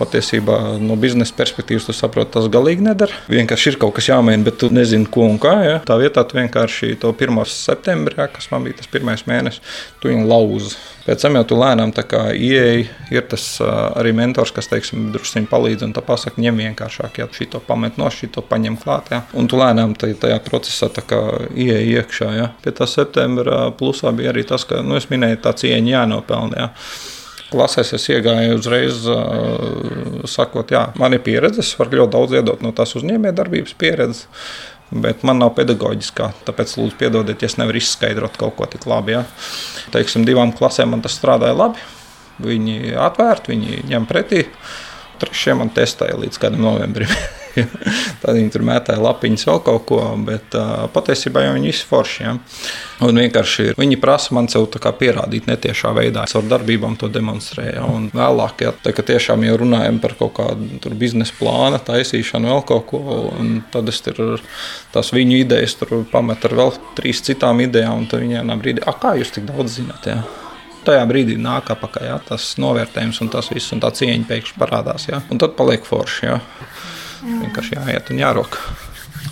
Patiesībā 0.00 0.58
no 0.82 0.98
biznesa 1.00 1.36
perspektīvas 1.36 1.88
tu 1.88 1.96
saproti, 1.96 2.34
tas 2.38 2.50
galīgi 2.52 2.88
nedara. 2.88 3.22
Vienkārši 3.32 3.74
ir 3.74 3.80
kaut 3.82 3.96
kas 3.98 4.10
jāmaina, 4.10 4.44
bet 4.46 4.60
tu 4.62 4.72
nezini, 4.72 5.08
ko 5.10 5.28
un 5.28 5.40
kā. 5.42 5.56
Ja? 5.66 5.78
Tā 5.86 6.00
vietā 6.00 6.24
tu 6.26 6.40
vienkārši 6.40 6.94
to 7.02 7.12
1. 7.12 7.42
septembrī, 7.52 8.20
ja, 8.22 8.30
kas 8.32 8.50
man 8.52 8.66
bija 8.66 8.80
tas 8.80 8.90
pirmais 8.92 9.26
mēnesis, 9.28 9.60
tu 10.00 10.12
viņu 10.12 10.28
lauzi 10.30 10.76
Pēc 11.06 11.22
tam 11.22 11.36
jau 11.38 11.44
tu 11.46 11.56
lēnām 11.60 11.92
ieeji, 11.94 12.88
ir 13.14 13.26
tas 13.30 13.44
arī 13.62 14.10
mentors, 14.16 14.50
kas 14.50 14.66
teiksim, 14.72 15.12
druskuļi 15.14 15.46
palīdz 15.50 15.86
un 15.86 15.94
pasakā, 15.94 16.42
ņem 16.42 16.58
vienkāršāk, 16.64 17.20
ja 17.22 17.28
šī 17.30 17.46
to 17.52 17.60
pamet 17.62 18.00
no 18.00 18.10
šī 18.10 18.32
to 18.34 18.42
paņem 18.42 18.78
klāt. 18.82 19.12
Ja. 19.14 19.22
Un 19.38 19.46
tu 19.46 19.60
lēnām 19.60 19.94
tajā 19.94 20.40
procesā 20.42 20.90
ieeji 21.54 21.94
iekšā. 22.00 22.30
Ja. 22.34 22.48
Pie 22.62 22.74
tā 22.74 22.90
septembra 22.90 23.70
plusā 23.78 24.10
bija 24.16 24.34
arī 24.34 24.42
tas, 24.48 24.66
ka 24.66 24.82
nu, 24.82 24.98
es 24.98 25.06
minēju, 25.12 25.44
tā 25.46 25.54
cieņa 25.54 25.94
jānopelnā. 25.94 26.58
Ja. 26.58 26.72
Klasēs 27.46 27.92
es 27.94 28.08
iegāju 28.10 28.56
uzreiz, 28.58 29.04
sakot, 30.26 30.72
jā, 30.74 30.88
man 30.98 31.14
ir 31.14 31.22
pieredze, 31.22 31.62
es 31.62 31.76
varu 31.78 32.00
ļoti 32.00 32.12
daudz 32.16 32.34
iedot 32.40 32.64
no 32.66 32.72
tās 32.74 32.96
uzņēmējdarbības 32.98 33.76
pieredzes 33.78 34.26
bet 34.90 35.24
man 35.26 35.40
nav 35.42 35.54
pedagoģiskā. 35.56 36.30
Tāpēc, 36.46 36.76
lūdzu, 36.78 36.96
piedodiet, 37.00 37.42
ja 37.42 37.50
es 37.50 37.58
nevaru 37.58 37.80
izskaidrot 37.80 38.38
kaut 38.40 38.56
ko 38.58 38.68
tik 38.70 38.86
labi. 38.88 39.16
Ja. 39.16 39.24
Teiksim, 39.94 40.26
divām 40.28 40.54
klasēm 40.56 40.94
man 40.94 41.04
tas 41.04 41.16
strādāja 41.18 41.56
labi. 41.56 41.82
Viņi 42.42 42.94
atvērti, 43.00 43.54
viņi 43.54 43.80
ņem 43.90 44.06
pretī. 44.08 44.44
Trešajam 45.20 45.64
man 45.64 45.72
testēja 45.74 46.18
līdz 46.20 46.40
kādam 46.42 46.64
novembrim. 46.66 47.10
Tad 48.22 48.36
viņi 48.36 48.50
tur 48.52 48.64
mētāja 48.66 49.00
lapiņas, 49.00 49.46
vēl 49.48 49.60
kaut 49.64 49.84
ko, 49.88 50.00
bet 50.26 50.56
uh, 50.58 50.84
patiesībā 50.92 51.46
jau 51.46 51.54
viņi 51.56 51.70
visi 51.70 51.86
forši. 51.88 52.18
Ja? 52.26 52.34
Un 53.06 53.20
vienkārši 53.22 53.70
viņi 53.78 53.98
prasa 54.02 54.36
man 54.36 54.50
sev 54.52 54.68
pierādīt 55.00 55.48
netiešā 55.48 55.92
veidā. 55.96 56.26
Es 56.28 56.36
ar 56.36 56.48
darbībām 56.50 56.98
to 57.00 57.08
demonstrēju. 57.12 57.74
Ja? 57.78 57.84
Un 57.88 58.08
vēlāk, 58.14 58.66
ja 58.66 58.74
tā, 58.84 58.92
tiešām 58.96 59.44
jau 59.48 59.58
runājam 59.64 60.00
par 60.04 60.16
kaut 60.20 60.36
kādu 60.40 60.94
biznesa 61.00 61.36
plānu, 61.38 61.80
taisīšanu, 61.86 62.52
vēl 62.52 62.64
kaut 62.68 62.88
ko, 62.92 63.02
tad 63.72 63.92
es 63.92 64.02
tur 64.04 64.42
tās 64.94 65.12
viņu 65.16 65.40
idejas 65.44 65.78
pametu 66.12 66.50
ar 66.50 66.58
vēl 66.60 66.74
trīs 66.98 67.24
citām 67.24 67.64
idejām, 67.64 68.02
un 68.02 68.10
tad 68.10 68.24
viņi 68.24 68.42
vienā 68.42 68.58
brīdī, 68.60 68.84
kā 69.00 69.16
jūs 69.20 69.32
tik 69.36 69.48
daudz 69.48 69.80
zināt? 69.80 70.10
Ja? 70.12 70.24
Tajā 70.86 71.04
brīdī 71.10 71.36
nāk 71.40 71.70
apakaļ 71.74 72.08
ja, 72.08 72.16
tas 72.28 72.52
novērtējums 72.62 73.20
un 73.24 73.32
tas 73.32 73.50
viss, 73.52 73.72
un 73.74 73.82
tā 73.84 73.90
cieņa 73.94 74.28
pēkšņi 74.30 74.60
parādās. 74.60 75.08
Ja, 75.10 75.20
un 75.30 75.42
tad 75.42 75.56
paliek 75.58 75.86
forši. 75.86 76.26
Ja. 76.28 76.40
Vienkārši 77.26 77.78
jāiet 77.78 78.12
un 78.12 78.20
jārok. 78.22 78.58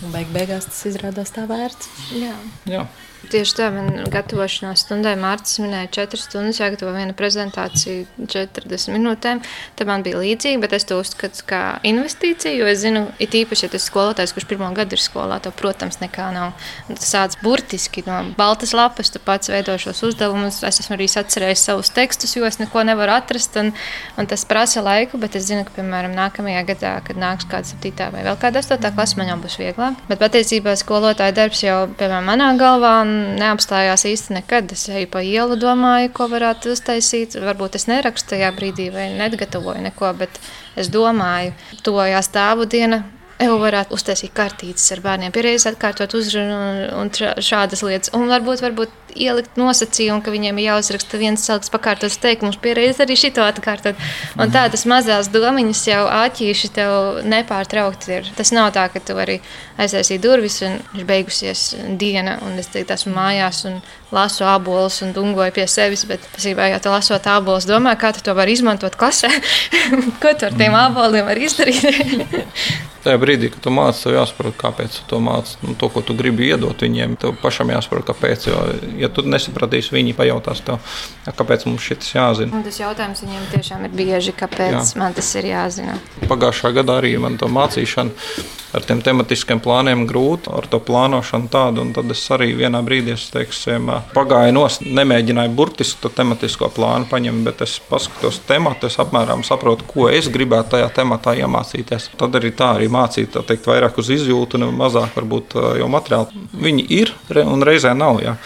Un 0.05 0.13
beig 0.13 0.31
beigās 0.35 0.67
tas 0.69 0.83
izrādās 0.91 1.33
tā 1.35 1.47
vērts. 1.49 1.91
Jā. 2.19 2.35
Jā. 2.69 2.85
Tieši 3.31 3.55
tā, 3.57 3.69
man 3.73 4.05
gatavošanās 4.13 4.83
stundai 4.85 5.15
Mārcis 5.21 5.61
minēja 5.63 5.89
4 5.97 6.21
stundas, 6.21 6.59
jāgatavo 6.61 6.93
viena 6.97 7.15
prezentācija 7.17 8.05
40 8.31 8.93
minūtēm. 8.95 9.41
Tad 9.79 9.89
man 9.89 10.05
bija 10.05 10.21
līdzīgi, 10.21 10.61
bet 10.63 10.75
es 10.77 10.87
to 10.89 10.99
uzskatu 11.01 11.45
kā 11.49 11.61
investīciju, 11.87 12.61
jo 12.61 12.69
es 12.71 12.83
zinu, 12.83 13.05
it 13.23 13.37
īpaši, 13.39 13.67
ja 13.67 13.73
tas 13.73 13.87
skolotājs, 13.89 14.35
kurš 14.35 14.49
pirmo 14.51 14.69
gadu 14.77 14.99
ir 14.99 15.03
skolā, 15.03 15.39
to, 15.45 15.53
protams, 15.55 16.01
nekā 16.03 16.29
nav. 16.35 16.53
Tas 16.91 17.11
sāc 17.15 17.37
burtiski 17.43 18.05
no 18.09 18.21
baltas 18.39 18.75
lapas, 18.77 19.13
tu 19.15 19.23
pats 19.23 19.53
veido 19.53 19.77
šos 19.81 20.03
uzdevumus. 20.11 20.61
Es 20.67 20.83
esmu 20.83 20.99
arī 20.99 21.09
atcerējis 21.09 21.65
savus 21.71 21.93
tekstus, 21.95 22.35
jo 22.37 22.45
es 22.49 22.61
neko 22.61 22.85
nevaru 22.87 23.15
atrast, 23.17 23.57
un, 23.61 23.73
un 24.21 24.31
tas 24.31 24.45
prasa 24.49 24.83
laiku, 24.85 25.21
bet 25.23 25.39
es 25.39 25.49
zinu, 25.49 25.65
ka, 25.69 25.77
piemēram, 25.79 26.17
nākamajā 26.19 26.65
gadā, 26.75 26.95
kad 27.07 27.21
nāks 27.21 27.49
kāda 27.51 27.71
7. 27.73 28.11
vai 28.15 28.27
vēl 28.27 28.39
kāda 28.43 28.65
8. 28.65 28.93
klasa, 28.97 29.21
man 29.21 29.33
jau 29.33 29.41
būs 29.45 29.59
vieglāk. 29.63 30.03
Bet 30.11 30.23
patiesībā 30.23 30.77
skolotāja 30.81 31.37
darbs 31.37 31.63
jau, 31.65 31.79
piemēram, 31.95 32.29
manā 32.33 32.51
galvā 32.61 32.95
neapstājās 33.41 34.07
īsti 34.11 34.39
nekad. 34.39 34.73
Es 34.77 34.87
eju 34.89 35.09
pa 35.13 35.23
ielu, 35.25 35.59
domāju, 35.61 36.13
ko 36.17 36.29
varētu 36.33 36.75
uztaisīt. 36.75 37.39
Varbūt 37.43 37.79
es 37.79 37.89
nerakstu 37.91 38.35
tajā 38.35 38.51
brīdī 38.57 38.91
vai 38.95 39.11
negatavoju 39.17 39.85
neko, 39.89 40.13
bet 40.19 40.41
es 40.81 40.91
domāju, 40.93 41.55
tuvojās 41.87 42.33
tēvu 42.35 42.69
diena. 42.71 43.05
Jau 43.43 43.57
varētu 43.59 43.97
uztaisīt 43.97 44.31
kartītes 44.33 44.87
ar 44.95 45.01
bērniem, 45.03 45.33
pierādīt, 45.35 45.67
atkārtot 45.67 46.13
uzrunu 46.15 46.55
un, 46.55 46.77
un 47.01 47.11
šādas 47.43 47.83
lietas. 47.83 48.13
Un 48.15 48.31
varbūt, 48.31 48.63
varbūt 48.63 48.95
ielikt 49.15 49.59
nosacījumu, 49.61 50.23
ka 50.25 50.33
viņiem 50.35 50.59
ir 50.61 50.69
jāuzraksta 50.69 51.21
viens 51.21 51.45
celks 51.47 51.73
pakārtots 51.73 52.19
teikums, 52.23 52.59
pierādīt 52.63 53.03
arī 53.05 53.17
šito 53.19 53.45
atkārtot. 53.45 53.99
Un 54.39 54.53
tādas 54.55 54.87
mazas 54.91 55.31
domiņas 55.33 55.83
jau 55.89 56.03
āķīši 56.11 56.73
tev 56.77 57.25
nepārtraukti 57.29 58.17
ir. 58.19 58.31
Tas 58.39 58.53
nav 58.55 58.73
tā, 58.77 58.87
ka 58.93 59.03
tu 59.03 59.17
vari 59.19 59.41
aiztaisīt 59.81 60.23
durvis 60.23 60.61
un 60.67 60.79
ir 60.99 61.07
beigusies 61.09 61.73
diena, 62.01 62.39
un 62.47 62.59
es 62.63 62.71
tagad 62.73 62.95
esmu 62.97 63.15
mājās 63.17 63.65
un 63.71 63.81
lasu 64.15 64.47
abolus 64.47 65.01
un 65.03 65.13
dungoju 65.15 65.55
pie 65.55 65.67
sevis. 65.71 66.07
Bet, 66.09 66.25
pasībā, 66.35 66.69
ja 66.71 66.81
tu 66.83 66.93
lasot 66.93 67.27
abolus, 67.31 67.69
domā, 67.69 67.97
kā 67.99 68.13
tu 68.15 68.23
to 68.25 68.35
vari 68.37 68.55
izmantot 68.55 68.97
klasē, 68.99 69.31
ko 70.23 70.35
tu 70.39 70.51
ar 70.51 70.59
tiem 70.59 70.77
aboliem 70.79 71.27
var 71.27 71.41
izdarīt. 71.41 71.83
Tajā 73.05 73.21
brīdī, 73.21 73.51
kad 73.53 73.61
tu 73.67 73.73
mācies, 73.75 74.01
tev 74.07 74.15
jāsaprot, 74.17 74.55
kāpēc 74.57 74.95
tu 74.97 75.03
to 75.11 75.19
mācies. 75.21 75.59
Nu, 75.61 75.75
to, 75.77 75.91
ko 75.93 76.01
tu 76.01 76.15
gribi 76.17 76.47
iedot 76.49 76.81
viņiem, 76.81 77.19
tev 77.21 77.35
pašam 77.43 77.69
jāsaprot, 77.75 78.07
kāpēc. 78.09 78.47
Jo, 78.49 78.63
ja 79.05 79.13
tu 79.13 79.25
nesapratīsi, 79.29 79.95
viņi 79.95 80.17
pajautās 80.19 80.65
tev, 80.67 80.97
kāpēc 81.29 81.69
mums 81.69 81.85
šis 81.85 82.15
jāzina. 82.17 82.57
Un 82.57 82.67
tas 82.67 82.81
jautājums 82.81 83.25
viņiem 83.25 83.47
tiešām 83.55 83.87
ir 83.89 83.97
bieži, 83.97 84.35
kāpēc 84.37 84.77
Jā. 84.77 84.85
man 85.01 85.17
tas 85.17 85.31
ir 85.39 85.51
jāzina. 85.53 85.97
Pagājušā 86.29 86.75
gadā 86.81 87.01
arī 87.03 87.17
man 87.23 87.39
to 87.41 87.51
mācīšana 87.53 88.63
ar 88.75 88.83
tiem 88.83 89.01
tematiskiem 89.05 89.61
plāniem 89.63 90.03
grūti, 90.11 90.51
ar 90.51 90.67
to 90.71 90.81
plānošanu 90.83 91.51
tādu. 91.53 91.85
Tad 91.95 92.11
es 92.11 92.23
arī 92.35 92.51
vienā 92.59 92.81
brīdī 92.87 93.15
es, 93.15 93.29
teiksim, 93.33 93.91
pagāju 94.15 94.55
no, 94.57 94.65
nemēģināju 94.99 95.55
burtiski 95.55 96.03
to 96.03 96.11
tematisko 96.15 96.71
plānu 96.75 97.09
paņemt, 97.11 97.45
bet 97.47 97.63
es 97.67 97.77
paskatos 97.89 98.41
tematu, 98.49 98.91
es 98.91 98.99
apmēram 99.03 99.45
saprotu, 99.47 99.87
ko 99.91 100.09
es 100.11 100.31
gribētu 100.33 100.75
tajā 100.75 100.91
tematā 100.99 101.37
iemācīties. 101.45 102.11
Tad 102.19 102.41
arī 102.41 102.51
tā 102.57 102.75
arī 102.79 102.91
mācīt, 102.93 103.39
teikt, 103.47 103.69
vairāk 103.71 104.01
uz 104.03 104.11
izjūtu, 104.17 104.59
un 104.59 104.75
mazāk 104.79 105.15
varbūt 105.21 105.59
jau 105.79 105.91
materiāli. 105.91 106.47
Viņi 106.67 106.89
ir 106.99 107.15
un 107.45 107.63
reizē 107.67 107.95
nav. 107.99 108.23
Jā. 108.25 108.39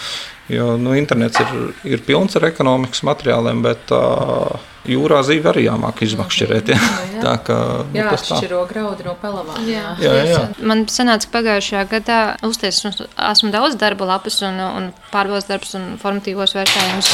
Jo 0.48 0.76
nu, 0.80 0.94
internets 0.96 1.40
ir, 1.42 1.54
ir 1.84 2.02
pilns 2.06 2.38
ar 2.38 2.48
ekonomikas 2.48 3.02
materiāliem, 3.04 3.60
bet 3.66 3.92
uh, 3.92 4.54
jūrā 4.88 5.20
zīve 5.26 5.50
arī 5.50 5.66
jāmāk 5.66 6.00
izmakšķerēt. 6.06 6.70
Ja? 6.72 6.78
Jā, 6.78 7.22
tā 7.26 7.34
kā 7.44 7.58
nu, 7.82 7.98
jā, 7.98 8.06
atšķiro 8.16 8.62
graudu 8.70 9.06
no 9.06 9.14
pelavām. 9.20 9.60
Jā. 9.68 9.92
Jā, 10.02 10.14
jā. 10.28 10.40
Man 10.64 10.86
sanāca 10.92 11.28
pagājušajā 11.34 11.84
gadā 11.92 12.20
uzties, 12.48 12.80
esmu 12.86 13.52
daudz 13.54 13.76
darba 13.80 14.08
lapus 14.14 14.40
un, 14.46 14.56
un 14.64 14.90
pārbaudas 15.12 15.48
darbus 15.50 15.76
un 15.78 15.90
formatīvos 16.00 16.56
vērtējumus, 16.56 17.12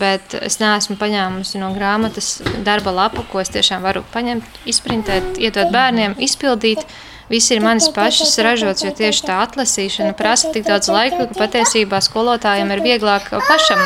bet 0.00 0.38
es 0.42 0.58
neesmu 0.62 0.98
paņēmusi 1.00 1.62
no 1.62 1.70
grāmatas 1.76 2.36
darba 2.66 2.94
lapu, 2.94 3.26
ko 3.30 3.42
es 3.44 3.52
tiešām 3.54 3.84
varu 3.86 4.04
paņemt, 4.14 4.62
izprintēt, 4.70 5.36
iedot 5.38 5.70
bērniem, 5.74 6.18
izpildīt. 6.24 6.86
Viss 7.30 7.50
ir 7.54 7.62
manis 7.64 7.88
pašas 7.94 8.36
ražots, 8.44 8.84
jo 8.84 8.92
tieši 8.92 9.24
tā 9.24 9.40
atlasīšana 9.46 10.12
prasa 10.18 10.50
tik 10.52 10.66
daudz 10.68 10.90
laika, 10.92 11.24
ka 11.30 11.38
patiesībā 11.38 12.02
skolotājiem 12.04 12.72
ir 12.74 12.82
vieglāk 12.84 13.30
pašam 13.48 13.80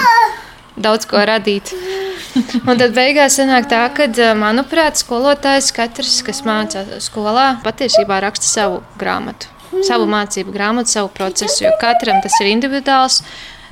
daudz 0.79 1.07
ko 1.11 1.23
radīt. 1.27 1.73
Un 2.69 2.79
tad 2.79 2.95
beigās 2.97 3.39
sanāk 3.39 3.69
tā, 3.71 3.85
ka, 3.95 4.09
manuprāt, 4.39 4.99
skolotājs 5.01 5.71
katrs, 5.75 6.19
kas 6.27 6.43
mācās 6.47 7.09
skolā, 7.09 7.51
patiesībā 7.65 8.21
raksta 8.25 8.47
savu 8.47 8.83
grāmatu, 9.01 9.51
savu 9.87 10.09
mācību 10.11 10.55
grāmatu, 10.55 10.93
savu 10.93 11.13
procesu, 11.15 11.65
jo 11.67 11.73
katram 11.83 12.23
tas 12.25 12.37
ir 12.43 12.53
individuāls. 12.53 13.23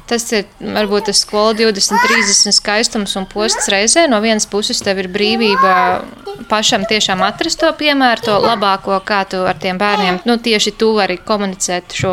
Tas 0.07 0.29
ir 0.31 0.47
varbūt 0.63 1.09
tas 1.11 1.21
skola 1.25 1.55
20, 1.59 1.99
30 2.07 2.55
skaistums 2.55 3.17
un 3.19 3.27
posts 3.27 3.67
reizē. 3.73 4.07
No 4.11 4.21
vienas 4.23 4.47
puses, 4.47 4.79
tev 4.85 5.03
ir 5.03 5.11
brīvība 5.11 5.75
pašam 6.51 6.85
tiešām 6.87 7.23
atrast 7.27 7.61
to 7.63 7.71
piemēru, 7.79 8.25
to 8.27 8.35
labāko, 8.43 8.99
kā 9.07 9.23
tu 9.29 9.41
ar 9.49 9.57
tiem 9.61 9.79
bērniem 9.81 10.21
nu, 10.29 10.37
tieši 10.43 10.75
tu 10.79 10.93
vari 10.97 11.17
komunicēt 11.19 11.97
šo 11.97 12.13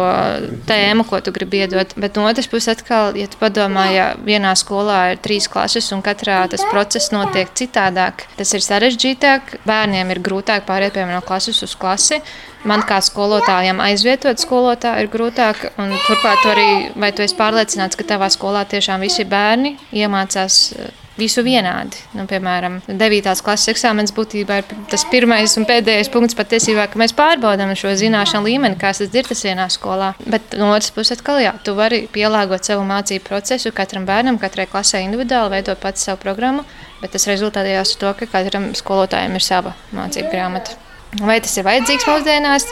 tēmu, 0.69 1.05
ko 1.09 1.19
tu 1.23 1.33
gribi 1.35 1.63
iedot. 1.63 1.93
Bet 1.99 2.17
no 2.17 2.25
otras 2.29 2.49
puses, 2.51 2.71
atkal, 2.73 3.17
ja 3.19 3.27
tu 3.29 3.39
padomā, 3.41 3.87
ja 3.93 4.07
vienā 4.25 4.55
skolā 4.59 5.01
ir 5.13 5.21
trīs 5.23 5.49
klases 5.51 5.91
un 5.95 6.03
katrā 6.05 6.43
tas 6.51 6.63
process 6.71 7.11
notiek 7.13 7.51
citādāk, 7.53 8.25
tas 8.39 8.55
ir 8.55 8.65
sarežģītāk. 8.65 9.59
Bērniem 9.67 10.15
ir 10.15 10.23
grūtāk 10.23 10.65
pāriet 10.69 10.95
piemēram 10.95 11.19
no 11.19 11.25
klases 11.25 11.61
uz 11.65 11.75
klasi. 11.79 12.21
Man 12.63 12.83
kā 12.87 13.01
skolotājam 13.03 13.81
aizvietot 13.83 14.39
skolotāju 14.39 15.03
ir 15.03 15.11
grūtāk. 15.11 15.65
Turklāt, 15.75 16.45
arī, 16.47 16.67
vai 16.95 17.11
tu 17.11 17.25
esi 17.25 17.35
pārliecināts, 17.35 17.99
ka 17.99 18.07
tavā 18.07 18.29
skolā 18.31 18.63
tiešām 18.71 19.03
visi 19.03 19.25
bērni 19.27 19.75
iemācās 19.91 20.59
eh, 20.77 20.93
visu 21.19 21.43
vienādi. 21.43 21.99
Nu, 22.15 22.23
piemēram, 22.29 22.79
9. 22.87 23.27
klases 23.43 23.73
eksāmenis 23.73 24.15
būtībā 24.15 24.61
ir 24.61 24.69
tas 24.91 25.03
pirmais 25.11 25.57
un 25.59 25.67
pēdējais 25.67 26.11
punkts 26.13 26.37
patiesībā, 26.39 26.87
ka 26.87 27.01
mēs 27.01 27.15
pārbaudām 27.17 27.73
šo 27.77 27.91
zināšanu 27.99 28.47
līmeni, 28.47 28.79
kāds 28.79 29.03
tas 29.03 29.19
ir 29.19 29.27
tas 29.27 29.43
vienā 29.43 29.67
skolā. 29.73 30.13
Bet 30.23 30.55
no 30.59 30.71
otras 30.71 30.93
puses, 30.95 31.17
atkal, 31.17 31.41
jā, 31.43 31.51
tu 31.67 31.75
vari 31.75 32.05
pielāgot 32.15 32.63
savu 32.63 32.87
mācību 32.87 33.27
procesu 33.27 33.73
katram 33.75 34.07
bērnam, 34.07 34.39
katrai 34.41 34.69
klasē 34.71 35.03
individuāli, 35.03 35.57
veidot 35.57 35.83
pats 35.83 36.07
savu 36.07 36.23
programmu, 36.23 36.63
bet 37.03 37.11
tas 37.17 37.27
rezultātījās 37.27 37.97
to, 37.99 38.15
ka 38.17 38.31
katram 38.39 38.71
skolotājam 38.77 39.35
ir 39.35 39.51
sava 39.51 39.75
mācību 39.91 40.31
grāmata. 40.31 40.79
Vai 41.21 41.39
tas 41.43 41.53
ir 41.59 41.65
vajadzīgs 41.67 42.07
mūsdienās, 42.09 42.65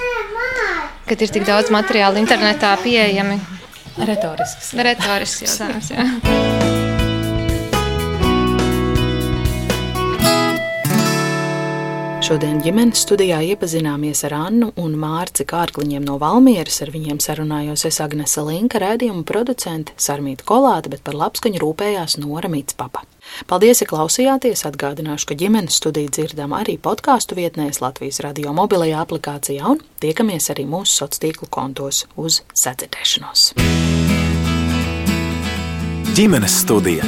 kad 1.10 1.22
ir 1.22 1.34
tik 1.36 1.46
daudz 1.46 1.70
materiālu 1.74 2.22
internetā 2.24 2.74
pieejami? 2.82 3.38
Retorisks. 4.02 4.74
Retorisks 4.80 5.46
jautājums. 5.46 5.92
Jā. 5.94 6.90
Šodien 12.32 12.62
ģimenes 12.64 13.02
studijā 13.04 13.42
iepazināmies 13.44 14.22
ar 14.24 14.32
Annu 14.38 14.70
un 14.80 14.94
Mārci 14.96 15.44
Kārkliņiem 15.44 16.06
no 16.08 16.14
Valmieras. 16.16 16.78
Ar 16.80 16.88
viņiem 16.94 17.18
sarunājos 17.20 17.82
es 17.90 17.98
Agnese 18.00 18.40
Linka, 18.48 18.80
raidījuma 18.80 19.26
producente 19.28 19.92
Sarmīta 20.00 20.46
Kolāte, 20.48 20.88
bet 20.94 21.04
par 21.04 21.18
labskaņu 21.20 21.60
rūpējās 21.60 22.16
Nora 22.24 22.48
Mitspapa. 22.48 23.04
Paldies, 23.52 23.82
ja 23.84 23.90
klausījāties! 23.92 24.64
Atgādināšu, 24.70 25.28
ka 25.28 25.36
ģimenes 25.42 25.76
studiju 25.82 26.14
dzirdam 26.16 26.56
arī 26.56 26.78
podkāstu 26.80 27.36
vietnēs 27.36 27.82
Latvijas 27.84 28.22
radio 28.24 28.56
mobilajā 28.56 29.04
aplikācijā 29.04 29.68
un 29.74 29.84
tiekamies 30.00 30.48
arī 30.56 30.64
mūsu 30.72 31.02
sociālo 31.02 31.26
tīklu 31.26 31.50
kontos 31.52 32.06
uz 32.16 32.46
sadzirdēšanos. 32.64 33.50
Ģimenes 36.16 36.62
studija 36.64 37.04